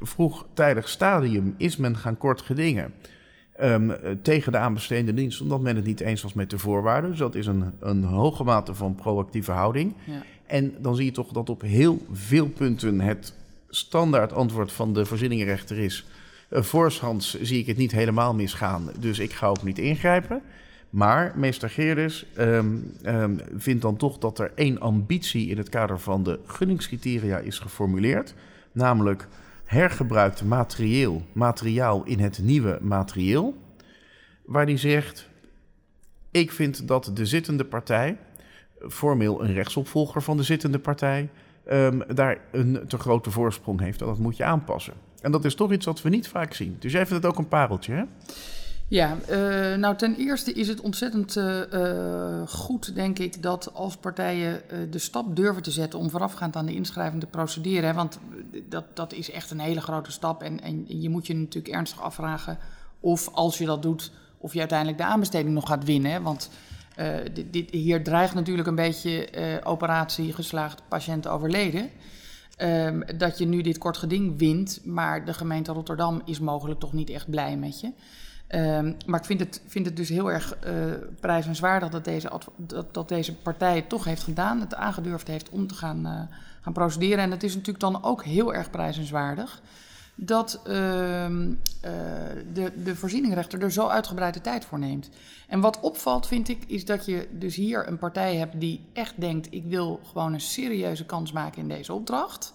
vroegtijdig 0.01 0.89
stadium 0.89 1.55
is 1.57 1.77
men 1.77 1.97
gaan 1.97 2.17
kort 2.17 2.41
gedingen. 2.41 2.93
ehm, 3.55 3.89
eh, 3.89 4.11
tegen 4.21 4.51
de 4.51 4.57
aanbestedende 4.57 5.13
dienst, 5.13 5.41
omdat 5.41 5.61
men 5.61 5.75
het 5.75 5.85
niet 5.85 5.99
eens 5.99 6.21
was 6.21 6.33
met 6.33 6.49
de 6.49 6.57
voorwaarden. 6.57 7.09
Dus 7.09 7.19
dat 7.19 7.35
is 7.35 7.45
een, 7.47 7.73
een 7.79 8.03
hoge 8.03 8.43
mate 8.43 8.73
van 8.73 8.95
proactieve 8.95 9.51
houding. 9.51 9.93
ja. 10.03 10.23
En 10.45 10.73
dan 10.79 10.95
zie 10.95 11.05
je 11.05 11.11
toch 11.11 11.31
dat 11.31 11.49
op 11.49 11.61
heel 11.61 12.05
veel 12.11 12.47
punten 12.47 13.01
het 13.01 13.33
standaard 13.69 14.33
antwoord 14.33 14.71
van 14.71 14.93
de 14.93 15.05
voorzieningenrechter 15.05 15.77
is... 15.77 16.05
Uh, 16.49 16.61
voorshands 16.61 17.41
zie 17.41 17.59
ik 17.59 17.65
het 17.67 17.77
niet 17.77 17.91
helemaal 17.91 18.33
misgaan, 18.33 18.89
dus 18.99 19.19
ik 19.19 19.33
ga 19.33 19.47
ook 19.47 19.63
niet 19.63 19.79
ingrijpen. 19.79 20.41
Maar 20.89 21.33
meester 21.35 21.69
Geerders 21.69 22.25
ehm, 22.35 22.75
ehm, 23.01 23.37
vindt 23.57 23.81
dan 23.81 23.97
toch 23.97 24.17
dat 24.17 24.39
er 24.39 24.51
één 24.55 24.79
ambitie 24.79 25.49
in 25.49 25.57
het 25.57 25.69
kader 25.69 25.99
van 25.99 26.23
de 26.23 26.39
gunningscriteria 26.45 27.37
is 27.37 27.59
geformuleerd. 27.59 28.33
Namelijk 28.71 29.27
hergebruikt 29.67 30.43
materieel, 30.43 31.25
materiaal 31.31 32.03
in 32.03 32.19
het 32.19 32.39
nieuwe 32.39 32.79
materieel. 32.81 33.57
Waar 34.45 34.65
hij 34.65 34.77
zegt, 34.77 35.29
ik 36.31 36.51
vind 36.51 36.87
dat 36.87 37.11
de 37.13 37.25
zittende 37.25 37.65
partij, 37.65 38.17
formeel 38.89 39.43
een 39.43 39.53
rechtsopvolger 39.53 40.21
van 40.21 40.37
de 40.37 40.43
zittende 40.43 40.79
partij, 40.79 41.29
ehm, 41.65 41.99
daar 42.13 42.37
een 42.51 42.87
te 42.87 42.97
grote 42.97 43.31
voorsprong 43.31 43.79
heeft. 43.79 43.99
Dat 43.99 44.17
moet 44.17 44.37
je 44.37 44.43
aanpassen. 44.43 44.93
En 45.21 45.31
dat 45.31 45.45
is 45.45 45.55
toch 45.55 45.71
iets 45.71 45.85
wat 45.85 46.01
we 46.01 46.09
niet 46.09 46.27
vaak 46.27 46.53
zien. 46.53 46.75
Dus 46.79 46.91
jij 46.91 47.05
vindt 47.05 47.23
het 47.23 47.31
ook 47.31 47.39
een 47.39 47.47
pareltje, 47.47 47.93
hè? 47.93 48.03
Ja, 48.89 49.17
eh, 49.27 49.77
nou 49.77 49.95
ten 49.95 50.15
eerste 50.15 50.53
is 50.53 50.67
het 50.67 50.81
ontzettend 50.81 51.35
eh, 51.37 51.73
eh, 51.73 52.47
goed, 52.47 52.95
denk 52.95 53.19
ik, 53.19 53.41
dat 53.41 53.73
als 53.73 53.97
partijen 53.97 54.61
de 54.89 54.99
stap 54.99 55.35
durven 55.35 55.63
te 55.63 55.71
zetten 55.71 55.99
om 55.99 56.09
voorafgaand 56.09 56.55
aan 56.55 56.65
de 56.65 56.73
inschrijving 56.73 57.21
te 57.21 57.27
procederen. 57.27 57.89
Hè, 57.89 57.95
want 57.95 58.19
dat, 58.69 58.83
dat 58.93 59.13
is 59.13 59.31
echt 59.31 59.51
een 59.51 59.59
hele 59.59 59.81
grote 59.81 60.11
stap. 60.11 60.43
En, 60.43 60.61
en 60.61 60.85
je 60.87 61.09
moet 61.09 61.27
je 61.27 61.35
natuurlijk 61.35 61.75
ernstig 61.75 62.01
afvragen 62.01 62.57
of 62.99 63.29
als 63.33 63.57
je 63.57 63.65
dat 63.65 63.81
doet, 63.81 64.11
of 64.37 64.53
je 64.53 64.59
uiteindelijk 64.59 64.97
de 64.97 65.03
aanbesteding 65.03 65.53
nog 65.53 65.67
gaat 65.67 65.83
winnen. 65.83 66.23
Want 66.23 66.49
dit, 67.51 67.69
hier 67.69 68.03
dreigt 68.03 68.33
natuurlijk 68.33 68.67
een 68.67 68.75
beetje 68.75 69.29
operatie 69.63 70.33
geslaagd, 70.33 70.81
patiënt 70.87 71.27
overleden. 71.27 71.89
Ehm, 72.55 73.17
dat 73.17 73.37
je 73.37 73.45
nu 73.45 73.61
dit 73.61 73.77
kort 73.77 73.97
geding 73.97 74.37
wint, 74.37 74.81
maar 74.85 75.25
de 75.25 75.33
gemeente 75.33 75.71
Rotterdam 75.71 76.21
is 76.25 76.39
mogelijk 76.39 76.79
toch 76.79 76.93
niet 76.93 77.09
echt 77.09 77.29
blij 77.29 77.57
met 77.57 77.79
je. 77.79 77.91
Um, 78.49 78.97
maar 79.05 79.19
ik 79.19 79.25
vind 79.25 79.39
het, 79.39 79.61
vind 79.67 79.85
het 79.85 79.95
dus 79.95 80.09
heel 80.09 80.31
erg 80.31 80.57
uh, 81.21 81.91
dat 81.91 82.05
deze, 82.05 82.31
dat, 82.55 82.93
dat, 82.93 83.09
deze 83.09 83.35
partij 83.35 83.75
het 83.75 83.89
toch 83.89 84.03
heeft 84.03 84.23
gedaan, 84.23 84.59
het 84.59 84.75
aangedurfd 84.75 85.27
heeft 85.27 85.49
om 85.49 85.67
te 85.67 85.75
gaan, 85.75 86.05
uh, 86.05 86.21
gaan 86.61 86.73
procederen. 86.73 87.23
En 87.23 87.31
het 87.31 87.43
is 87.43 87.53
natuurlijk 87.53 87.79
dan 87.79 88.03
ook 88.03 88.23
heel 88.23 88.53
erg 88.53 88.69
prijzenswaardig 88.69 89.61
dat 90.15 90.59
uh, 90.67 90.73
de, 92.53 92.71
de 92.83 92.95
voorzieningrechter 92.95 93.61
er 93.61 93.71
zo 93.71 93.87
uitgebreid 93.87 94.33
de 94.33 94.41
tijd 94.41 94.65
voor 94.65 94.79
neemt. 94.79 95.09
En 95.47 95.59
wat 95.59 95.79
opvalt, 95.79 96.27
vind 96.27 96.49
ik, 96.49 96.63
is 96.67 96.85
dat 96.85 97.05
je 97.05 97.27
dus 97.31 97.55
hier 97.55 97.87
een 97.87 97.97
partij 97.97 98.35
hebt 98.35 98.59
die 98.59 98.85
echt 98.93 99.13
denkt: 99.21 99.47
ik 99.49 99.63
wil 99.65 99.99
gewoon 100.03 100.33
een 100.33 100.41
serieuze 100.41 101.05
kans 101.05 101.31
maken 101.31 101.61
in 101.61 101.67
deze 101.67 101.93
opdracht. 101.93 102.53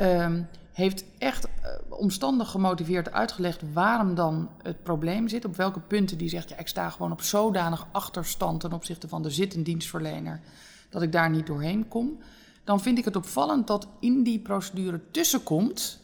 Um, 0.00 0.48
heeft 0.72 1.04
echt 1.18 1.44
uh, 1.44 1.50
omstandig 1.88 2.50
gemotiveerd 2.50 3.12
uitgelegd 3.12 3.62
waarom 3.72 4.14
dan 4.14 4.48
het 4.62 4.82
probleem 4.82 5.28
zit. 5.28 5.44
Op 5.44 5.56
welke 5.56 5.80
punten 5.80 6.18
die 6.18 6.28
zegt, 6.28 6.48
ja, 6.48 6.58
ik 6.58 6.68
sta 6.68 6.90
gewoon 6.90 7.12
op 7.12 7.22
zodanig 7.22 7.86
achterstand 7.92 8.60
ten 8.60 8.72
opzichte 8.72 9.08
van 9.08 9.22
de 9.22 9.30
zittende 9.30 9.64
dienstverlener, 9.64 10.40
dat 10.90 11.02
ik 11.02 11.12
daar 11.12 11.30
niet 11.30 11.46
doorheen 11.46 11.88
kom. 11.88 12.18
Dan 12.64 12.80
vind 12.80 12.98
ik 12.98 13.04
het 13.04 13.16
opvallend 13.16 13.66
dat 13.66 13.88
in 14.00 14.22
die 14.22 14.38
procedure 14.38 15.00
tussenkomt, 15.10 16.00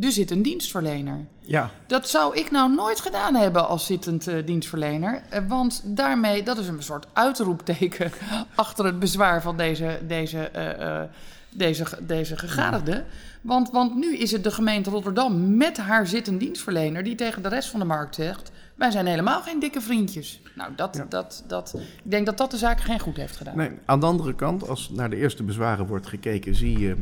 er 0.00 0.12
zit 0.12 0.30
een 0.30 0.42
dienstverlener. 0.42 1.26
Ja. 1.40 1.70
Dat 1.86 2.08
zou 2.08 2.36
ik 2.36 2.50
nou 2.50 2.74
nooit 2.74 3.00
gedaan 3.00 3.34
hebben 3.34 3.68
als 3.68 3.86
zittend 3.86 4.28
uh, 4.28 4.46
dienstverlener. 4.46 5.22
Uh, 5.32 5.48
want 5.48 5.82
daarmee, 5.84 6.42
dat 6.42 6.58
is 6.58 6.68
een 6.68 6.82
soort 6.82 7.06
uitroepteken 7.12 8.12
achter 8.54 8.84
het 8.84 8.98
bezwaar 8.98 9.42
van 9.42 9.56
deze, 9.56 10.00
deze, 10.06 10.50
uh, 10.56 11.02
deze, 11.50 11.86
deze 12.00 12.36
gegadigde. 12.36 13.04
Want, 13.40 13.70
want 13.70 13.94
nu 13.94 14.16
is 14.16 14.32
het 14.32 14.44
de 14.44 14.50
gemeente 14.50 14.90
Rotterdam 14.90 15.56
met 15.56 15.76
haar 15.76 16.06
zittend 16.06 16.40
dienstverlener 16.40 17.02
die 17.02 17.14
tegen 17.14 17.42
de 17.42 17.48
rest 17.48 17.68
van 17.68 17.80
de 17.80 17.86
markt 17.86 18.14
zegt: 18.14 18.50
wij 18.74 18.90
zijn 18.90 19.06
helemaal 19.06 19.42
geen 19.42 19.60
dikke 19.60 19.80
vriendjes. 19.80 20.40
Nou, 20.54 20.72
dat, 20.76 20.96
ja. 20.96 21.06
dat, 21.08 21.44
dat, 21.46 21.74
ik 22.04 22.10
denk 22.10 22.26
dat 22.26 22.38
dat 22.38 22.50
de 22.50 22.56
zaak 22.56 22.80
geen 22.80 23.00
goed 23.00 23.16
heeft 23.16 23.36
gedaan. 23.36 23.56
Nee, 23.56 23.70
aan 23.84 24.00
de 24.00 24.06
andere 24.06 24.34
kant, 24.34 24.68
als 24.68 24.90
naar 24.90 25.10
de 25.10 25.16
eerste 25.16 25.42
bezwaren 25.42 25.86
wordt 25.86 26.06
gekeken, 26.06 26.54
zie 26.54 26.78
je 26.78 26.96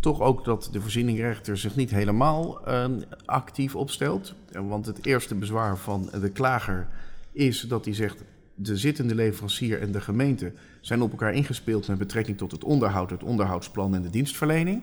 toch 0.00 0.20
ook 0.20 0.44
dat 0.44 0.68
de 0.72 0.80
voorzieningrechter 0.80 1.58
zich 1.58 1.76
niet 1.76 1.90
helemaal 1.90 2.68
uh, 2.68 2.84
actief 3.24 3.76
opstelt. 3.76 4.34
Want 4.50 4.86
het 4.86 5.06
eerste 5.06 5.34
bezwaar 5.34 5.76
van 5.76 6.10
de 6.20 6.30
klager 6.30 6.88
is 7.32 7.60
dat 7.60 7.84
hij 7.84 7.94
zegt: 7.94 8.22
de 8.54 8.76
zittende 8.76 9.14
leverancier 9.14 9.80
en 9.80 9.92
de 9.92 10.00
gemeente 10.00 10.52
zijn 10.82 11.02
op 11.02 11.10
elkaar 11.10 11.34
ingespeeld 11.34 11.88
met 11.88 11.98
betrekking 11.98 12.38
tot 12.38 12.52
het 12.52 12.64
onderhoud, 12.64 13.10
het 13.10 13.22
onderhoudsplan 13.22 13.94
en 13.94 14.02
de 14.02 14.10
dienstverlening. 14.10 14.82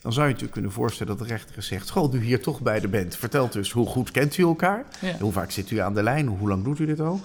Dan 0.00 0.12
zou 0.12 0.24
je 0.24 0.32
natuurlijk 0.32 0.52
kunnen 0.52 0.72
voorstellen 0.72 1.16
dat 1.16 1.26
de 1.26 1.34
rechter 1.34 1.62
zegt: 1.62 1.90
Goh, 1.90 2.14
u 2.14 2.20
hier 2.20 2.42
toch 2.42 2.60
bij 2.60 2.80
de 2.80 2.88
bent, 2.88 3.16
vertelt 3.16 3.52
dus 3.52 3.70
hoe 3.72 3.86
goed 3.86 4.10
kent 4.10 4.36
u 4.36 4.42
elkaar? 4.42 4.84
Ja. 5.00 5.18
Hoe 5.18 5.32
vaak 5.32 5.50
zit 5.50 5.70
u 5.70 5.78
aan 5.78 5.94
de 5.94 6.02
lijn? 6.02 6.26
Hoe 6.26 6.48
lang 6.48 6.64
doet 6.64 6.78
u 6.78 6.86
dit 6.86 7.00
al? 7.00 7.20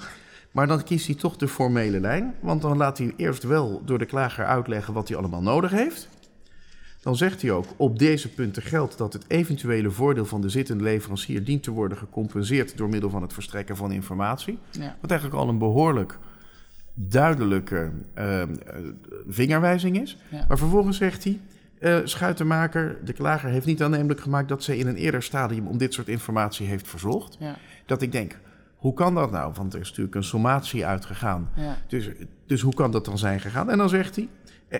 Maar 0.51 0.67
dan 0.67 0.83
kiest 0.83 1.05
hij 1.05 1.15
toch 1.15 1.37
de 1.37 1.47
formele 1.47 1.99
lijn, 1.99 2.35
want 2.39 2.61
dan 2.61 2.77
laat 2.77 2.97
hij 2.97 3.13
eerst 3.17 3.43
wel 3.43 3.81
door 3.85 3.97
de 3.97 4.05
klager 4.05 4.45
uitleggen 4.45 4.93
wat 4.93 5.07
hij 5.07 5.17
allemaal 5.17 5.41
nodig 5.41 5.71
heeft. 5.71 6.09
Dan 7.01 7.15
zegt 7.15 7.41
hij 7.41 7.51
ook: 7.51 7.65
op 7.77 7.99
deze 7.99 8.29
punten 8.29 8.61
geldt 8.61 8.97
dat 8.97 9.13
het 9.13 9.25
eventuele 9.27 9.91
voordeel 9.91 10.25
van 10.25 10.41
de 10.41 10.49
zittende 10.49 10.83
leverancier 10.83 11.43
dient 11.43 11.63
te 11.63 11.71
worden 11.71 11.97
gecompenseerd 11.97 12.77
door 12.77 12.89
middel 12.89 13.09
van 13.09 13.21
het 13.21 13.33
verstrekken 13.33 13.75
van 13.75 13.91
informatie. 13.91 14.57
Ja. 14.71 14.97
Wat 15.01 15.11
eigenlijk 15.11 15.41
al 15.41 15.49
een 15.49 15.57
behoorlijk 15.57 16.19
duidelijke 16.93 17.91
uh, 18.17 18.43
vingerwijzing 19.27 20.01
is. 20.01 20.17
Ja. 20.29 20.45
Maar 20.47 20.57
vervolgens 20.57 20.97
zegt 20.97 21.23
hij. 21.23 21.39
Uh, 21.79 21.97
schuitenmaker, 22.03 22.97
de 23.03 23.13
klager, 23.13 23.49
heeft 23.49 23.65
niet 23.65 23.83
aannemelijk 23.83 24.19
gemaakt 24.19 24.49
dat 24.49 24.63
zij 24.63 24.77
in 24.77 24.87
een 24.87 24.95
eerder 24.95 25.23
stadium 25.23 25.67
om 25.67 25.77
dit 25.77 25.93
soort 25.93 26.07
informatie 26.07 26.67
heeft 26.67 26.87
verzocht. 26.87 27.37
Ja. 27.39 27.55
Dat 27.85 28.01
ik 28.01 28.11
denk, 28.11 28.37
Hoe 28.75 28.93
kan 28.93 29.15
dat 29.15 29.31
nou? 29.31 29.53
Want 29.55 29.73
er 29.73 29.79
is 29.79 29.89
natuurlijk 29.89 30.15
een 30.15 30.23
sommatie 30.23 30.85
uitgegaan. 30.85 31.49
Ja. 31.55 31.77
Dus, 31.87 32.09
dus 32.45 32.61
hoe 32.61 32.73
kan 32.73 32.91
dat 32.91 33.05
dan 33.05 33.17
zijn 33.17 33.39
gegaan? 33.39 33.69
En 33.69 33.77
dan 33.77 33.89
zegt 33.89 34.15
hij. 34.15 34.29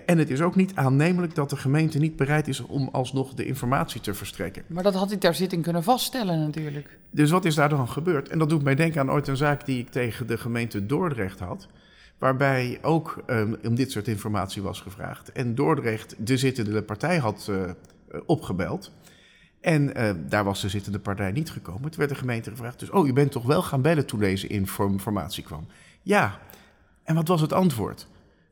En 0.06 0.18
het 0.18 0.30
is 0.30 0.40
ook 0.40 0.56
niet 0.56 0.74
aannemelijk 0.74 1.34
dat 1.34 1.50
de 1.50 1.56
gemeente 1.56 1.98
niet 1.98 2.16
bereid 2.16 2.48
is 2.48 2.60
om 2.60 2.88
alsnog 2.92 3.34
de 3.34 3.46
informatie 3.46 4.00
te 4.00 4.14
verstrekken. 4.14 4.62
Maar 4.66 4.82
dat 4.82 4.94
had 4.94 5.08
hij 5.08 5.18
ter 5.18 5.34
zitting 5.34 5.62
kunnen 5.62 5.82
vaststellen 5.82 6.40
natuurlijk. 6.40 6.98
Dus 7.10 7.30
wat 7.30 7.44
is 7.44 7.54
daar 7.54 7.68
dan 7.68 7.88
gebeurd? 7.88 8.28
En 8.28 8.38
dat 8.38 8.48
doet 8.48 8.62
mij 8.62 8.74
denken 8.74 9.00
aan 9.00 9.10
ooit 9.10 9.28
een 9.28 9.36
zaak 9.36 9.66
die 9.66 9.78
ik 9.78 9.88
tegen 9.88 10.26
de 10.26 10.38
gemeente 10.38 10.86
Dordrecht 10.86 11.38
had. 11.38 11.68
Waarbij 12.18 12.78
ook 12.82 13.22
um, 13.26 13.56
om 13.64 13.74
dit 13.74 13.90
soort 13.90 14.08
informatie 14.08 14.62
was 14.62 14.80
gevraagd. 14.80 15.32
En 15.32 15.54
Dordrecht 15.54 16.14
de 16.18 16.36
zittende 16.36 16.82
partij 16.82 17.18
had 17.18 17.48
uh, 17.50 17.70
opgebeld. 18.26 18.92
En 19.60 20.00
uh, 20.00 20.10
daar 20.28 20.44
was 20.44 20.60
de 20.60 20.68
zittende 20.68 20.98
partij 20.98 21.32
niet 21.32 21.50
gekomen. 21.50 21.90
Toen 21.90 21.98
werd 21.98 22.10
de 22.10 22.16
gemeente 22.16 22.50
gevraagd: 22.50 22.78
dus, 22.78 22.90
Oh, 22.90 23.06
u 23.06 23.12
bent 23.12 23.32
toch 23.32 23.44
wel 23.44 23.62
gaan 23.62 23.82
bellen 23.82 24.06
toen 24.06 24.20
deze 24.20 24.46
informatie 24.46 25.44
kwam? 25.44 25.66
Ja. 26.02 26.38
En 27.02 27.14
wat 27.14 27.28
was 27.28 27.40
het 27.40 27.52
antwoord? 27.52 28.06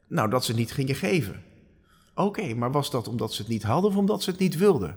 Nou, 0.06 0.30
dat 0.30 0.44
ze 0.44 0.50
het 0.50 0.60
niet 0.60 0.72
gingen 0.72 0.94
geven. 0.94 1.42
Oké, 2.14 2.22
okay, 2.22 2.52
maar 2.52 2.72
was 2.72 2.90
dat 2.90 3.08
omdat 3.08 3.32
ze 3.32 3.42
het 3.42 3.50
niet 3.50 3.62
hadden 3.62 3.90
of 3.90 3.96
omdat 3.96 4.22
ze 4.22 4.30
het 4.30 4.38
niet 4.38 4.56
wilden? 4.56 4.96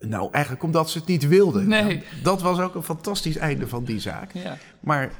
Nou, 0.00 0.28
eigenlijk 0.32 0.64
omdat 0.64 0.90
ze 0.90 0.98
het 0.98 1.06
niet 1.06 1.28
wilden. 1.28 1.68
Nee. 1.68 1.82
Nou, 1.82 2.02
dat 2.22 2.42
was 2.42 2.58
ook 2.58 2.74
een 2.74 2.82
fantastisch 2.82 3.36
einde 3.36 3.68
van 3.68 3.84
die 3.84 4.00
zaak. 4.00 4.32
Ja. 4.32 4.56
Maar 4.80 5.12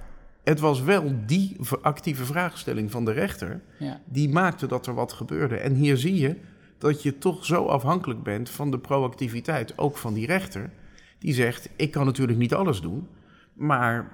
het 0.48 0.60
was 0.60 0.82
wel 0.82 1.12
die 1.26 1.56
actieve 1.82 2.24
vraagstelling 2.24 2.90
van 2.90 3.04
de 3.04 3.12
rechter 3.12 3.60
Ja. 3.78 4.00
die 4.04 4.28
maakte 4.28 4.66
dat 4.66 4.86
er 4.86 4.94
wat 4.94 5.12
gebeurde. 5.12 5.56
En 5.56 5.74
hier 5.74 5.96
zie 5.96 6.14
je 6.14 6.36
dat 6.78 7.02
je 7.02 7.18
toch 7.18 7.44
zo 7.44 7.64
afhankelijk 7.66 8.22
bent 8.22 8.50
van 8.50 8.70
de 8.70 8.78
proactiviteit, 8.78 9.78
ook 9.78 9.96
van 9.96 10.14
die 10.14 10.26
rechter, 10.26 10.70
die 11.18 11.34
zegt: 11.34 11.68
Ik 11.76 11.90
kan 11.90 12.06
natuurlijk 12.06 12.38
niet 12.38 12.54
alles 12.54 12.80
doen, 12.80 13.06
maar 13.54 14.12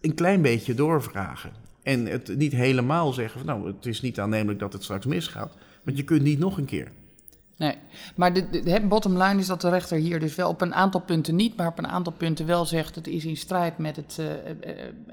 een 0.00 0.14
klein 0.14 0.42
beetje 0.42 0.74
doorvragen. 0.74 1.52
En 1.82 2.06
het 2.06 2.36
niet 2.36 2.52
helemaal 2.52 3.12
zeggen 3.12 3.40
van 3.40 3.48
nou, 3.48 3.66
het 3.66 3.86
is 3.86 4.00
niet 4.00 4.20
aannemelijk 4.20 4.58
dat 4.58 4.72
het 4.72 4.82
straks 4.82 5.06
misgaat. 5.06 5.56
Want 5.84 5.96
je 5.96 6.04
kunt 6.04 6.22
niet 6.22 6.38
nog 6.38 6.58
een 6.58 6.64
keer. 6.64 6.92
Nee, 7.56 7.76
maar 8.16 8.32
de, 8.32 8.50
de, 8.50 8.62
de 8.62 8.80
bottom 8.80 9.22
line 9.22 9.40
is 9.40 9.46
dat 9.46 9.60
de 9.60 9.68
rechter 9.68 9.98
hier 9.98 10.20
dus 10.20 10.34
wel 10.34 10.48
op 10.48 10.60
een 10.60 10.74
aantal 10.74 11.00
punten 11.00 11.36
niet, 11.36 11.56
maar 11.56 11.66
op 11.66 11.78
een 11.78 11.86
aantal 11.86 12.12
punten 12.12 12.46
wel 12.46 12.64
zegt: 12.64 12.94
het 12.94 13.06
is 13.06 13.24
in 13.24 13.36
strijd 13.36 13.78
met 13.78 13.96
het, 13.96 14.16
uh, 14.20 14.26
uh, 14.26 14.32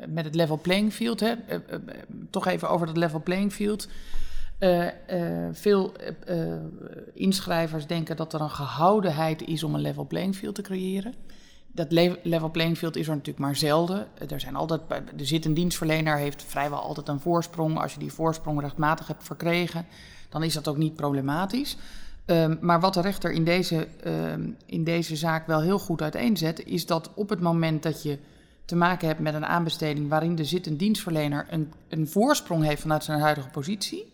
met 0.08 0.26
het 0.26 0.36
level 0.36 0.58
playing 0.58 0.94
field. 0.94 1.20
Hè? 1.20 1.34
Toch 2.30 2.48
even 2.48 2.70
over 2.70 2.88
dat 2.88 2.98
level 2.98 3.22
playing 3.22 3.54
field. 3.54 3.88
Veel 5.52 5.94
inschrijvers 7.14 7.88
denken 7.88 8.16
dat 8.16 8.34
er 8.34 8.42
een 8.42 8.50
gehoudenheid 8.50 9.48
is 9.48 9.64
om 9.64 9.76
een 9.76 9.82
level 9.82 10.06
playing 10.06 10.36
field 10.36 10.56
te 10.56 10.62
creëren. 10.62 11.14
Dat 11.74 11.92
le 11.92 12.20
level 12.24 12.50
playing 12.50 12.78
field 12.78 12.96
is 12.96 13.08
er 13.08 13.14
natuurlijk 13.14 13.46
maar 13.46 13.56
zelden. 13.56 14.08
Er 14.30 14.40
zijn 14.40 14.56
altijd, 14.56 14.82
de 15.16 15.26
zittende 15.26 15.60
dienstverlener 15.60 16.18
heeft 16.18 16.44
vrijwel 16.44 16.80
altijd 16.80 17.08
een 17.08 17.20
voorsprong. 17.20 17.80
Als 17.80 17.94
je 17.94 18.00
die 18.00 18.14
voorsprong 18.14 18.62
rechtmatig 18.62 19.08
hebt 19.08 19.24
verkregen, 19.24 19.86
dan 20.30 20.44
is 20.44 20.54
dat 20.54 20.68
ook 20.68 20.78
niet 20.78 20.96
problematisch. 20.96 21.78
Um, 22.32 22.58
maar 22.62 22.80
wat 22.80 22.94
de 22.94 23.02
rechter 23.02 23.32
in 23.32 23.44
deze, 23.44 23.88
um, 24.06 24.58
in 24.66 24.84
deze 24.84 25.16
zaak 25.16 25.48
wel 25.48 25.62
heel 25.62 25.80
goed 25.80 26.02
uiteenzet, 26.02 26.66
is 26.66 26.86
dat 26.86 27.10
op 27.14 27.30
het 27.30 27.40
moment 27.40 27.84
dat 27.84 28.04
je 28.04 28.18
te 28.66 28.76
maken 28.76 29.08
hebt 29.08 29.20
met 29.20 29.34
een 29.34 29.46
aanbesteding 29.46 30.10
waarin 30.10 30.36
de 30.36 30.46
zittende 30.46 30.78
dienstverlener 30.78 31.46
een, 31.50 31.72
een 31.90 32.08
voorsprong 32.08 32.64
heeft 32.64 32.82
vanuit 32.82 33.04
zijn 33.04 33.20
huidige 33.20 33.50
positie, 33.50 34.14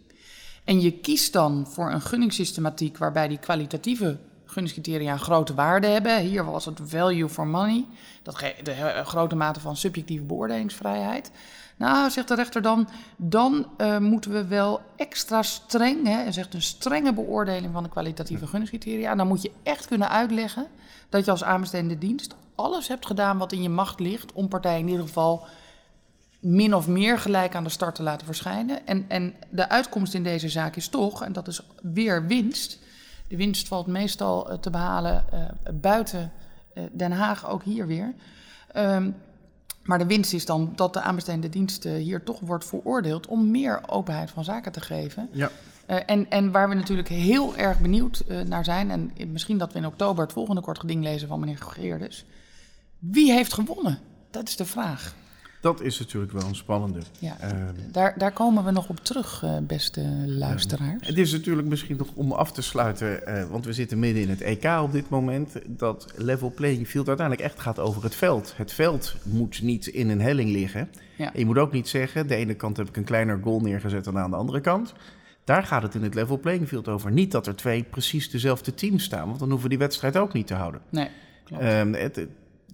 en 0.64 0.82
je 0.82 0.92
kiest 0.92 1.34
dan 1.34 1.68
voor 1.68 1.92
een 1.92 2.02
gunningssystematiek 2.02 2.98
waarbij 2.98 3.28
die 3.28 3.40
kwalitatieve 3.40 4.18
gunningscriteria 4.48 5.12
een 5.12 5.20
grote 5.20 5.54
waarde 5.54 5.88
hebben. 5.88 6.20
Hier 6.20 6.46
was 6.46 6.66
het 6.66 6.80
value 6.84 7.30
for 7.30 7.48
money, 7.48 7.86
dat 8.24 8.40
de 8.64 9.02
grote 9.06 9.36
mate 9.36 9.60
van 9.60 9.78
subjectieve 9.78 10.24
beoordelingsvrijheid. 10.24 11.32
Nou, 11.78 12.10
zegt 12.10 12.28
de 12.28 12.36
rechter 12.36 12.62
dan, 12.62 12.90
dan 13.16 13.68
uh, 13.78 13.98
moeten 13.98 14.32
we 14.32 14.46
wel 14.46 14.82
extra 14.96 15.42
streng, 15.42 16.08
hè, 16.08 16.24
en 16.24 16.34
zegt 16.34 16.54
een 16.54 16.62
strenge 16.62 17.14
beoordeling 17.14 17.74
van 17.74 17.84
de 17.84 17.90
kwalitatieve 17.90 18.48
gunningscriteria. 18.48 19.16
Dan 19.16 19.28
moet 19.28 19.42
je 19.42 19.52
echt 19.64 19.88
kunnen 19.88 20.10
uitleggen 20.10 20.68
dat 21.10 21.26
je 21.26 21.32
als 21.32 21.44
aanbestedende 21.44 21.98
dienst 21.98 22.36
alles 22.56 22.88
hebt 22.88 23.06
gedaan 23.06 23.38
wat 23.38 23.52
in 23.52 23.62
je 23.62 23.70
macht 23.70 24.00
ligt 24.00 24.34
om 24.34 24.48
partijen 24.48 24.80
in 24.80 24.88
ieder 24.88 25.06
geval 25.06 25.48
min 26.40 26.76
of 26.76 26.88
meer 26.88 27.20
gelijk 27.20 27.56
aan 27.56 27.64
de 27.64 27.70
start 27.70 27.96
te 27.96 28.04
laten 28.04 28.26
verschijnen. 28.26 28.88
En, 28.88 29.06
en 29.08 29.34
de 29.50 29.70
uitkomst 29.70 30.14
in 30.14 30.24
deze 30.24 30.50
zaak 30.50 30.76
is 30.76 30.88
toch, 30.88 31.24
en 31.24 31.34
dat 31.34 31.48
is 31.48 31.62
weer 31.82 32.28
winst. 32.28 32.80
De 33.28 33.38
winst 33.38 33.68
valt 33.68 33.88
meestal 33.88 34.52
uh, 34.52 34.58
te 34.58 34.70
behalen 34.70 35.26
uh, 35.34 35.40
buiten 35.74 36.32
Den 36.92 37.12
Haag, 37.12 37.50
ook 37.50 37.64
hier 37.64 37.88
weer. 37.88 38.14
Um, 38.76 39.16
maar 39.84 39.98
de 39.98 40.06
winst 40.06 40.34
is 40.34 40.46
dan 40.46 40.72
dat 40.76 40.94
de 40.94 41.02
aanbestedende 41.02 41.50
dienst 41.50 41.84
hier 41.84 42.24
toch 42.24 42.40
wordt 42.40 42.66
veroordeeld 42.66 43.28
om 43.28 43.52
meer 43.52 43.82
openheid 43.90 44.32
van 44.32 44.44
zaken 44.44 44.72
te 44.72 44.82
geven. 44.82 45.30
Ja. 45.32 45.50
Uh, 45.90 45.98
en, 46.06 46.30
en 46.30 46.52
waar 46.52 46.70
we 46.70 46.76
natuurlijk 46.76 47.08
heel 47.08 47.56
erg 47.56 47.80
benieuwd 47.80 48.24
uh, 48.28 48.42
naar 48.42 48.64
zijn, 48.64 48.92
en 48.92 49.12
misschien 49.32 49.58
dat 49.58 49.74
we 49.74 49.80
in 49.80 49.86
oktober 49.86 50.24
het 50.24 50.34
volgende 50.34 50.62
kort 50.62 50.80
geding 50.80 51.04
lezen 51.04 51.28
van 51.28 51.40
meneer 51.40 51.58
Geerders. 51.58 52.26
Wie 53.00 53.32
heeft 53.32 53.54
gewonnen? 53.54 54.00
Dat 54.32 54.48
is 54.48 54.56
de 54.56 54.66
vraag. 54.66 55.16
Dat 55.62 55.82
is 55.82 56.00
natuurlijk 56.00 56.32
wel 56.32 56.48
een 56.48 56.56
spannende. 56.56 57.00
Ja, 57.20 57.38
uh, 57.44 57.50
daar, 57.92 58.14
daar 58.18 58.32
komen 58.32 58.66
we 58.66 58.72
nog 58.72 58.90
op 58.90 59.00
terug, 59.00 59.44
uh, 59.44 59.58
beste 59.62 60.02
luisteraars. 60.26 61.08
Het 61.08 61.18
is 61.18 61.32
natuurlijk 61.32 61.68
misschien 61.68 61.98
nog 61.98 62.08
om 62.14 62.32
af 62.32 62.52
te 62.52 62.62
sluiten, 62.62 63.22
uh, 63.28 63.44
want 63.44 63.66
we 63.66 63.74
zitten 63.74 64.00
midden 64.00 64.22
in 64.22 64.30
het 64.30 64.42
EK 64.42 64.66
op 64.82 64.92
dit 64.92 65.10
moment, 65.10 65.54
dat 65.68 66.14
level 66.16 66.52
playing 66.56 66.88
field 66.88 67.08
uiteindelijk 67.08 67.48
echt 67.48 67.60
gaat 67.60 67.80
over 67.80 68.04
het 68.04 68.16
veld. 68.16 68.54
Het 68.56 68.74
veld 68.74 69.16
moet 69.24 69.62
niet 69.62 69.88
in 69.88 70.10
een 70.10 70.22
helling 70.22 70.50
liggen. 70.50 70.90
Ja. 71.18 71.34
En 71.34 71.40
je 71.40 71.46
moet 71.46 71.58
ook 71.58 71.72
niet 71.72 71.88
zeggen, 71.88 72.28
de 72.28 72.36
ene 72.36 72.54
kant 72.54 72.78
heb 72.78 72.88
ik 72.88 72.98
een 72.98 73.04
kleiner 73.04 73.40
goal 73.44 73.60
neergezet 73.60 74.04
dan 74.04 74.18
aan 74.18 74.30
de 74.30 74.36
andere 74.36 74.62
kant. 74.62 74.94
Daar 75.44 75.64
gaat 75.64 75.84
het 75.84 75.96
in 75.96 76.04
het 76.04 76.14
level 76.14 76.38
playing 76.40 76.68
field 76.68 76.88
over. 76.88 77.12
Niet 77.12 77.32
dat 77.32 77.48
er 77.48 77.56
twee 77.56 77.84
precies 77.84 78.30
dezelfde 78.30 78.74
teams 78.74 79.04
staan, 79.04 79.28
want 79.28 79.40
dan 79.40 79.50
hoeven 79.50 79.70
we 79.70 79.76
die 79.76 79.86
wedstrijd 79.86 80.18
ook 80.18 80.34
niet 80.34 80.48
te 80.48 80.54
houden. 80.54 80.82
Nee, 80.90 81.10
klopt. 81.44 81.64
Um, 81.64 81.94
het, 81.94 82.28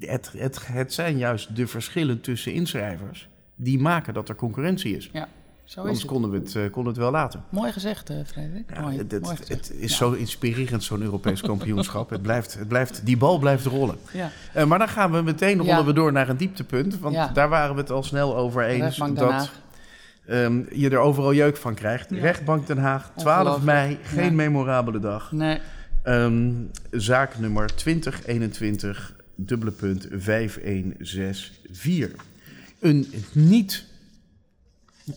het, 0.10 0.32
het, 0.38 0.68
het 0.68 0.94
zijn 0.94 1.18
juist 1.18 1.56
de 1.56 1.68
verschillen 1.68 2.22
tussen 2.22 2.54
inschrijvers 2.54 3.28
die 3.56 3.80
maken 3.80 4.14
dat 4.14 4.30
er 4.30 4.36
concurrentie 4.36 4.96
is. 4.98 5.10
Ja, 5.14 5.28
zo 5.64 5.70
is 5.70 5.78
Anders 5.78 6.02
het. 6.02 6.12
konden 6.12 6.30
we 6.32 6.38
het, 6.38 6.48
uh, 6.54 6.64
konden 6.64 6.84
we 6.84 6.90
het 6.90 6.98
wel 6.98 7.12
laten. 7.12 7.44
Mooi 7.50 7.72
gezegd, 7.72 8.10
uh, 8.12 8.18
Frederik. 8.26 8.72
Ja, 8.74 8.82
Mooi, 8.82 8.98
het, 8.98 9.12
mooi 9.12 9.22
het, 9.36 9.40
gezegd. 9.40 9.68
het 9.68 9.78
is 9.80 9.90
Ja. 9.92 9.96
zo 9.98 10.12
inspirerend, 10.12 10.84
zo'n 10.84 11.02
Europees 11.02 11.42
kampioenschap. 11.52 12.10
het 12.10 12.22
blijft, 12.22 12.54
het 12.54 12.68
blijft, 12.68 13.06
die 13.06 13.18
bal 13.18 13.40
blijft 13.40 13.66
rollen. 13.66 13.98
Ja. 14.14 14.30
Uh, 14.56 14.64
maar 14.66 14.80
dan 14.80 14.90
gaan 14.90 15.12
we 15.12 15.22
meteen 15.22 15.58
rollen 15.60 15.86
we 15.86 15.94
door 15.94 16.12
naar 16.12 16.30
een 16.30 16.38
dieptepunt. 16.38 17.00
Want 17.00 17.36
daar 17.36 17.50
waren 17.50 17.76
we 17.76 17.82
het 17.82 17.92
al 17.92 18.04
snel 18.04 18.36
over 18.38 18.64
eens 18.64 18.98
dat 19.14 19.52
um, 20.30 20.68
je 20.72 20.90
er 20.90 20.98
overal 20.98 21.34
jeuk 21.34 21.58
van 21.58 21.74
krijgt. 21.74 22.12
Rechtbank 22.12 22.68
Den 22.68 22.78
Haag, 22.78 23.12
12 23.16 23.38
Ongelooflijk. 23.40 23.66
mei, 23.66 23.98
geen 24.04 24.36
memorabele 24.36 25.00
dag. 25.00 25.32
Nee, 25.32 25.60
Um, 26.08 26.70
zaak 26.92 27.40
nummer 27.40 27.76
2021, 27.76 29.16
dubbele 29.36 29.72
punt 29.72 30.08
5164. 30.12 32.26
Een 32.80 33.08
niet 33.32 33.86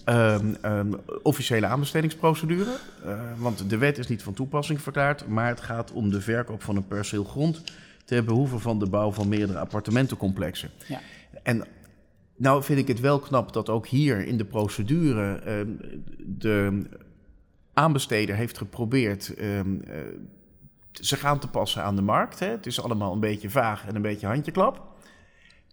um, 0.05 0.57
um, 0.65 0.95
officiële 1.23 1.67
aanbestedingsprocedure, 1.67 2.77
uh, 3.05 3.21
want 3.37 3.71
de 3.71 3.79
wet 3.79 3.99
is 3.99 4.09
niet 4.09 4.23
van 4.23 4.35
toepassing 4.35 4.81
verklaard, 4.81 5.29
maar 5.29 5.49
het 5.49 5.61
gaat 5.61 5.93
om 5.93 6.11
de 6.11 6.21
verkoop 6.21 6.63
van 6.63 6.77
een 6.77 6.87
perceel 6.87 7.25
grond 7.25 7.63
ter 8.05 8.25
behoeve 8.25 8.59
van 8.59 8.79
de 8.79 8.89
bouw 8.89 9.13
van 9.13 9.29
meerdere 9.29 9.59
appartementencomplexen. 9.59 10.71
Ja. 10.87 11.01
En 11.43 11.65
nou 12.37 12.63
vind 12.63 12.79
ik 12.79 12.89
het 12.89 13.01
wel 13.01 13.19
knap 13.19 13.53
dat 13.53 13.69
ook 13.69 13.87
hier 13.87 14.27
in 14.27 14.37
de 14.37 14.45
procedure 14.45 15.51
um, 15.51 15.79
de 16.19 16.83
aanbesteder 17.73 18.37
heeft 18.37 18.59
geprobeerd 18.59 19.35
um, 19.39 19.83
uh, 19.89 19.95
zich 21.03 21.25
aan 21.25 21.39
te 21.39 21.49
passen 21.49 21.83
aan 21.83 21.97
de 21.97 22.03
markt. 22.03 22.39
Hè. 22.39 22.47
Het 22.47 22.67
is 22.67 22.83
allemaal 22.83 23.13
een 23.13 23.21
beetje 23.21 23.51
vaag 23.51 23.87
en 23.87 23.95
een 23.95 24.03
beetje 24.03 24.27
handjeklap. 24.27 24.83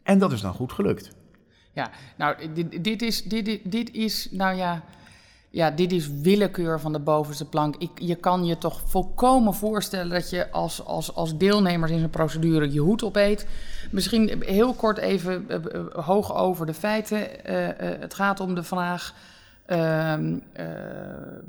En 0.03 0.19
dat 0.19 0.31
is 0.31 0.41
dan 0.41 0.53
goed 0.53 0.71
gelukt. 0.71 1.11
Ja, 1.73 1.89
nou, 2.17 2.53
dit, 2.53 2.83
dit, 2.83 3.01
is, 3.01 3.23
dit, 3.23 3.59
dit- 3.63 3.91
is, 3.93 4.27
nou 4.31 4.55
ja, 4.55 4.83
ja, 5.49 5.71
dit 5.71 5.91
is 5.91 6.09
willekeur 6.21 6.79
van 6.79 6.91
de 6.93 6.99
bovenste 6.99 7.49
plank. 7.49 7.75
Ik, 7.75 7.89
je 7.95 8.15
kan 8.15 8.45
je 8.45 8.57
toch 8.57 8.81
volkomen 8.85 9.53
voorstellen 9.53 10.09
dat 10.09 10.29
je 10.29 10.51
als, 10.51 10.85
als, 10.85 11.15
als 11.15 11.37
deelnemers 11.37 11.91
in 11.91 11.99
zo'n 11.99 12.09
procedure 12.09 12.71
je 12.71 12.79
hoed 12.79 13.03
opeet. 13.03 13.47
Misschien 13.91 14.43
heel 14.45 14.73
kort 14.73 14.97
even 14.97 15.49
eh, 15.49 15.55
eh, 15.55 16.05
hoog 16.05 16.35
over 16.35 16.65
de 16.65 16.73
feiten. 16.73 17.45
Eh, 17.45 17.99
het 17.99 18.13
gaat 18.13 18.39
om 18.39 18.55
de 18.55 18.63
vraag. 18.63 19.13
Ehm, 19.65 20.39
eh, 20.53 20.65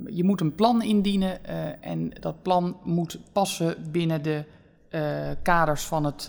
je 0.06 0.24
moet 0.24 0.40
een 0.40 0.54
plan 0.54 0.82
indienen 0.82 1.44
eh, 1.44 1.56
en 1.80 2.12
dat 2.20 2.42
plan 2.42 2.76
moet 2.82 3.18
passen 3.32 3.76
binnen 3.90 4.22
de 4.22 4.44
eh, 4.88 5.30
kaders 5.42 5.82
van 5.82 6.04
het, 6.04 6.28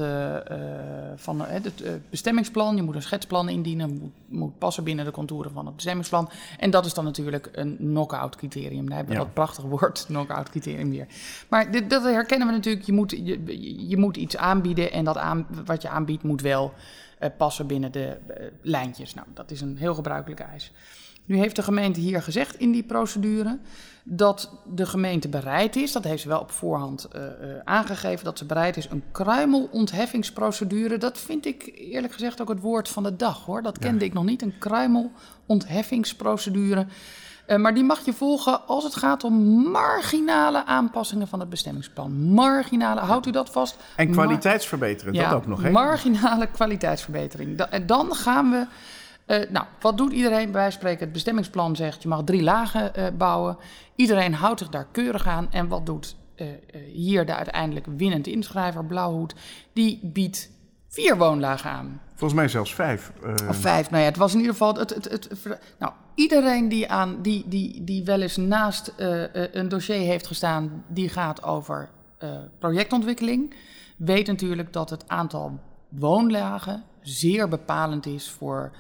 van 1.15 1.41
het 1.41 1.83
bestemmingsplan. 2.09 2.75
Je 2.75 2.81
moet 2.81 2.95
een 2.95 3.01
schetsplan 3.01 3.49
indienen, 3.49 3.89
moet, 3.89 4.11
moet 4.39 4.57
passen 4.57 4.83
binnen 4.83 5.05
de 5.05 5.11
contouren 5.11 5.51
van 5.51 5.65
het 5.65 5.75
bestemmingsplan. 5.75 6.29
En 6.59 6.69
dat 6.69 6.85
is 6.85 6.93
dan 6.93 7.03
natuurlijk 7.03 7.49
een 7.51 7.77
knock-out 7.77 8.35
criterium. 8.35 8.85
Daar 8.87 8.97
hebben 8.97 9.13
we 9.13 9.19
Ja. 9.19 9.25
dat 9.25 9.33
prachtige 9.33 9.67
woord, 9.67 10.05
knock-out 10.07 10.49
criterium 10.49 10.89
weer. 10.89 11.07
Maar 11.49 11.71
dit, 11.71 11.89
dat 11.89 12.03
herkennen 12.03 12.47
we 12.47 12.53
natuurlijk. 12.53 12.85
Je 12.85 12.93
moet, 12.93 13.11
je, 13.11 13.87
je 13.89 13.97
moet 13.97 14.17
iets 14.17 14.37
aanbieden 14.37 14.91
en 14.91 15.03
dat 15.05 15.17
aan, 15.17 15.47
wat 15.65 15.81
je 15.81 15.89
aanbiedt 15.89 16.23
moet 16.23 16.41
wel 16.41 16.73
passen 17.37 17.67
binnen 17.67 17.91
de 17.91 18.17
lijntjes. 18.61 19.13
Nou, 19.13 19.27
dat 19.33 19.51
is 19.51 19.61
een 19.61 19.77
heel 19.77 19.93
gebruikelijke 19.93 20.43
eis. 20.43 20.71
Nu 21.25 21.37
heeft 21.37 21.55
de 21.55 21.63
gemeente 21.63 21.99
hier 21.99 22.21
gezegd 22.21 22.59
in 22.59 22.71
die 22.71 22.83
procedure 22.83 23.57
dat 24.07 24.51
de 24.65 24.85
gemeente 24.85 25.29
bereid 25.29 25.75
is, 25.75 25.91
dat 25.91 26.03
heeft 26.03 26.21
ze 26.21 26.27
wel 26.27 26.39
op 26.39 26.51
voorhand 26.51 27.05
eh, 27.05 27.25
eh, 27.25 27.31
aangegeven, 27.63 28.25
dat 28.25 28.37
ze 28.37 28.45
bereid 28.45 28.77
is 28.77 28.87
een 28.89 29.03
kruimelontheffingsprocedure. 29.11 30.97
Dat 30.97 31.17
vind 31.17 31.45
ik 31.45 31.71
eerlijk 31.75 32.13
gezegd 32.13 32.41
ook 32.41 32.49
het 32.49 32.59
woord 32.59 32.89
van 32.89 33.03
de 33.03 33.15
dag 33.15 33.45
hoor. 33.45 33.61
Dat 33.61 33.79
kende 33.79 34.05
ik 34.05 34.13
nog 34.13 34.23
niet, 34.23 34.41
een 34.41 34.57
kruimelontheffingsprocedure. 34.59 36.85
Eh, 37.45 37.57
maar 37.57 37.73
die 37.73 37.83
mag 37.83 38.05
je 38.05 38.13
volgen 38.13 38.67
als 38.67 38.83
het 38.83 38.95
gaat 38.95 39.23
om 39.23 39.33
marginale 39.71 40.65
aanpassingen 40.65 41.27
van 41.27 41.39
het 41.39 41.49
bestemmingsplan. 41.49 42.11
Marginale, 42.13 42.99
houdt 42.99 43.25
u 43.25 43.31
dat 43.31 43.49
vast? 43.49 43.77
En 43.95 44.05
Mar- 44.05 44.15
kwaliteitsverbeterend, 44.25 45.15
dat 45.15 45.33
ook 45.33 45.47
nog. 45.47 45.61
Hè? 45.61 45.69
Marginale 45.69 46.47
kwaliteitsverbetering. 46.47 47.57
Da- 47.57 47.69
en 47.69 47.85
dan 47.85 48.15
gaan 48.15 48.51
we. 48.51 48.65
Eh, 49.25 49.49
nou, 49.49 49.65
wat 49.79 49.97
doet 49.97 50.11
iedereen? 50.11 50.51
Wij 50.51 50.71
spreken 50.71 50.99
het 51.03 51.11
bestemmingsplan 51.11 51.75
zegt 51.75 52.01
je 52.01 52.07
mag 52.07 52.23
drie 52.23 52.43
lagen 52.43 52.95
eh, 52.95 53.05
bouwen. 53.17 53.57
Iedereen 53.95 54.33
houdt 54.33 54.59
zich 54.59 54.69
daar 54.69 54.87
keurig 54.91 55.27
aan. 55.27 55.51
En 55.51 55.67
wat 55.67 55.85
doet 55.85 56.15
eh, 56.35 56.47
hier 56.93 57.25
de 57.25 57.35
uiteindelijk 57.35 57.85
winnende 57.97 58.31
inschrijver, 58.31 58.85
Blauwhoed? 58.85 59.35
Die 59.73 59.99
biedt 60.03 60.51
vier 60.87 61.17
woonlagen 61.17 61.69
aan. 61.71 62.01
Volgens 62.09 62.39
mij 62.39 62.47
zelfs 62.47 62.75
vijf. 62.75 63.11
Of 63.49 63.55
vijf, 63.57 63.89
nou 63.89 64.01
ja, 64.01 64.09
het 64.09 64.17
was 64.17 64.31
in 64.33 64.37
ieder 64.39 64.53
geval... 64.53 64.75
Het, 64.75 64.89
het, 64.89 65.09
het, 65.11 65.29
het- 65.43 65.59
nou, 65.79 65.93
iedereen 66.15 66.69
die, 66.69 66.89
aan, 66.91 67.21
die, 67.21 67.43
die, 67.47 67.83
die 67.83 68.03
wel 68.03 68.21
eens 68.21 68.37
naast 68.37 68.93
een 69.51 69.69
dossier 69.69 69.95
heeft 69.99 70.27
gestaan... 70.27 70.83
die 70.87 71.09
gaat 71.09 71.43
over 71.43 71.89
projectontwikkeling... 72.59 73.53
weet 73.97 74.27
natuurlijk 74.27 74.73
dat 74.73 74.89
het 74.89 75.07
aantal 75.07 75.59
woonlagen 75.89 76.83
zeer 77.01 77.47
bepalend 77.47 78.05
is... 78.05 78.29
voor 78.29 78.71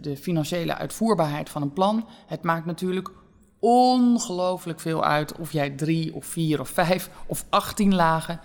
de 0.00 0.16
financiële 0.20 0.74
uitvoerbaarheid 0.74 1.50
van 1.50 1.62
een 1.62 1.72
plan. 1.72 2.08
Het 2.26 2.42
maakt 2.42 2.66
natuurlijk 2.66 3.10
ongelooflijk 3.58 4.80
veel 4.80 5.04
uit... 5.04 5.38
of 5.38 5.52
jij 5.52 5.70
drie 5.70 6.14
of 6.14 6.26
vier 6.26 6.60
of 6.60 6.68
vijf 6.68 7.10
of 7.26 7.44
achttien 7.48 7.94
lagen 7.94 8.40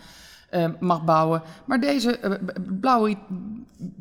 eh, 0.49 0.67
mag 0.79 1.03
bouwen. 1.03 1.41
Maar 1.65 1.79
deze 1.79 2.39
b- 2.45 2.59
blauwe, 2.79 3.15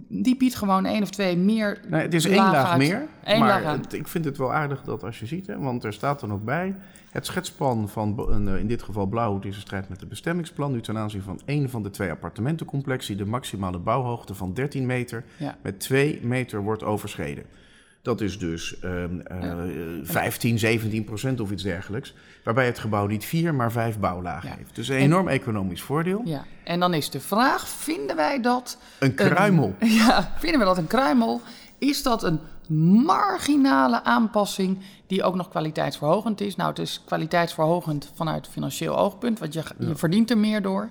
die 0.09 0.37
biedt 0.37 0.55
gewoon 0.55 0.85
één 0.87 1.03
of 1.03 1.11
twee 1.11 1.37
meer. 1.37 1.81
Nee, 1.89 2.03
het 2.03 2.15
is 2.15 2.25
één 2.25 2.37
laag 2.37 2.69
uit. 2.69 2.79
meer. 2.79 3.07
Eén 3.25 3.39
maar 3.39 3.49
laag 3.49 3.65
aan. 3.65 3.81
het- 3.81 3.93
ik 3.93 4.09
vind 4.09 4.25
het 4.25 4.37
wel 4.39 4.53
aardig 4.53 4.83
dat 4.83 5.03
als 5.05 5.19
je 5.19 5.27
ziet, 5.27 5.47
hè, 5.47 5.59
want 5.59 5.85
er 5.85 5.93
staat 5.93 6.21
dan 6.21 6.33
ook 6.33 6.45
bij. 6.45 6.75
Het 7.11 7.27
schetsplan 7.27 7.89
van 7.89 8.29
eh, 8.49 8.59
in 8.59 8.67
dit 8.67 8.83
geval 8.83 9.07
Blauwhoed 9.07 9.45
is 9.45 9.55
in 9.55 9.61
strijd 9.61 9.89
met 9.89 10.01
het 10.01 10.09
bestemmingsplan. 10.09 10.73
Nu 10.73 10.81
ten 10.81 10.99
aanzien 10.99 11.23
van 11.23 11.41
één 11.45 11.71
van 11.71 11.83
de 11.83 11.91
twee 11.91 12.11
appartementencomplexen. 12.11 13.17
de 13.17 13.27
maximale 13.27 13.79
bouwhoogte 13.79 14.35
van 14.35 14.53
13 14.55 14.87
meter 14.87 15.25
Ja. 15.37 15.57
met 15.63 15.81
2 15.81 16.21
meter 16.23 16.63
wordt 16.63 16.83
overschreden. 16.83 17.45
Dat 18.07 18.21
is 18.21 18.39
dus 18.39 18.79
ehm, 18.81 19.21
eh, 19.21 19.55
15, 20.03 20.59
17 20.59 21.05
procent 21.05 21.41
of 21.41 21.51
iets 21.51 21.63
dergelijks. 21.63 22.15
Waarbij 22.45 22.67
het 22.67 22.79
gebouw 22.79 23.07
niet 23.07 23.25
vier, 23.25 23.55
maar 23.55 23.73
vijf 23.73 23.99
bouwlagen 23.99 24.49
Ja. 24.49 24.57
heeft. 24.57 24.75
Dus 24.75 24.89
een 24.89 24.97
enorm 24.97 25.29
economisch 25.29 25.83
voordeel. 25.83 26.23
Ja. 26.25 26.45
En 26.65 26.81
dan 26.81 26.95
is 26.95 27.11
de 27.11 27.21
vraag: 27.21 27.69
vinden 27.69 28.17
wij 28.17 28.41
dat. 28.41 28.79
Een 28.99 29.15
kruimel. 29.15 29.75
Ja, 30.05 30.33
vinden 30.39 30.61
we 30.61 30.67
dat 30.67 30.79
een 30.79 30.87
kruimel? 30.87 31.41
Is 31.79 32.03
dat 32.03 32.23
een 32.23 32.41
marginale 33.05 34.05
aanpassing 34.05 34.79
die 35.07 35.23
ook 35.23 35.35
nog 35.35 35.49
kwaliteitsverhogend 35.49 36.41
is? 36.41 36.57
Nou, 36.57 36.69
het 36.69 36.79
is 36.79 37.03
kwaliteitsverhogend 37.07 38.13
vanuit 38.15 38.49
financieel 38.49 38.99
oogpunt, 38.99 39.39
want 39.39 39.53
je, 39.53 39.63
je 39.79 39.97
verdient 39.97 40.31
er 40.31 40.39
meer 40.39 40.63
door. 40.63 40.91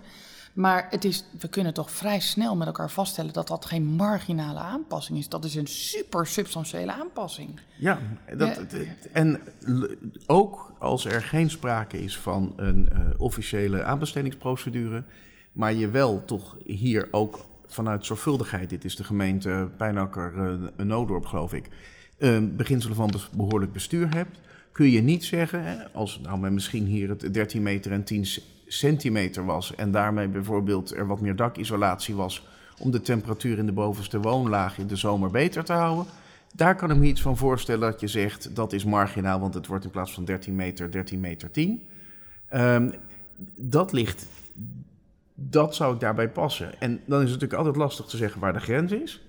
Maar 0.56 0.88
het 0.90 1.06
is, 1.06 1.26
we 1.40 1.48
kunnen 1.48 1.74
toch 1.74 1.92
vrij 1.92 2.20
snel 2.20 2.56
met 2.56 2.68
elkaar 2.68 2.92
vaststellen 2.92 3.34
dat 3.34 3.48
dat 3.48 3.66
geen 3.66 3.84
marginale 3.86 4.60
aanpassing 4.60 5.18
is. 5.18 5.30
Dat 5.30 5.46
is 5.46 5.56
een 5.56 5.68
super 5.68 6.28
substantiële 6.28 6.92
aanpassing. 6.94 7.60
Ja, 7.78 8.00
dat, 8.38 8.60
en 9.12 9.40
ook 10.26 10.74
als 10.80 11.06
er 11.06 11.22
geen 11.22 11.50
sprake 11.50 12.04
is 12.04 12.18
van 12.18 12.54
een 12.56 12.90
eh, 12.92 13.00
officiële 13.18 13.84
aanbestedingsprocedure, 13.84 15.04
maar 15.52 15.74
je 15.74 15.90
wel 15.90 16.26
toch 16.26 16.58
hier 16.66 17.08
ook 17.12 17.46
vanuit 17.68 18.06
zorgvuldigheid, 18.06 18.70
dit 18.70 18.86
is 18.86 18.96
de 18.96 19.04
gemeente 19.04 19.70
Pijnakker, 19.78 20.34
eh, 20.38 20.54
een 20.76 20.88
Noodorp 20.88 21.26
geloof 21.26 21.54
ik, 21.54 21.70
eh, 22.18 22.38
beginselen 22.52 22.96
van 22.96 23.12
behoorlijk 23.36 23.74
bestuur 23.74 24.14
hebt, 24.14 24.40
kun 24.72 24.90
je 24.90 25.02
niet 25.02 25.24
zeggen, 25.26 25.94
als 25.94 26.20
nou 26.20 26.50
misschien 26.52 26.86
hier 26.86 27.10
het 27.10 27.34
13 27.34 27.64
meter 27.64 27.92
en 27.92 28.04
10 28.04 28.22
c- 28.24 28.42
centimeter 28.68 29.46
was 29.46 29.76
en 29.76 29.92
daarmee 29.92 30.28
bijvoorbeeld 30.28 30.96
er 30.96 31.08
wat 31.08 31.20
meer 31.20 31.36
dakisolatie 31.36 32.16
was 32.16 32.48
om 32.80 32.92
de 32.92 33.02
temperatuur 33.02 33.58
in 33.58 33.66
de 33.66 33.72
bovenste 33.72 34.20
woonlaag 34.20 34.78
in 34.78 34.88
de 34.88 34.96
zomer 34.96 35.32
beter 35.32 35.64
te 35.64 35.74
houden, 35.74 36.06
daar 36.56 36.76
kan 36.76 36.92
ik 36.92 36.98
me 36.98 37.06
iets 37.06 37.22
van 37.22 37.38
voorstellen 37.38 37.92
dat 37.92 38.00
je 38.00 38.08
zegt 38.08 38.56
dat 38.56 38.74
is 38.74 38.86
marginaal, 38.86 39.40
want 39.40 39.54
het 39.54 39.68
wordt 39.68 39.84
in 39.84 39.90
plaats 39.90 40.14
van 40.14 40.26
13 40.26 40.56
meter 40.56 40.92
13 40.92 41.20
meter 41.20 41.52
10. 41.52 41.88
Ehm, 42.50 42.92
dat 43.56 43.92
ligt, 43.92 44.28
dat 45.34 45.76
zou 45.76 45.94
ik 45.94 46.00
daarbij 46.00 46.30
passen. 46.30 46.80
En 46.80 46.92
dan 47.06 47.22
is 47.22 47.32
het 47.32 47.42
natuurlijk 47.42 47.54
altijd 47.54 47.76
lastig 47.76 48.06
te 48.06 48.18
zeggen 48.18 48.42
waar 48.42 48.54
de 48.54 48.60
grens 48.60 48.92
is. 48.92 49.25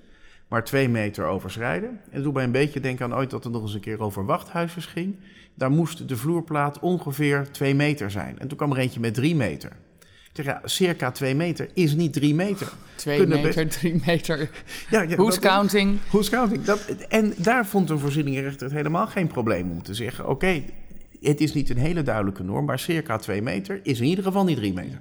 Maar 0.48 0.64
twee 0.64 0.88
meter 0.88 1.24
overschrijden. 1.24 1.88
En 1.88 1.98
dat 2.12 2.22
doet 2.22 2.34
mij 2.34 2.44
een 2.44 2.50
beetje 2.52 2.80
denken 2.80 3.04
aan 3.04 3.14
ooit 3.18 3.30
dat 3.30 3.44
er 3.44 3.50
nog 3.50 3.62
eens 3.62 3.74
een 3.74 3.80
keer 3.80 4.00
over 4.02 4.24
wachthuisjes 4.24 4.86
ging. 4.86 5.16
Daar 5.54 5.70
moest 5.70 6.08
de 6.08 6.16
vloerplaat 6.16 6.78
ongeveer 6.78 7.46
twee 7.50 7.74
meter 7.74 8.10
zijn. 8.10 8.38
En 8.38 8.48
toen 8.48 8.56
kwam 8.56 8.70
er 8.72 8.78
eentje 8.78 9.00
met 9.00 9.14
drie 9.14 9.34
meter. 9.34 9.70
Ik 10.00 10.44
zeg, 10.44 10.44
ja, 10.44 10.60
circa 10.64 11.10
twee 11.10 11.34
meter 11.34 11.68
is 11.74 11.94
niet 11.94 12.12
drie 12.12 12.34
meter. 12.34 12.72
Twee 12.94 13.18
Kunnen 13.18 13.40
meter, 13.42 13.68
drie 13.68 14.02
meter. 14.06 14.38
Ja, 14.90 15.02
ja, 15.02 15.16
Who's 15.16 15.34
dat- 15.34 15.38
counting? 15.44 15.98
Who's 16.08 16.28
counting? 16.30 16.64
Dat, 16.64 16.80
en 17.08 17.34
daar 17.36 17.66
vond 17.66 17.90
een 17.90 17.98
voorzieningenrechter 17.98 18.66
het 18.66 18.76
helemaal 18.76 19.06
geen 19.06 19.26
probleem 19.26 19.70
om 19.70 19.82
te 19.82 19.94
zeggen... 19.94 20.28
oké, 20.28 20.62
het 21.20 21.40
is 21.40 21.54
niet 21.54 21.70
een 21.70 21.76
hele 21.78 22.02
duidelijke 22.02 22.42
norm, 22.42 22.64
maar 22.64 22.78
circa 22.78 23.16
twee 23.16 23.42
meter 23.42 23.80
is 23.82 24.00
in 24.00 24.06
ieder 24.06 24.24
geval 24.24 24.44
niet 24.44 24.56
drie 24.56 24.72
meter. 24.72 25.00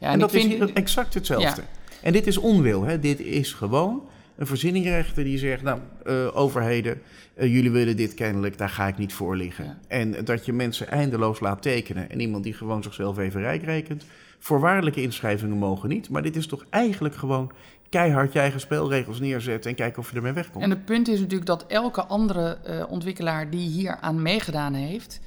Ja, 0.00 0.10
en 0.12 0.18
dat 0.18 0.34
ik 0.34 0.40
is 0.40 0.46
vind- 0.46 0.64
hier 0.64 0.72
exact 0.74 1.14
hetzelfde. 1.14 1.62
En 2.02 2.12
dit 2.12 2.26
is 2.26 2.36
onwil, 2.36 2.82
hè? 2.82 2.98
dit 2.98 3.20
is 3.20 3.52
gewoon 3.52 4.08
een 4.36 4.46
voorzieningrechter 4.46 5.24
die 5.24 5.38
zegt... 5.38 5.62
nou, 5.62 5.80
eh, 6.04 6.36
overheden, 6.36 7.02
eh, 7.34 7.52
jullie 7.52 7.70
willen 7.70 7.96
dit 7.96 8.14
kennelijk, 8.14 8.58
daar 8.58 8.68
ga 8.68 8.86
ik 8.86 8.98
niet 8.98 9.12
voor 9.12 9.36
liggen. 9.36 9.64
Ja. 9.64 9.78
En 9.88 10.24
dat 10.24 10.44
je 10.44 10.52
mensen 10.52 10.88
eindeloos 10.88 11.40
laat 11.40 11.62
tekenen... 11.62 12.10
en 12.10 12.20
iemand 12.20 12.44
die 12.44 12.52
gewoon 12.52 12.82
zichzelf 12.82 13.18
even 13.18 13.40
rijk 13.40 13.62
rekent... 13.62 14.04
voorwaardelijke 14.38 15.02
inschrijvingen 15.02 15.56
mogen 15.56 15.88
niet. 15.88 16.10
Maar 16.10 16.22
dit 16.22 16.36
is 16.36 16.46
toch 16.46 16.64
eigenlijk 16.70 17.14
gewoon 17.14 17.52
keihard 17.88 18.32
je 18.32 18.38
eigen 18.38 18.60
spelregels 18.60 19.20
neerzetten... 19.20 19.70
en 19.70 19.76
kijken 19.76 19.98
of 19.98 20.10
je 20.10 20.16
ermee 20.16 20.32
wegkomt. 20.32 20.64
En 20.64 20.70
het 20.70 20.84
punt 20.84 21.08
is 21.08 21.20
natuurlijk 21.20 21.46
dat 21.46 21.64
elke 21.66 22.04
andere 22.04 22.58
eh, 22.64 22.84
ontwikkelaar 22.88 23.50
die 23.50 23.68
hier 23.68 23.96
aan 24.00 24.22
meegedaan 24.22 24.74
heeft, 24.74 25.20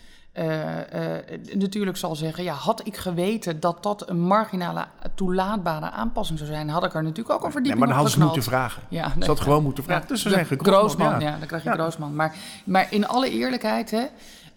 natuurlijk 1.53 1.97
zal 1.97 2.15
zeggen: 2.15 2.43
ja, 2.43 2.53
had 2.53 2.88
ik 2.88 2.97
geweten 2.97 3.59
dat 3.59 3.84
dat 3.84 4.09
een 4.09 4.19
marginale 4.19 4.86
toelaatbare 5.15 5.89
aanpassing 5.89 6.39
zou 6.39 6.51
zijn, 6.51 6.69
had 6.69 6.84
ik 6.84 6.93
er 6.93 7.03
natuurlijk 7.03 7.30
ook 7.30 7.36
een 7.36 7.43
Nee, 7.43 7.51
verdieping 7.51 7.80
maar 7.80 7.88
dan 7.88 7.97
hadden 7.97 8.17
ze 8.17 8.25
moeten 8.25 8.43
vragen. 8.43 8.84
Ja, 8.89 9.09
Ze 9.09 9.17
nee, 9.17 9.27
had 9.27 9.39
gewoon 9.39 9.63
moeten 9.63 9.84
vragen. 9.84 10.07
Dus 10.07 10.21
ze 10.21 10.30
zijn 10.30 10.45
Groosman, 10.45 11.19
ja. 11.19 11.38
dan 11.38 11.47
krijg 11.47 11.63
je. 11.63 11.69
Groosman. 11.69 12.15
Maar, 12.15 12.36
maar 12.65 12.88
in 12.89 13.07
alle 13.07 13.30
eerlijkheid, 13.30 13.91
hè, 13.91 14.05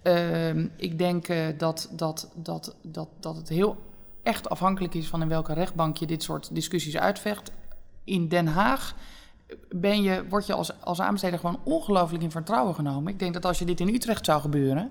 ehm, 0.02 0.66
ik 0.76 0.98
denk 0.98 1.28
eh, 1.28 1.38
dat, 1.58 1.88
dat, 1.92 2.30
dat, 2.34 2.76
dat, 2.82 3.08
dat 3.20 3.36
het 3.36 3.48
heel 3.48 3.76
echt 4.22 4.48
afhankelijk 4.48 4.94
is 4.94 5.08
van 5.08 5.22
in 5.22 5.28
welke 5.28 5.52
rechtbank 5.52 5.96
je 5.96 6.06
dit 6.06 6.22
soort 6.22 6.54
discussies 6.54 6.96
uitvecht. 6.96 7.50
In 8.04 8.28
Den 8.28 8.46
Haag 8.46 8.94
ben 9.70 10.02
je, 10.02 10.24
word 10.28 10.46
je 10.46 10.52
als, 10.52 10.80
als 10.80 11.00
aanbesteder 11.00 11.38
gewoon 11.38 11.60
ongelooflijk 11.64 12.22
in 12.22 12.30
vertrouwen 12.30 12.74
genomen. 12.74 13.12
Ik 13.12 13.18
denk 13.18 13.34
dat 13.34 13.44
als 13.44 13.58
je 13.58 13.64
dit 13.64 13.80
in 13.80 13.94
Utrecht 13.94 14.24
zou 14.24 14.40
gebeuren, 14.40 14.90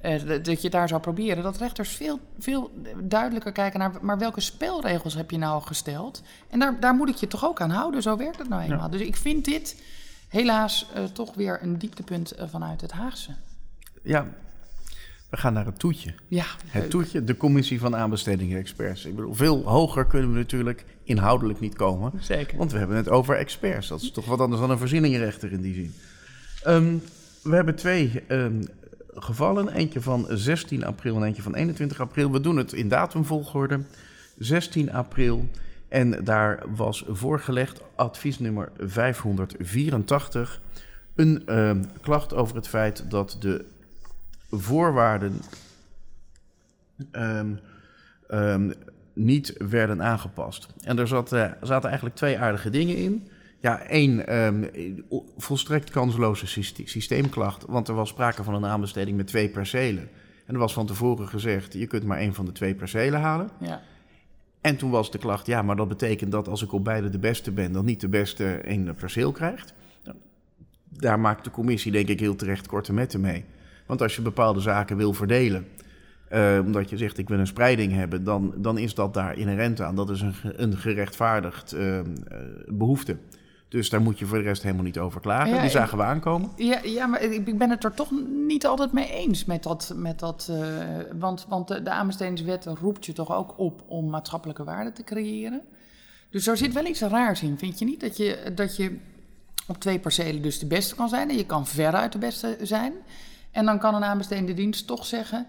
eh, 0.00 0.42
dat- 0.42 0.62
je 0.62 0.70
daar 0.70 0.88
zou 0.88 1.00
proberen, 1.00 1.42
dat 1.42 1.56
rechters 1.56 1.88
veel, 1.90 2.20
veel 2.38 2.70
duidelijker 3.02 3.52
kijken 3.52 3.78
naar, 3.78 3.92
maar 4.00 4.18
welke 4.18 4.40
spelregels 4.40 5.14
heb 5.14 5.30
je 5.30 5.38
nou 5.38 5.62
gesteld? 5.62 6.22
En 6.50 6.58
daar, 6.58 6.80
daar 6.80 6.94
moet 6.94 7.08
ik 7.08 7.14
je 7.16 7.26
toch 7.26 7.44
ook 7.44 7.60
aan 7.60 7.70
houden, 7.70 8.02
zo 8.02 8.16
werkt 8.16 8.38
het 8.38 8.48
nou 8.48 8.62
eenmaal. 8.62 8.90
Dus 8.90 9.00
ik 9.00 9.16
vind 9.16 9.44
dit 9.44 9.82
helaas 10.28 10.86
eh, 10.94 11.04
toch 11.04 11.34
weer 11.34 11.58
een 11.62 11.78
dieptepunt 11.78 12.30
eh, 12.32 12.48
vanuit 12.48 12.80
het 12.80 12.92
Haagse. 12.92 13.30
Ja, 14.02 14.26
we 15.30 15.36
gaan 15.36 15.52
naar 15.52 15.66
het 15.66 15.78
toetje. 15.78 16.14
Ja, 16.28 16.44
Het 16.66 16.82
leuk. 16.82 16.90
toetje, 16.90 17.24
de 17.24 17.36
commissie 17.36 17.80
van 17.80 17.96
aanbestedingen-experts. 17.96 19.04
Ik 19.04 19.14
bedoel, 19.16 19.34
veel 19.34 19.62
hoger 19.62 20.06
kunnen 20.06 20.32
we 20.32 20.38
natuurlijk 20.38 20.84
inhoudelijk 21.02 21.60
niet 21.60 21.74
komen. 21.76 22.12
Zeker. 22.20 22.58
Want 22.58 22.72
we 22.72 22.78
hebben 22.78 22.96
het 22.96 23.08
over 23.08 23.36
experts. 23.36 23.88
Dat 23.88 24.00
is 24.02 24.10
toch 24.10 24.24
wat 24.26 24.40
anders 24.40 24.60
dan 24.60 24.70
een 24.70 24.78
voorzieningenrechter 24.78 25.52
in 25.52 25.60
die 25.60 25.74
zin. 25.74 25.94
Ehm, 26.62 26.96
we 27.42 27.54
hebben 27.54 27.74
twee 27.76 28.22
ehm, 28.28 28.62
gevallen. 29.16 29.68
Eentje 29.68 30.00
van 30.00 30.26
16 30.28 30.84
april 30.84 31.16
en 31.16 31.22
eentje 31.22 31.42
van 31.42 31.54
21 31.54 32.00
april. 32.00 32.30
We 32.32 32.40
doen 32.40 32.56
het 32.56 32.72
in 32.72 32.88
datumvolgorde. 32.88 33.80
16 34.38 34.92
april. 34.92 35.48
En 35.88 36.24
daar 36.24 36.62
was 36.76 37.04
voorgelegd 37.08 37.80
adviesnummer 37.94 38.72
584. 38.78 40.60
Een 41.14 41.46
ehm, 41.46 41.84
klacht 42.00 42.34
over 42.34 42.56
het 42.56 42.68
feit 42.68 43.10
dat 43.10 43.36
de 43.40 43.64
voorwaarden 44.50 45.40
ehm, 47.10 47.54
ehm, 48.28 48.72
niet 49.14 49.54
werden 49.58 50.02
aangepast. 50.02 50.68
En 50.84 50.98
er 50.98 51.08
zat, 51.08 51.32
eh, 51.32 51.50
zaten 51.62 51.88
eigenlijk 51.88 52.16
twee 52.16 52.38
aardige 52.38 52.70
dingen 52.70 52.96
in. 52.96 53.28
Ja, 53.60 53.82
één 53.82 54.26
ehm, 54.26 54.64
volstrekt 55.36 55.90
kansloze 55.90 56.46
syste- 56.46 56.82
systeemklacht, 56.86 57.64
want 57.68 57.88
er 57.88 57.94
was 57.94 58.08
sprake 58.08 58.44
van 58.44 58.54
een 58.54 58.66
aanbesteding 58.66 59.16
met 59.16 59.26
twee 59.26 59.48
percelen. 59.48 60.08
En 60.46 60.54
er 60.54 60.60
was 60.60 60.72
van 60.72 60.86
tevoren 60.86 61.28
gezegd, 61.28 61.72
je 61.72 61.86
kunt 61.86 62.04
maar 62.04 62.18
één 62.18 62.34
van 62.34 62.44
de 62.44 62.52
twee 62.52 62.74
percelen 62.74 63.20
halen. 63.20 63.50
Ja. 63.60 63.82
En 64.60 64.76
toen 64.76 64.90
was 64.90 65.10
de 65.10 65.18
klacht, 65.18 65.46
ja, 65.46 65.62
maar 65.62 65.76
dat 65.76 65.88
betekent 65.88 66.32
dat 66.32 66.48
als 66.48 66.62
ik 66.62 66.72
op 66.72 66.84
beide 66.84 67.08
de 67.08 67.18
beste 67.18 67.52
ben, 67.52 67.72
dan 67.72 67.84
niet 67.84 68.00
de 68.00 68.08
beste 68.08 68.44
één 68.44 68.94
perceel 68.94 69.32
krijgt. 69.32 69.74
Nou, 70.04 70.16
daar 70.88 71.20
maakt 71.20 71.44
de 71.44 71.50
commissie 71.50 71.92
denk 71.92 72.08
ik 72.08 72.20
heel 72.20 72.36
terecht 72.36 72.66
korte 72.66 72.92
metten 72.92 73.20
mee. 73.20 73.44
Want 73.86 74.02
als 74.02 74.16
je 74.16 74.22
bepaalde 74.22 74.60
zaken 74.60 74.96
wil 74.96 75.12
verdelen, 75.12 75.66
eh, 76.28 76.58
omdat 76.64 76.90
je 76.90 76.96
zegt 76.96 77.18
ik 77.18 77.28
wil 77.28 77.38
een 77.38 77.46
spreiding 77.46 77.92
hebben, 77.92 78.24
dan, 78.24 78.54
dan 78.56 78.78
is 78.78 78.94
dat 78.94 79.14
daar 79.14 79.38
inherent 79.38 79.80
aan. 79.80 79.96
Dat 79.96 80.10
is 80.10 80.20
een, 80.20 80.34
een 80.42 80.76
gerechtvaardigd 80.76 81.72
eh, 81.72 81.98
eh, 81.98 82.04
behoefte. 82.66 83.16
Dus 83.76 83.90
daar 83.90 84.00
moet 84.02 84.18
je 84.18 84.26
voor 84.26 84.38
de 84.38 84.44
rest 84.44 84.62
helemaal 84.62 84.84
niet 84.84 84.98
over 84.98 85.20
klagen. 85.20 85.48
Ja, 85.48 85.54
Die 85.56 85.64
ik- 85.64 85.70
zagen 85.70 85.98
we 85.98 86.04
aankomen. 86.04 86.50
Ja, 86.56 86.80
ja, 86.82 87.06
maar 87.06 87.22
ik 87.22 87.58
ben 87.58 87.70
het 87.70 87.84
er 87.84 87.94
toch 87.94 88.10
niet 88.46 88.66
altijd 88.66 88.92
mee 88.92 89.10
eens 89.10 89.44
met 89.44 89.62
dat. 89.62 89.92
Met 89.96 90.18
dat 90.18 90.48
eh, 90.50 90.66
want 91.18 91.46
want 91.48 91.68
de, 91.68 91.82
de 91.82 91.90
aanbestedingswet 91.90 92.64
roept 92.80 93.06
je 93.06 93.12
toch 93.12 93.34
ook 93.34 93.58
op 93.58 93.82
om 93.86 94.10
maatschappelijke 94.10 94.64
waarde 94.64 94.92
te 94.92 95.04
creëren. 95.04 95.60
Dus 96.30 96.46
er 96.46 96.56
zit 96.56 96.72
wel 96.72 96.86
iets 96.86 97.00
raars 97.00 97.42
in, 97.42 97.58
vind 97.58 97.78
je 97.78 97.84
niet? 97.84 98.00
Dat 98.00 98.16
je, 98.16 98.52
dat 98.54 98.76
je 98.76 98.96
op 99.66 99.78
twee 99.80 99.98
percelen 99.98 100.42
dus 100.42 100.58
de 100.58 100.66
beste 100.66 100.94
kan 100.94 101.08
zijn 101.08 101.30
en 101.30 101.36
je 101.36 101.46
kan 101.46 101.66
veruit 101.66 102.12
de 102.12 102.18
beste 102.18 102.56
zijn. 102.62 102.92
En 103.50 103.64
dan 103.64 103.78
kan 103.78 103.94
een 103.94 104.04
aanbestedende 104.04 104.54
dienst 104.54 104.86
toch 104.86 105.06
zeggen: 105.06 105.46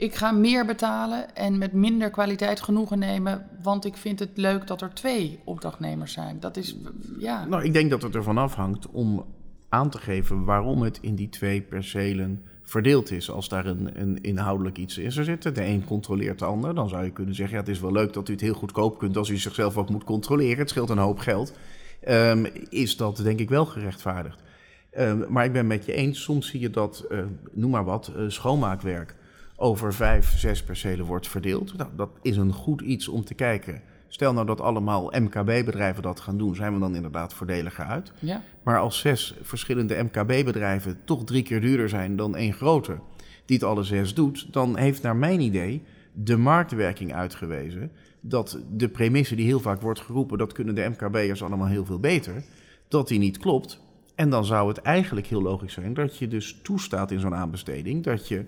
ik 0.00 0.14
ga 0.14 0.30
meer 0.30 0.66
betalen 0.66 1.34
en 1.34 1.58
met 1.58 1.72
minder 1.72 2.10
kwaliteit 2.10 2.60
genoegen 2.60 2.98
nemen, 2.98 3.46
want 3.62 3.84
ik 3.84 3.96
vind 3.96 4.18
het 4.18 4.30
leuk 4.34 4.66
dat 4.66 4.80
er 4.80 4.94
twee 4.94 5.40
opdrachtnemers 5.44 6.12
zijn. 6.12 6.40
Dat 6.40 6.56
is, 6.56 6.76
ja. 7.18 7.44
Nou, 7.44 7.64
ik 7.64 7.72
denk 7.72 7.90
dat 7.90 8.02
het 8.02 8.14
ervan 8.14 8.38
afhangt 8.38 8.90
om 8.90 9.24
aan 9.68 9.90
te 9.90 9.98
geven 9.98 10.44
waarom 10.44 10.82
het 10.82 10.98
in 11.00 11.14
die 11.14 11.28
twee 11.28 11.60
percelen 11.60 12.42
verdeeld 12.62 13.10
is. 13.10 13.30
Als 13.30 13.48
daar 13.48 13.66
een, 13.66 14.00
een 14.00 14.20
inhoudelijk 14.22 14.78
iets 14.78 14.98
in 14.98 15.12
zou 15.12 15.24
zitten, 15.24 15.54
de 15.54 15.64
een 15.64 15.84
controleert 15.84 16.38
de 16.38 16.44
ander, 16.44 16.74
dan 16.74 16.88
zou 16.88 17.04
je 17.04 17.10
kunnen 17.10 17.34
zeggen: 17.34 17.54
ja, 17.54 17.60
het 17.60 17.70
is 17.70 17.80
wel 17.80 17.92
leuk 17.92 18.12
dat 18.12 18.28
u 18.28 18.32
het 18.32 18.40
heel 18.40 18.54
goedkoop 18.54 18.98
kunt 18.98 19.16
als 19.16 19.28
u 19.28 19.36
zichzelf 19.36 19.76
ook 19.76 19.90
moet 19.90 20.04
controleren. 20.04 20.58
Het 20.58 20.70
scheelt 20.70 20.90
een 20.90 20.98
hoop 20.98 21.18
geld. 21.18 21.52
Ehm, 22.00 22.46
is 22.68 22.96
dat 22.96 23.16
denk 23.16 23.40
ik 23.40 23.48
wel 23.48 23.66
gerechtvaardigd. 23.66 24.42
Ehm, 24.90 25.24
maar 25.28 25.44
ik 25.44 25.52
ben 25.52 25.66
met 25.66 25.84
je 25.84 25.92
eens, 25.92 26.22
soms 26.22 26.48
zie 26.48 26.60
je 26.60 26.70
dat, 26.70 27.04
eh, 27.08 27.18
noem 27.52 27.70
maar 27.70 27.84
wat, 27.84 28.12
eh, 28.16 28.24
schoonmaakwerk 28.28 29.18
over 29.60 29.94
vijf, 29.94 30.38
zes 30.38 30.62
percelen 30.62 31.06
wordt 31.06 31.28
verdeeld. 31.28 31.76
Nou, 31.76 31.90
dat 31.96 32.10
is 32.22 32.36
een 32.36 32.52
goed 32.52 32.80
iets 32.80 33.08
om 33.08 33.24
te 33.24 33.34
kijken. 33.34 33.82
Stel 34.08 34.32
nou 34.32 34.46
dat 34.46 34.60
allemaal 34.60 35.12
MKB-bedrijven 35.18 36.02
dat 36.02 36.20
gaan 36.20 36.38
doen, 36.38 36.54
zijn 36.54 36.74
we 36.74 36.80
dan 36.80 36.94
inderdaad 36.94 37.34
voordeliger 37.34 37.84
uit. 37.84 38.12
ja. 38.18 38.42
Maar 38.62 38.78
als 38.78 38.98
zes 38.98 39.34
verschillende 39.42 40.02
MKB-bedrijven 40.02 40.98
toch 41.04 41.24
drie 41.24 41.42
keer 41.42 41.60
duurder 41.60 41.88
zijn 41.88 42.16
dan 42.16 42.36
één 42.36 42.52
grote, 42.52 42.98
die 43.44 43.56
het 43.56 43.66
alle 43.66 43.82
zes 43.82 44.14
doet, 44.14 44.52
dan 44.52 44.76
heeft 44.76 45.02
naar 45.02 45.16
mijn 45.16 45.40
idee 45.40 45.82
de 46.12 46.36
marktwerking 46.36 47.14
uitgewezen 47.14 47.90
dat 48.20 48.58
de 48.72 48.88
premisse 48.88 49.34
die 49.34 49.46
heel 49.46 49.60
vaak 49.60 49.80
wordt 49.80 50.00
geroepen, 50.00 50.38
dat 50.38 50.52
kunnen 50.52 50.74
de 50.74 50.88
MKB'ers 50.88 51.42
allemaal 51.42 51.66
heel 51.66 51.84
veel 51.84 52.00
beter, 52.00 52.42
dat 52.88 53.08
die 53.08 53.18
niet 53.18 53.38
klopt. 53.38 53.80
En 54.14 54.30
dan 54.30 54.44
zou 54.44 54.68
het 54.68 54.78
eigenlijk 54.78 55.26
heel 55.26 55.42
logisch 55.42 55.72
zijn 55.72 55.94
dat 55.94 56.16
je 56.16 56.28
dus 56.28 56.58
toestaat 56.62 57.10
in 57.10 57.20
zo'n 57.20 57.34
aanbesteding 57.34 58.04
dat 58.04 58.28
je 58.28 58.44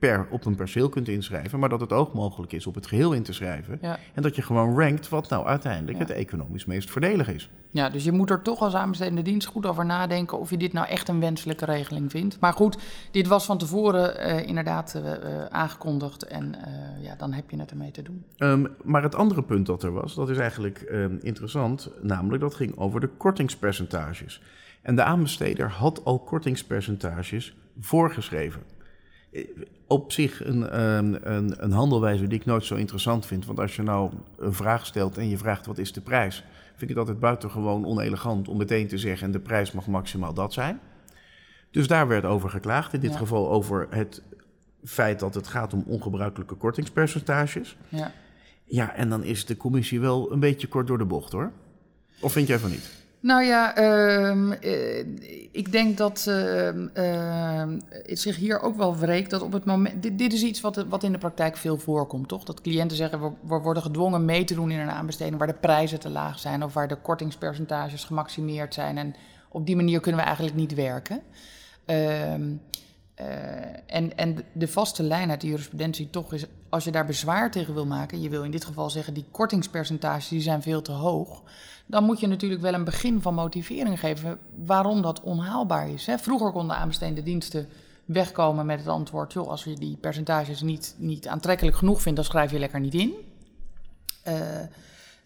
per, 0.00 0.26
op 0.30 0.44
een 0.44 0.54
perceel 0.54 0.88
kunt 0.88 1.08
inschrijven, 1.08 1.58
maar 1.58 1.68
dat 1.68 1.80
het 1.80 1.92
ook 1.92 2.14
mogelijk 2.14 2.52
is 2.52 2.66
op 2.66 2.74
het 2.74 2.86
geheel 2.86 3.12
in 3.12 3.22
te 3.22 3.32
schrijven. 3.32 3.78
Ja. 3.82 3.98
En 4.14 4.22
dat 4.22 4.36
je 4.36 4.42
gewoon 4.42 4.78
rankt 4.78 5.08
wat 5.08 5.28
nou 5.28 5.46
uiteindelijk 5.46 5.98
Ja. 5.98 6.04
het 6.04 6.12
economisch 6.12 6.64
meest 6.64 6.90
voordelig 6.90 7.28
is. 7.28 7.50
Ja, 7.70 7.88
dus 7.90 8.04
je 8.04 8.12
moet 8.12 8.30
er 8.30 8.42
toch 8.42 8.60
als 8.60 8.74
aanbestedende 8.74 9.22
dienst 9.22 9.46
goed 9.46 9.66
over 9.66 9.86
nadenken 9.86 10.38
of 10.38 10.50
je 10.50 10.56
dit 10.56 10.72
nou 10.72 10.86
echt 10.86 11.08
een 11.08 11.20
wenselijke 11.20 11.64
regeling 11.64 12.10
vindt. 12.10 12.40
Maar 12.40 12.52
goed, 12.52 12.78
dit 13.10 13.26
was 13.26 13.44
van 13.44 13.58
tevoren 13.58 14.18
eh, 14.18 14.46
inderdaad 14.46 14.94
eh, 14.94 15.12
eh, 15.12 15.46
aangekondigd 15.46 16.26
en 16.26 16.54
ja, 17.00 17.14
dan 17.16 17.32
heb 17.32 17.50
je 17.50 17.58
het 17.58 17.70
ermee 17.70 17.90
te 17.90 18.02
doen. 18.02 18.24
Ehm, 18.36 18.66
maar 18.84 19.02
het 19.02 19.14
andere 19.14 19.42
punt 19.42 19.66
dat 19.66 19.82
er 19.82 19.92
was, 19.92 20.14
dat 20.14 20.30
is 20.30 20.38
eigenlijk 20.38 20.78
ehm, 20.80 21.16
interessant, 21.20 21.90
namelijk 22.02 22.42
dat 22.42 22.54
ging 22.54 22.76
over 22.76 23.00
de 23.00 23.08
kortingspercentages. 23.08 24.42
En 24.82 24.96
de 24.96 25.02
aanbesteder 25.02 25.70
had 25.70 26.04
al 26.04 26.18
kortingspercentages 26.18 27.56
voorgeschreven. 27.80 28.62
Op 29.86 30.12
zich 30.12 30.44
een, 30.44 30.68
ehm, 30.70 31.14
een, 31.22 31.64
een 31.64 31.72
handelwijze 31.72 32.26
die 32.26 32.38
ik 32.38 32.44
nooit 32.44 32.64
zo 32.64 32.74
interessant 32.74 33.26
vind. 33.26 33.46
Want 33.46 33.58
als 33.58 33.76
je 33.76 33.82
nou 33.82 34.12
een 34.38 34.52
vraag 34.54 34.86
stelt 34.86 35.18
en 35.18 35.28
je 35.28 35.38
vraagt 35.38 35.66
wat 35.66 35.78
is 35.78 35.92
de 35.92 36.00
prijs, 36.00 36.36
vind 36.68 36.82
ik 36.82 36.88
het 36.88 36.98
altijd 36.98 37.18
buitengewoon 37.20 37.86
onelegant 37.86 38.48
om 38.48 38.56
meteen 38.56 38.86
te 38.88 38.98
zeggen 38.98 39.26
en 39.26 39.32
de 39.32 39.38
prijs 39.40 39.72
mag 39.72 39.86
maximaal 39.86 40.34
dat 40.34 40.52
zijn. 40.52 40.80
Dus 41.70 41.86
daar 41.86 42.08
werd 42.08 42.24
over 42.24 42.50
geklaagd. 42.50 42.92
In 42.92 43.00
dit 43.00 43.10
Ja. 43.12 43.16
geval 43.18 43.50
over 43.50 43.86
het 43.90 44.22
feit 44.84 45.20
dat 45.20 45.34
het 45.34 45.46
gaat 45.46 45.72
om 45.72 45.84
ongebruikelijke 45.86 46.54
kortingspercentages. 46.54 47.76
Ja. 47.88 48.12
Ja, 48.64 48.94
en 48.94 49.08
dan 49.08 49.24
is 49.24 49.46
de 49.46 49.56
commissie 49.56 50.00
wel 50.00 50.32
een 50.32 50.40
beetje 50.40 50.66
kort 50.68 50.86
door 50.86 50.98
de 50.98 51.04
bocht 51.04 51.32
hoor. 51.32 51.52
Of 52.20 52.32
vind 52.32 52.48
jij 52.48 52.58
van 52.58 52.70
niet? 52.70 52.99
Nou 53.20 53.42
ja, 53.42 53.76
ehm, 53.76 54.52
eh, 54.52 54.98
ik 55.52 55.72
denk 55.72 55.96
dat 55.96 56.26
ehm, 56.28 56.86
ehm, 56.92 57.78
het 57.88 58.20
zich 58.20 58.36
hier 58.36 58.60
ook 58.60 58.76
wel 58.76 58.96
wreekt 58.96 59.30
dat 59.30 59.42
op 59.42 59.52
het 59.52 59.64
moment. 59.64 60.02
Dit, 60.02 60.18
dit 60.18 60.32
is 60.32 60.42
iets 60.42 60.60
wat, 60.60 60.76
wat 60.76 61.02
in 61.02 61.12
de 61.12 61.18
praktijk 61.18 61.56
veel 61.56 61.78
voorkomt, 61.78 62.28
toch? 62.28 62.44
Dat 62.44 62.60
cliënten 62.60 62.96
zeggen 62.96 63.20
we, 63.20 63.58
worden 63.58 63.82
gedwongen 63.82 64.24
mee 64.24 64.44
te 64.44 64.54
doen 64.54 64.70
in 64.70 64.78
een 64.78 64.90
aanbesteding 64.90 65.38
waar 65.38 65.46
de 65.46 65.54
prijzen 65.60 66.00
te 66.00 66.10
laag 66.10 66.38
zijn 66.38 66.64
of 66.64 66.74
waar 66.74 66.88
de 66.88 66.96
kortingspercentages 66.96 68.04
gemaximeerd 68.04 68.74
zijn. 68.74 68.98
En 68.98 69.14
op 69.48 69.66
die 69.66 69.76
manier 69.76 70.00
kunnen 70.00 70.20
we 70.20 70.26
eigenlijk 70.26 70.56
niet 70.56 70.74
werken. 70.74 71.22
Ehm, 71.84 72.52
eh, 73.20 73.96
en, 73.96 74.16
en 74.16 74.44
de 74.52 74.68
vaste 74.68 75.02
lijn 75.02 75.30
uit 75.30 75.40
de 75.40 75.46
jurisprudentie 75.46 76.10
toch 76.10 76.32
is, 76.32 76.44
als 76.68 76.84
je 76.84 76.90
daar 76.90 77.06
bezwaar 77.06 77.50
tegen 77.50 77.74
wil 77.74 77.86
maken, 77.86 78.20
je 78.20 78.28
wil 78.28 78.44
in 78.44 78.50
dit 78.50 78.64
geval 78.64 78.90
zeggen 78.90 79.14
die 79.14 79.24
kortingspercentages 79.30 80.28
die 80.28 80.40
zijn 80.40 80.62
veel 80.62 80.82
te 80.82 80.92
hoog, 80.92 81.42
dan 81.86 82.04
moet 82.04 82.20
je 82.20 82.26
natuurlijk 82.26 82.60
wel 82.60 82.74
een 82.74 82.84
begin 82.84 83.20
van 83.20 83.34
motivering 83.34 84.00
geven 84.00 84.38
waarom 84.64 85.02
dat 85.02 85.20
onhaalbaar 85.20 85.90
is. 85.90 86.06
Hè? 86.06 86.18
Vroeger 86.18 86.52
konden 86.52 86.76
aanbestedende 86.76 87.22
diensten 87.22 87.68
wegkomen 88.04 88.66
met 88.66 88.78
het 88.78 88.88
antwoord, 88.88 89.32
joh, 89.32 89.48
als 89.48 89.64
je 89.64 89.74
die 89.74 89.96
percentages 89.96 90.62
niet, 90.62 90.94
niet 90.98 91.28
aantrekkelijk 91.28 91.76
genoeg 91.76 92.02
vindt, 92.02 92.16
dan 92.16 92.26
schrijf 92.26 92.50
je 92.50 92.58
lekker 92.58 92.80
niet 92.80 92.94
in. 92.94 93.12
Eh, 94.22 94.34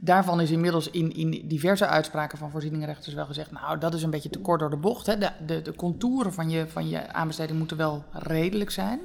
daarvan 0.05 0.41
is 0.41 0.51
inmiddels 0.51 0.91
in, 0.91 1.15
in 1.15 1.43
diverse 1.49 1.87
uitspraken 1.87 2.39
van 2.39 2.51
voorzieningenrechters 2.51 3.15
wel 3.15 3.27
gezegd... 3.27 3.51
nou, 3.51 3.79
dat 3.79 3.95
is 3.95 4.03
een 4.03 4.11
beetje 4.11 4.31
te 4.31 4.39
kort 4.39 4.61
door 4.61 4.71
de 4.71 4.77
bocht. 4.77 5.07
Hè. 5.07 5.19
De, 5.19 5.31
de, 5.47 5.63
de 5.63 5.75
contouren 5.75 6.33
van 6.33 6.51
je, 6.51 6.69
van 6.69 6.89
je 6.89 7.13
aanbesteding 7.13 7.59
moeten 7.59 7.77
wel 7.77 8.05
redelijk 8.13 8.71
zijn. 8.71 9.01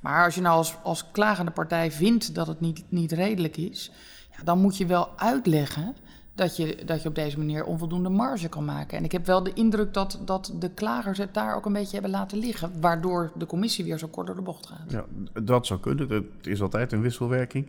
Maar 0.00 0.24
als 0.24 0.34
je 0.34 0.40
nou 0.40 0.56
als, 0.56 0.76
als 0.82 1.10
klagende 1.10 1.50
partij 1.50 1.90
vindt 1.90 2.34
dat 2.34 2.46
het 2.46 2.60
niet, 2.60 2.84
niet 2.88 3.12
redelijk 3.12 3.56
is... 3.56 3.90
Ja, 4.36 4.44
dan 4.44 4.60
moet 4.60 4.76
je 4.76 4.86
wel 4.86 5.08
uitleggen 5.16 5.96
dat 6.34 6.56
je, 6.56 6.82
dat 6.84 7.02
je 7.02 7.08
op 7.08 7.14
deze 7.14 7.38
manier 7.38 7.64
onvoldoende 7.64 8.08
marge 8.08 8.48
kan 8.48 8.64
maken. 8.64 8.98
En 8.98 9.04
ik 9.04 9.12
heb 9.12 9.26
wel 9.26 9.42
de 9.42 9.52
indruk 9.52 9.94
dat, 9.94 10.20
dat 10.24 10.52
de 10.58 10.70
klagers 10.70 11.18
het 11.18 11.34
daar 11.34 11.56
ook 11.56 11.66
een 11.66 11.72
beetje 11.72 11.92
hebben 11.92 12.10
laten 12.10 12.38
liggen... 12.38 12.80
waardoor 12.80 13.32
de 13.34 13.46
commissie 13.46 13.84
weer 13.84 13.98
zo 13.98 14.08
kort 14.08 14.26
door 14.26 14.36
de 14.36 14.42
bocht 14.42 14.66
gaat. 14.66 14.90
Ja, 14.90 15.04
dat 15.42 15.66
zou 15.66 15.80
kunnen. 15.80 16.08
Het 16.10 16.46
is 16.46 16.62
altijd 16.62 16.92
een 16.92 17.00
wisselwerking. 17.00 17.66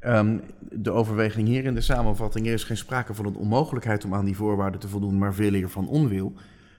Ehm, 0.00 0.38
de 0.70 0.90
overweging 0.90 1.48
hier 1.48 1.64
in 1.64 1.74
de 1.74 1.80
samenvatting 1.80 2.46
er 2.46 2.52
is 2.52 2.64
geen 2.64 2.76
sprake 2.76 3.14
van 3.14 3.26
een 3.26 3.36
onmogelijkheid 3.36 4.04
om 4.04 4.14
aan 4.14 4.24
die 4.24 4.36
voorwaarden 4.36 4.80
te 4.80 4.88
voldoen, 4.88 5.18
maar 5.18 5.34
veel 5.34 5.54
eer 5.54 5.68
van 5.70 5.88
onwil. 5.88 6.32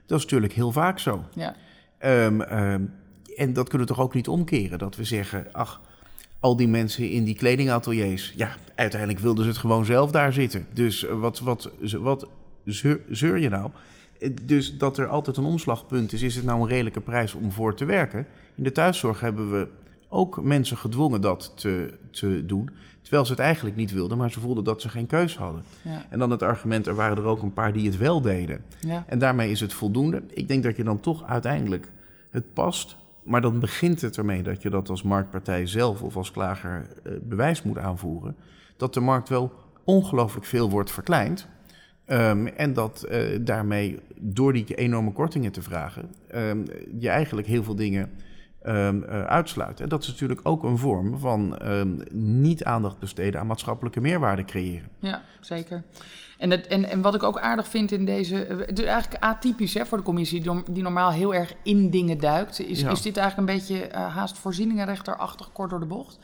Dat 0.06 0.18
is 0.18 0.24
natuurlijk 0.24 0.52
heel 0.52 0.72
vaak 0.72 0.98
zo. 0.98 1.24
Ja, 1.34 1.54
Ehm, 1.98 2.40
ehm, 2.40 2.82
en 3.36 3.52
dat 3.52 3.68
kunnen 3.68 3.86
we 3.88 3.94
toch 3.94 4.02
ook 4.04 4.14
niet 4.14 4.28
omkeren? 4.28 4.78
Dat 4.78 4.96
we 4.96 5.04
zeggen, 5.04 5.46
ach, 5.52 5.80
al 6.40 6.56
die 6.56 6.68
mensen 6.68 7.10
in 7.10 7.24
die 7.24 7.34
kledingateliers, 7.34 8.32
ja, 8.36 8.50
uiteindelijk 8.74 9.20
wilden 9.20 9.44
ze 9.44 9.50
het 9.50 9.58
gewoon 9.58 9.84
zelf 9.84 10.10
daar 10.10 10.32
zitten. 10.32 10.66
Dus 10.72 11.06
eh, 11.06 11.18
wat, 11.18 11.40
wat, 11.40 11.70
wat 12.00 12.28
zeur, 12.64 13.00
zeur 13.10 13.38
je 13.38 13.48
nou? 13.48 13.70
Eh, 14.20 14.30
Dus 14.42 14.78
dat 14.78 14.98
er 14.98 15.06
altijd 15.06 15.36
een 15.36 15.44
omslagpunt 15.44 16.12
is, 16.12 16.22
is 16.22 16.34
het 16.34 16.44
nou 16.44 16.60
een 16.60 16.68
redelijke 16.68 17.00
prijs 17.00 17.34
om 17.34 17.52
voor 17.52 17.74
te 17.74 17.84
werken? 17.84 18.26
In 18.54 18.64
de 18.64 18.72
thuiszorg 18.72 19.20
hebben 19.20 19.50
we 19.50 19.68
ook 20.08 20.42
mensen 20.42 20.76
gedwongen 20.76 21.20
dat 21.20 21.52
te, 21.56 21.98
te 22.10 22.42
doen, 22.46 22.70
terwijl 23.12 23.32
ze 23.32 23.42
het 23.42 23.46
eigenlijk 23.52 23.76
niet 23.76 23.92
wilden, 23.92 24.18
maar 24.18 24.30
ze 24.30 24.40
voelden 24.40 24.64
dat 24.64 24.80
ze 24.80 24.88
geen 24.88 25.06
keus 25.06 25.36
hadden. 25.36 25.62
ja, 25.82 26.06
En 26.08 26.18
dan 26.18 26.30
het 26.30 26.42
argument, 26.42 26.86
er 26.86 26.94
waren 26.94 27.16
er 27.16 27.24
ook 27.24 27.42
een 27.42 27.52
paar 27.52 27.72
die 27.72 27.86
het 27.86 27.96
wel 27.98 28.20
deden. 28.20 28.64
ja. 28.80 29.04
En 29.06 29.18
daarmee 29.18 29.50
is 29.50 29.60
het 29.60 29.72
voldoende. 29.72 30.22
Ik 30.28 30.48
denk 30.48 30.62
dat 30.62 30.76
je 30.76 30.84
dan 30.84 31.00
toch 31.00 31.24
uiteindelijk 31.26 31.88
het 32.30 32.52
past. 32.52 32.96
Maar 33.22 33.40
dan 33.40 33.60
begint 33.60 34.00
het 34.00 34.16
ermee 34.16 34.42
dat 34.42 34.62
je 34.62 34.70
dat 34.70 34.88
als 34.88 35.02
marktpartij 35.02 35.66
zelf 35.66 36.02
of 36.02 36.16
als 36.16 36.30
klager 36.30 36.86
eh, 37.02 37.12
bewijs 37.22 37.62
moet 37.62 37.78
aanvoeren. 37.78 38.36
dat 38.76 38.94
de 38.94 39.00
markt 39.00 39.28
wel 39.28 39.52
ongelooflijk 39.84 40.46
veel 40.46 40.70
wordt 40.70 40.90
verkleind. 40.90 41.48
Ehm, 42.04 42.46
en 42.46 42.72
dat 42.72 43.06
uh, 43.10 43.38
daarmee, 43.40 43.98
door 44.20 44.52
die 44.52 44.74
enorme 44.74 45.12
kortingen 45.12 45.52
te 45.52 45.62
vragen, 45.62 46.10
um, 46.34 46.64
je 46.98 47.08
eigenlijk 47.08 47.46
heel 47.46 47.62
veel 47.62 47.76
dingen 47.76 48.10
um, 48.66 49.04
uh, 49.08 49.24
uitsluit. 49.24 49.80
En 49.80 49.88
dat 49.88 50.02
is 50.02 50.08
natuurlijk 50.08 50.40
ook 50.42 50.62
een 50.62 50.78
vorm 50.78 51.18
van 51.18 51.58
niet 52.12 52.64
aandacht 52.64 52.98
besteden 52.98 53.40
aan 53.40 53.46
maatschappelijke 53.46 54.00
meerwaarde 54.00 54.44
creëren. 54.44 54.88
Ja, 54.98 55.22
zeker. 55.40 55.82
En, 56.42 56.50
het, 56.50 56.66
en, 56.66 56.84
en 56.84 57.00
wat 57.00 57.14
ik 57.14 57.22
ook 57.22 57.38
aardig 57.38 57.68
vind 57.68 57.92
in 57.92 58.04
deze. 58.04 58.34
Het 58.66 58.78
is 58.78 58.84
eigenlijk 58.84 59.24
atypisch 59.24 59.74
hè, 59.74 59.86
voor 59.86 59.98
de 59.98 60.04
commissie, 60.04 60.40
die, 60.40 60.62
die 60.70 60.82
normaal 60.82 61.10
heel 61.10 61.34
erg 61.34 61.54
in 61.62 61.90
dingen 61.90 62.18
duikt. 62.18 62.60
Is, 62.60 62.80
ja. 62.80 62.90
is 62.90 63.02
dit 63.02 63.16
eigenlijk 63.16 63.48
een 63.48 63.56
beetje 63.56 63.88
uh, 63.88 64.14
haast 64.14 64.38
voorzieningenrechterachtig 64.38 65.52
kort 65.52 65.70
door 65.70 65.80
de 65.80 65.86
bocht? 65.86 66.18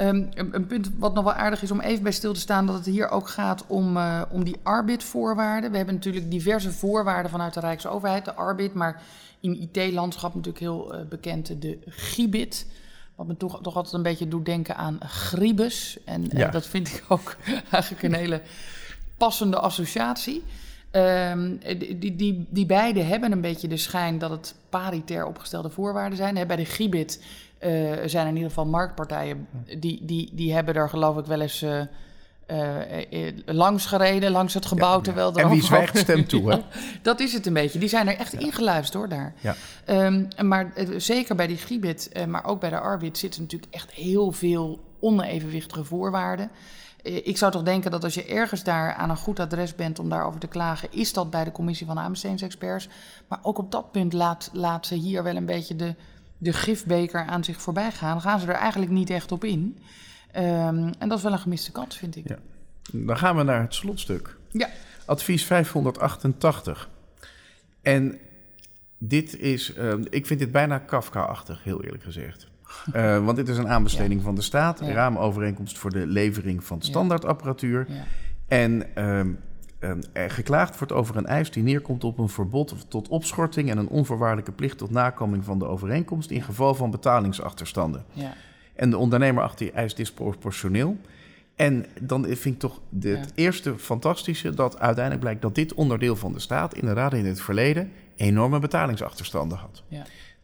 Um, 0.00 0.28
een, 0.34 0.54
een, 0.54 0.66
punt 0.66 0.90
wat 0.98 1.14
nog 1.14 1.24
wel 1.24 1.32
aardig 1.32 1.62
is 1.62 1.70
om 1.70 1.80
even 1.80 2.02
bij 2.02 2.12
stil 2.12 2.32
te 2.32 2.40
staan, 2.40 2.66
dat 2.66 2.74
het 2.74 2.86
hier 2.86 3.10
ook 3.10 3.28
gaat 3.28 3.64
om, 3.66 3.96
uh, 3.96 4.22
om 4.30 4.44
die 4.44 4.56
arbitvoorwaarden. 4.62 5.70
We 5.70 5.76
hebben 5.76 5.94
natuurlijk 5.94 6.30
diverse 6.30 6.72
voorwaarden 6.72 7.30
vanuit 7.30 7.54
de 7.54 7.60
Rijksoverheid, 7.60 8.24
de 8.24 8.34
arbit, 8.34 8.74
maar 8.74 9.02
in 9.40 9.70
IT-landschap 9.72 10.34
natuurlijk 10.34 10.64
heel 10.64 10.94
uh, 10.94 11.00
bekend 11.08 11.62
de 11.62 11.78
GIBIT. 11.86 12.66
Wat 13.14 13.26
me 13.26 13.36
toch, 13.36 13.62
toch 13.62 13.76
altijd 13.76 13.94
een 13.94 14.02
beetje 14.02 14.28
doet 14.28 14.44
denken 14.44 14.76
aan 14.76 14.98
Gribus. 15.00 15.98
En 16.04 16.24
ja. 16.32 16.50
dat 16.50 16.66
vind 16.66 16.88
ik 16.88 17.04
ook 17.08 17.36
eigenlijk 17.70 18.02
een 18.02 18.14
hele 18.14 18.42
passende 19.16 19.58
associatie. 19.58 20.42
Um, 20.92 21.58
die, 21.98 22.16
die, 22.16 22.46
die 22.48 22.66
beide 22.66 23.00
hebben 23.00 23.32
een 23.32 23.40
beetje 23.40 23.68
de 23.68 23.76
schijn 23.76 24.18
dat 24.18 24.30
het 24.30 24.54
paritair 24.68 25.26
opgestelde 25.26 25.70
voorwaarden 25.70 26.16
zijn. 26.16 26.46
Bij 26.46 26.56
de 26.56 26.64
Gibit 26.64 27.20
uh, 27.60 27.92
zijn 28.04 28.26
in 28.26 28.34
ieder 28.34 28.48
geval 28.48 28.66
marktpartijen 28.66 29.46
die, 29.78 30.04
die, 30.04 30.30
die 30.32 30.54
hebben 30.54 30.74
er 30.74 30.88
geloof 30.88 31.18
ik 31.18 31.24
wel 31.24 31.40
eens 31.40 31.62
uh, 31.62 31.80
uh, 33.10 33.32
langs 33.46 33.86
gereden, 33.86 34.30
langs 34.30 34.54
het 34.54 34.66
gebouw. 34.66 34.96
Ja, 34.96 35.00
terwijl 35.00 35.34
en 35.34 35.48
wie 35.48 35.62
zwijgt 35.62 35.98
stemt 35.98 36.28
toe, 36.28 36.50
hè? 36.50 36.58
dat 37.02 37.20
is 37.20 37.32
het 37.32 37.46
een 37.46 37.52
beetje. 37.52 37.78
Die 37.78 37.88
zijn 37.88 38.08
er 38.08 38.16
echt 38.16 38.32
ingeluisterd 38.32 38.94
hoor, 38.94 39.08
daar. 39.08 39.34
Ja. 39.40 39.54
Um, 40.06 40.28
maar 40.42 40.72
zeker 40.96 41.34
bij 41.34 41.46
die 41.46 41.56
Gibit, 41.56 42.26
maar 42.26 42.44
ook 42.44 42.60
bij 42.60 42.70
de 42.70 42.80
Arbit... 42.80 43.18
zitten 43.18 43.42
natuurlijk 43.42 43.74
echt 43.74 43.90
heel 43.90 44.32
veel 44.32 44.80
onevenwichtige 45.00 45.84
voorwaarden... 45.84 46.50
Ik 47.02 47.36
zou 47.36 47.52
toch 47.52 47.62
denken 47.62 47.90
dat 47.90 48.04
als 48.04 48.14
je 48.14 48.24
ergens 48.24 48.64
daar 48.64 48.94
aan 48.94 49.10
een 49.10 49.16
goed 49.16 49.40
adres 49.40 49.74
bent 49.74 49.98
om 49.98 50.08
daarover 50.08 50.40
te 50.40 50.46
klagen, 50.46 50.92
is 50.92 51.12
dat 51.12 51.30
bij 51.30 51.44
de 51.44 51.52
commissie 51.52 51.86
van 51.86 51.98
aanbestedingsexperts. 51.98 52.88
Maar 53.28 53.38
ook 53.42 53.58
op 53.58 53.72
dat 53.72 53.92
punt 53.92 54.12
laat, 54.12 54.50
laat 54.52 54.86
ze 54.86 54.94
hier 54.94 55.22
wel 55.22 55.36
een 55.36 55.46
beetje 55.46 55.76
de, 55.76 55.94
de 56.40 56.52
gifbeker 56.52 57.24
aan 57.24 57.44
zich 57.44 57.60
voorbij 57.60 57.92
gaan. 57.92 58.12
Dan 58.12 58.20
gaan 58.20 58.40
ze 58.40 58.46
er 58.46 58.54
eigenlijk 58.54 58.92
niet 58.92 59.10
echt 59.10 59.32
op 59.32 59.44
in. 59.44 59.78
Um, 60.36 60.92
en 60.98 61.08
dat 61.08 61.18
is 61.18 61.22
wel 61.22 61.32
een 61.32 61.38
gemiste 61.38 61.72
kans, 61.72 61.96
vind 61.96 62.16
ik. 62.16 62.28
Ja. 62.28 62.38
Dan 62.92 63.18
gaan 63.18 63.36
we 63.36 63.42
naar 63.42 63.60
het 63.60 63.74
slotstuk. 63.74 64.36
Ja. 64.48 64.68
Advies 65.04 65.44
588. 65.44 66.88
En 67.82 68.18
dit 68.98 69.38
is, 69.38 69.76
uh, 69.76 69.92
ik 70.10 70.26
vind 70.26 70.40
dit 70.40 70.52
bijna 70.52 70.78
Kafka-achtig, 70.78 71.64
heel 71.64 71.84
eerlijk 71.84 72.02
gezegd. 72.02 72.48
Uh, 72.94 73.18
want 73.24 73.36
dit 73.36 73.48
is 73.48 73.58
een 73.58 73.68
aanbesteding 73.68 74.20
ja. 74.20 74.26
van 74.26 74.34
de 74.34 74.42
staat, 74.42 74.78
ja. 74.78 74.92
raamovereenkomst 74.92 75.78
voor 75.78 75.90
de 75.90 76.06
levering 76.06 76.64
van 76.64 76.82
standaardapparatuur. 76.82 77.86
Ja. 77.88 78.04
En 78.48 78.94
er 80.12 80.30
geklaagd 80.30 80.78
wordt 80.78 80.92
over 80.92 81.16
een 81.16 81.26
eis 81.26 81.50
die 81.50 81.62
neerkomt 81.62 82.04
op 82.04 82.18
een 82.18 82.28
verbod 82.28 82.74
tot 82.88 83.08
opschorting 83.08 83.70
en 83.70 83.78
een 83.78 83.88
onvoorwaardelijke 83.88 84.52
plicht 84.52 84.78
tot 84.78 84.90
nakoming 84.90 85.44
van 85.44 85.58
de 85.58 85.66
overeenkomst 85.66 86.30
in 86.30 86.42
geval 86.42 86.74
van 86.74 86.90
betalingsachterstanden. 86.90 88.04
En 88.74 88.90
de 88.90 88.96
ondernemer 88.96 89.42
achter 89.42 89.66
die 89.66 89.74
eis 89.74 89.94
disproportioneel. 89.94 90.96
En 91.56 91.86
dan 92.00 92.24
vind 92.24 92.54
ik 92.54 92.58
toch 92.58 92.80
het 93.00 93.32
eerste 93.34 93.78
fantastische 93.78 94.54
dat 94.54 94.78
uiteindelijk 94.78 95.20
blijkt 95.20 95.42
dat 95.42 95.54
dit 95.54 95.74
onderdeel 95.74 96.16
van 96.16 96.32
de 96.32 96.40
staat 96.40 96.74
inderdaad 96.74 97.12
in 97.12 97.26
het 97.26 97.40
verleden 97.40 97.90
enorme 98.16 98.58
betalingsachterstanden 98.58 99.58
had. 99.58 99.82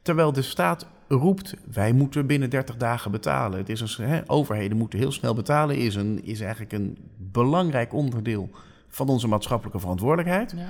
Terwijl 0.03 0.33
de 0.33 0.43
staat 0.43 0.87
roept, 1.09 1.55
wij 1.73 1.93
moeten 1.93 2.27
binnen 2.27 2.51
30 2.51 2.77
dagen 2.77 3.11
betalen. 3.11 3.59
Het 3.59 3.69
is 3.69 3.81
een, 3.81 4.05
hè, 4.05 4.21
overheden 4.27 4.77
moeten 4.77 4.99
heel 4.99 5.13
snel 5.13 5.35
betalen, 5.35 5.77
is, 5.77 5.95
een, 5.95 6.25
is 6.25 6.41
eigenlijk 6.41 6.73
een 6.73 6.99
belangrijk 7.17 7.93
onderdeel 7.93 8.51
van 8.97 9.09
onze 9.09 9.29
maatschappelijke 9.29 9.81
verantwoordelijkheid. 9.81 10.55
Ja. 10.57 10.69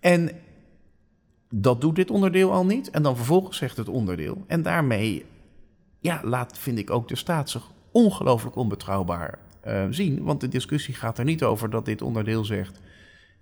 En 0.00 0.30
dat 1.50 1.80
doet 1.80 1.96
dit 1.96 2.10
onderdeel 2.10 2.52
al 2.52 2.66
niet. 2.66 2.90
En 2.90 3.02
dan 3.02 3.16
vervolgens 3.16 3.56
zegt 3.56 3.76
het 3.76 3.88
onderdeel. 3.88 4.44
En 4.46 4.62
daarmee 4.62 5.24
ja, 6.00 6.20
laat, 6.24 6.58
vind 6.58 6.78
ik, 6.78 6.90
ook 6.90 7.08
de 7.08 7.16
staat 7.16 7.50
zich 7.50 7.70
ongelooflijk 7.90 8.56
onbetrouwbaar 8.56 9.38
uh, 9.66 9.84
zien. 9.90 10.22
Want 10.22 10.40
de 10.40 10.48
discussie 10.48 10.94
gaat 10.94 11.18
er 11.18 11.24
niet 11.24 11.42
over 11.42 11.70
dat 11.70 11.84
dit 11.84 12.02
onderdeel 12.02 12.44
zegt... 12.44 12.80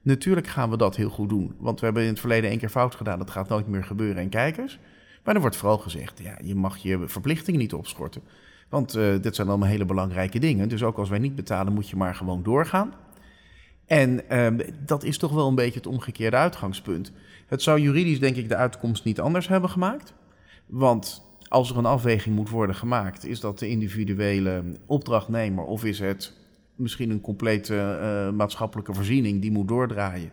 natuurlijk 0.02 0.46
gaan 0.46 0.70
we 0.70 0.76
dat 0.76 0.96
heel 0.96 1.10
goed 1.10 1.28
doen. 1.28 1.54
Want 1.58 1.78
we 1.78 1.84
hebben 1.84 2.02
in 2.02 2.08
het 2.08 2.20
verleden 2.20 2.50
één 2.50 2.58
keer 2.58 2.68
fout 2.68 2.94
gedaan. 2.94 3.18
Dat 3.18 3.30
gaat 3.30 3.48
nooit 3.48 3.66
meer 3.66 3.84
gebeuren 3.84 4.22
en 4.22 4.28
kijkers. 4.28 4.78
Maar 5.24 5.34
er 5.34 5.40
wordt 5.40 5.56
vooral 5.56 5.78
gezegd, 5.78 6.18
ja, 6.22 6.38
je 6.42 6.54
mag 6.54 6.76
je 6.76 7.08
verplichtingen 7.08 7.60
niet 7.60 7.74
opschorten. 7.74 8.22
Want 8.68 8.96
uh, 8.96 9.20
dit 9.20 9.34
zijn 9.34 9.48
allemaal 9.48 9.68
hele 9.68 9.84
belangrijke 9.84 10.38
dingen. 10.38 10.68
Dus 10.68 10.82
ook 10.82 10.98
als 10.98 11.08
wij 11.08 11.18
niet 11.18 11.34
betalen, 11.34 11.72
moet 11.72 11.88
je 11.88 11.96
maar 11.96 12.14
gewoon 12.14 12.42
doorgaan. 12.42 12.92
En 13.93 14.20
uh, 14.30 14.66
dat 14.86 15.05
is 15.05 15.18
toch 15.18 15.32
wel 15.32 15.49
een 15.49 15.55
beetje 15.55 15.78
het 15.78 15.86
omgekeerde 15.86 16.36
uitgangspunt. 16.36 17.12
Het 17.47 17.62
zou 17.62 17.80
juridisch, 17.80 18.20
denk 18.20 18.36
ik, 18.36 18.49
de 18.49 18.57
uitkomst 18.57 19.05
niet 19.05 19.20
anders 19.20 19.49
hebben 19.49 19.70
gemaakt. 19.70 20.14
Want 20.66 21.26
als 21.49 21.70
er 21.70 21.76
een 21.76 21.86
afweging 21.86 22.34
moet 22.34 22.49
worden 22.49 22.76
gemaakt, 22.76 23.24
is 23.24 23.40
dat 23.40 23.59
de 23.59 23.68
individuele 23.68 24.62
opdrachtnemer 24.86 25.64
of 25.64 25.84
is 25.84 25.99
het 25.99 26.32
misschien 26.76 27.11
een 27.11 27.20
complete 27.20 27.74
uh, 27.74 28.36
maatschappelijke 28.36 28.95
voorziening 28.95 29.40
die 29.40 29.53
moet 29.53 29.68
doordraaien? 29.68 30.30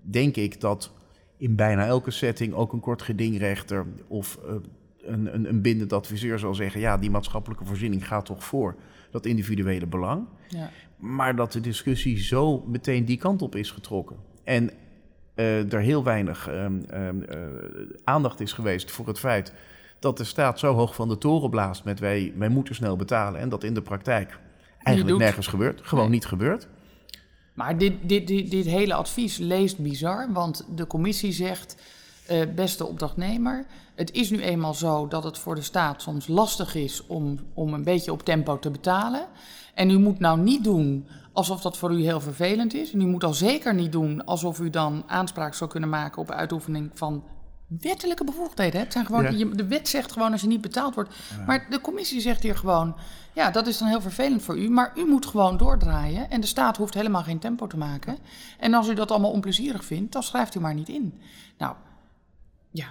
Denk 0.00 0.36
ik 0.36 0.60
dat 0.60 0.92
in 1.36 1.56
bijna 1.56 1.86
elke 1.86 2.10
setting 2.10 2.54
ook 2.54 2.72
een 2.72 2.80
kort 2.80 3.02
gedingrechter 3.02 3.86
of 4.08 4.38
uh, 4.46 4.54
een, 5.02 5.34
een, 5.34 5.48
een 5.48 5.62
bindend 5.62 5.92
adviseur 5.92 6.38
zal 6.38 6.54
zeggen: 6.54 6.80
ja, 6.80 6.98
die 6.98 7.10
maatschappelijke 7.10 7.64
voorziening 7.64 8.06
gaat 8.06 8.26
toch 8.26 8.44
voor 8.44 8.76
dat 9.10 9.26
individuele 9.26 9.86
belang. 9.86 10.26
Ja. 10.48 10.70
Maar 10.96 11.36
dat 11.36 11.52
de 11.52 11.60
discussie 11.60 12.18
zo 12.18 12.64
meteen 12.66 13.04
die 13.04 13.18
kant 13.18 13.42
op 13.42 13.54
is 13.54 13.70
getrokken. 13.70 14.16
En 14.44 14.70
uh, 15.34 15.72
er 15.72 15.80
heel 15.80 16.04
weinig 16.04 16.50
uh, 16.50 16.66
aandacht 18.04 18.40
is 18.40 18.52
geweest 18.52 18.90
voor 18.90 19.06
het 19.06 19.18
feit 19.18 19.52
dat 19.98 20.16
de 20.16 20.24
staat 20.24 20.58
zo 20.58 20.74
hoog 20.74 20.94
van 20.94 21.08
de 21.08 21.18
toren 21.18 21.50
blaast 21.50 21.84
met 21.84 22.00
wij, 22.00 22.32
wij 22.36 22.48
moeten 22.48 22.74
snel 22.74 22.96
betalen. 22.96 23.40
En 23.40 23.48
dat 23.48 23.64
in 23.64 23.74
de 23.74 23.82
praktijk 23.82 24.38
eigenlijk 24.82 25.18
nergens 25.18 25.46
gebeurt. 25.46 25.80
Gewoon 25.82 26.04
nee. 26.04 26.14
niet 26.14 26.26
gebeurt. 26.26 26.68
Maar 27.54 27.78
dit, 27.78 27.92
dit, 28.02 28.26
dit, 28.26 28.50
dit 28.50 28.66
hele 28.66 28.94
advies 28.94 29.36
leest 29.36 29.78
bizar, 29.78 30.32
want 30.32 30.66
de 30.74 30.86
commissie 30.86 31.32
zegt, 31.32 31.76
uh, 32.30 32.42
beste 32.54 32.86
opdrachtnemer, 32.86 33.66
het 33.96 34.12
is 34.12 34.30
nu 34.30 34.40
eenmaal 34.42 34.74
zo 34.74 35.08
dat 35.08 35.24
het 35.24 35.38
voor 35.38 35.54
de 35.54 35.62
staat 35.62 36.02
soms 36.02 36.26
lastig 36.26 36.74
is 36.74 37.06
om, 37.06 37.38
om 37.54 37.74
een 37.74 37.84
beetje 37.84 38.12
op 38.12 38.22
tempo 38.22 38.58
te 38.58 38.70
betalen. 38.70 39.26
En 39.74 39.90
u 39.90 39.98
moet 39.98 40.18
nou 40.18 40.40
niet 40.40 40.64
doen 40.64 41.06
alsof 41.32 41.60
dat 41.60 41.76
voor 41.76 41.92
u 41.92 42.02
heel 42.02 42.20
vervelend 42.20 42.74
is. 42.74 42.92
En 42.92 43.00
u 43.00 43.06
moet 43.06 43.24
al 43.24 43.34
zeker 43.34 43.74
niet 43.74 43.92
doen 43.92 44.24
alsof 44.24 44.58
u 44.58 44.70
dan 44.70 45.04
aanspraak 45.06 45.54
zou 45.54 45.70
kunnen 45.70 45.88
maken 45.88 46.22
op 46.22 46.30
uitoefening 46.30 46.90
van 46.94 47.24
wettelijke 47.66 48.24
bevoegdheden. 48.24 48.80
Het 48.80 48.92
zijn 48.92 49.06
gewoon, 49.06 49.38
ja. 49.38 49.44
de 49.44 49.66
wet 49.66 49.88
zegt 49.88 50.12
gewoon 50.12 50.32
als 50.32 50.40
je 50.40 50.46
niet 50.46 50.60
betaald 50.60 50.94
wordt. 50.94 51.14
Ja. 51.30 51.44
Maar 51.46 51.66
de 51.70 51.80
commissie 51.80 52.20
zegt 52.20 52.42
hier 52.42 52.56
gewoon, 52.56 52.96
ja, 53.32 53.50
dat 53.50 53.66
is 53.66 53.78
dan 53.78 53.88
heel 53.88 54.00
vervelend 54.00 54.42
voor 54.42 54.58
u. 54.58 54.70
Maar 54.70 54.92
u 54.96 55.04
moet 55.04 55.26
gewoon 55.26 55.56
doordraaien. 55.56 56.30
En 56.30 56.40
de 56.40 56.46
staat 56.46 56.76
hoeft 56.76 56.94
helemaal 56.94 57.22
geen 57.22 57.38
tempo 57.38 57.66
te 57.66 57.76
maken. 57.76 58.18
En 58.58 58.74
als 58.74 58.88
u 58.88 58.94
dat 58.94 59.10
allemaal 59.10 59.30
onplezierig 59.30 59.84
vindt, 59.84 60.12
dan 60.12 60.22
schrijft 60.22 60.54
u 60.54 60.60
maar 60.60 60.74
niet 60.74 60.88
in. 60.88 61.20
Nou, 61.58 61.74
ja. 62.70 62.86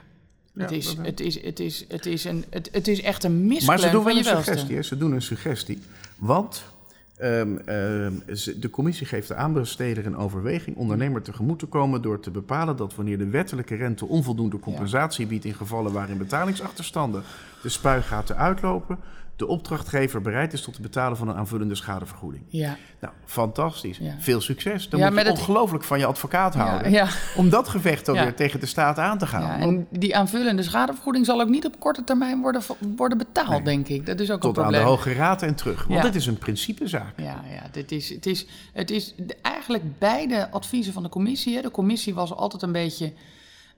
Het, 0.56 0.70
ja, 0.70 0.76
is, 0.76 0.96
het, 1.02 1.20
is, 1.20 1.44
het, 1.44 1.60
is, 1.60 1.86
het, 1.88 2.06
is 2.06 2.24
een, 2.24 2.46
het, 2.50 2.70
het 2.72 2.88
is 2.88 3.02
echt 3.02 3.24
een 3.24 3.48
miskleun 3.48 3.68
Maar 3.68 3.80
ze 3.80 3.90
doen 3.90 4.04
wel 4.04 4.18
een 4.18 4.24
suggestie. 4.24 4.84
Ze 4.84 4.98
doen 4.98 5.12
een 5.12 5.22
suggestie. 5.22 5.80
Want 6.18 6.74
Um, 7.22 7.60
um, 7.70 8.24
de 8.60 8.70
commissie 8.70 9.06
geeft 9.08 9.28
de 9.28 9.36
aanbesteder 9.36 10.06
een 10.06 10.18
overweging 10.18 10.78
ondernemer 10.78 11.22
tegemoet 11.22 11.60
te 11.60 11.66
komen 11.66 12.02
door 12.02 12.20
te 12.20 12.32
bepalen 12.32 12.78
dat 12.78 12.96
wanneer 12.96 13.18
de 13.18 13.30
wettelijke 13.30 13.76
rente 13.76 14.06
onvoldoende 14.06 14.60
compensatie 14.60 15.28
biedt 15.28 15.46
in 15.46 15.54
gevallen 15.54 15.92
waarin 15.92 16.18
betalingsachterstanden 16.18 17.24
de 17.62 17.70
spuigaten 17.70 18.38
uitlopen, 18.38 19.00
de 19.36 19.48
opdrachtgever 19.48 20.22
bereid 20.22 20.54
is 20.54 20.62
tot 20.62 20.74
het 20.74 20.82
betalen 20.82 21.18
van 21.18 21.28
een 21.28 21.36
aanvullende 21.36 21.76
schadevergoeding. 21.76 22.44
Ja. 22.48 22.78
Nou, 23.00 23.14
fantastisch. 23.26 23.98
Ja. 23.98 24.16
Veel 24.20 24.42
succes. 24.42 24.90
Dan 24.90 25.00
ja, 25.00 25.10
moet 25.10 25.22
je 25.22 25.32
ongelooflijk 25.32 25.84
van 25.84 26.00
je 26.00 26.06
advocaat 26.06 26.54
houden. 26.56 27.08
Om 27.36 27.50
dat 27.50 27.68
gevecht 27.68 28.10
ook 28.10 28.16
weer 28.16 28.36
tegen 28.36 28.60
de 28.60 28.66
staat 28.66 28.98
aan 28.98 29.18
te 29.18 29.28
gaan. 29.28 29.60
en 29.60 29.88
die 29.90 30.16
aanvullende 30.16 30.64
schadevergoeding 30.64 31.26
zal 31.26 31.42
ook 31.42 31.50
niet 31.50 31.66
op 31.66 31.80
korte 31.80 32.04
termijn 32.04 32.42
worden, 32.42 32.62
worden 32.96 33.18
betaald, 33.18 33.50
nee. 33.50 33.64
denk 33.64 33.88
ik. 33.88 34.06
Dat 34.06 34.20
is 34.20 34.32
ook 34.32 34.42
tot 34.42 34.58
een 34.58 34.62
probleem. 34.62 34.82
aan 34.82 34.86
de 34.86 34.92
Hoge 34.92 35.14
Raad 35.14 35.42
en 35.42 35.56
terug. 35.56 35.86
Want 35.86 36.02
dit 36.02 36.16
is 36.16 36.26
een 36.26 36.38
principezaak. 36.38 37.14
Ja, 37.18 37.44
ja 37.50 37.70
dit 37.72 37.92
is, 37.92 38.10
het, 38.10 38.26
is, 38.26 38.46
het 38.74 38.92
is 38.92 39.16
eigenlijk 39.42 40.00
beide 40.00 40.52
adviezen 40.52 40.94
van 40.94 41.04
de 41.04 41.10
commissie. 41.10 41.56
Hè. 41.56 41.62
De 41.62 41.72
commissie 41.72 42.14
was 42.14 42.34
altijd 42.34 42.62
een 42.62 42.72
beetje... 42.72 43.14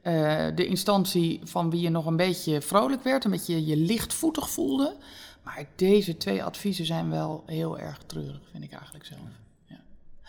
Uh, 0.04 0.46
de 0.56 0.66
instantie 0.66 1.40
van 1.44 1.70
wie 1.70 1.82
je 1.82 1.90
nog 1.90 2.06
een 2.06 2.16
beetje 2.16 2.62
vrolijk 2.62 3.04
werd, 3.04 3.26
een 3.26 3.32
beetje 3.32 3.66
je 3.66 3.78
lichtvoetig 3.78 4.50
voelde. 4.50 4.96
Maar 5.48 5.66
deze 5.76 6.18
twee 6.18 6.44
adviezen 6.44 6.86
zijn 6.86 7.10
wel 7.10 7.44
heel 7.46 7.80
erg 7.80 7.98
treurig, 8.06 8.42
vind 8.52 8.64
ik 8.64 8.72
eigenlijk 8.72 9.06
zelf. 9.06 9.20
Ja. 9.66 9.76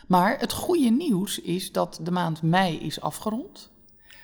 Maar 0.06 0.38
het 0.38 0.52
goede 0.52 0.90
nieuws 0.90 1.40
is 1.40 1.72
dat 1.72 2.00
de 2.02 2.10
maand 2.10 2.42
mei 2.42 2.78
is 2.78 3.00
afgerond. 3.00 3.70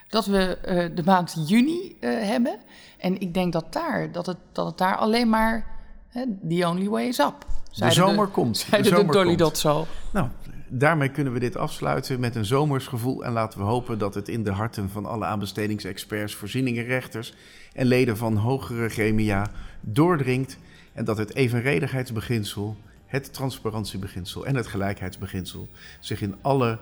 Dat 0.08 0.26
we 0.26 0.58
uh, 0.68 0.96
de 0.96 1.02
maand 1.02 1.44
juni 1.46 1.96
uh, 2.00 2.22
hebben. 2.22 2.58
En 2.98 3.20
ik 3.20 3.34
denk 3.34 3.52
dat, 3.52 3.72
daar, 3.72 4.12
dat, 4.12 4.26
het, 4.26 4.36
dat 4.52 4.66
het 4.66 4.78
daar 4.78 4.96
alleen 4.96 5.28
maar 5.28 5.66
hè, 6.08 6.24
the 6.48 6.68
only 6.68 6.88
way 6.88 7.06
is 7.06 7.18
up. 7.18 7.46
De 7.72 7.90
zomer 7.90 8.26
komt. 8.26 8.56
Zeiden 8.70 8.90
de, 8.90 8.96
zomer 8.96 9.14
de 9.14 9.36
Dolly 9.36 9.54
zo. 9.54 9.86
Nou, 10.12 10.28
daarmee 10.68 11.08
kunnen 11.08 11.32
we 11.32 11.40
dit 11.40 11.56
afsluiten 11.56 12.20
met 12.20 12.36
een 12.36 12.44
zomersgevoel. 12.44 13.24
En 13.24 13.32
laten 13.32 13.58
we 13.58 13.64
hopen 13.64 13.98
dat 13.98 14.14
het 14.14 14.28
in 14.28 14.44
de 14.44 14.52
harten 14.52 14.90
van 14.90 15.06
alle 15.06 15.24
aanbestedingsexperts, 15.24 16.34
voorzieningenrechters 16.34 17.34
en 17.72 17.86
leden 17.86 18.16
van 18.16 18.36
hogere 18.36 18.88
gremia 18.88 19.50
doordringt. 19.80 20.58
En 20.94 21.04
dat 21.04 21.18
het 21.18 21.34
evenredigheidsbeginsel, 21.34 22.76
het 23.06 23.32
transparantiebeginsel 23.32 24.46
en 24.46 24.56
het 24.56 24.66
gelijkheidsbeginsel 24.66 25.68
zich 26.00 26.20
in 26.20 26.34
alle 26.40 26.78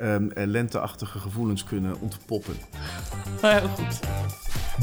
um, 0.00 0.30
lenteachtige 0.34 1.18
gevoelens 1.18 1.64
kunnen 1.64 2.00
ontpoppen. 2.00 2.56
Heel 3.40 3.68
goed. 3.68 4.00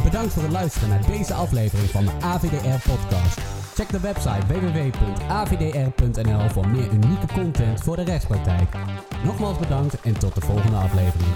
Bedankt 0.03 0.33
voor 0.33 0.43
het 0.43 0.51
luisteren 0.51 0.89
naar 0.89 1.05
deze 1.05 1.33
aflevering 1.33 1.89
van 1.89 2.05
de 2.05 2.11
AVDR-podcast. 2.21 3.39
Check 3.73 3.89
de 3.89 3.99
website 3.99 4.45
www.avdr.nl 4.47 6.49
voor 6.49 6.67
meer 6.67 6.91
unieke 6.91 7.27
content 7.33 7.81
voor 7.81 7.95
de 7.95 8.03
rechtspraktijk. 8.03 8.75
Nogmaals 9.23 9.59
bedankt 9.59 10.01
en 10.01 10.19
tot 10.19 10.35
de 10.35 10.41
volgende 10.41 10.77
aflevering. 10.77 11.31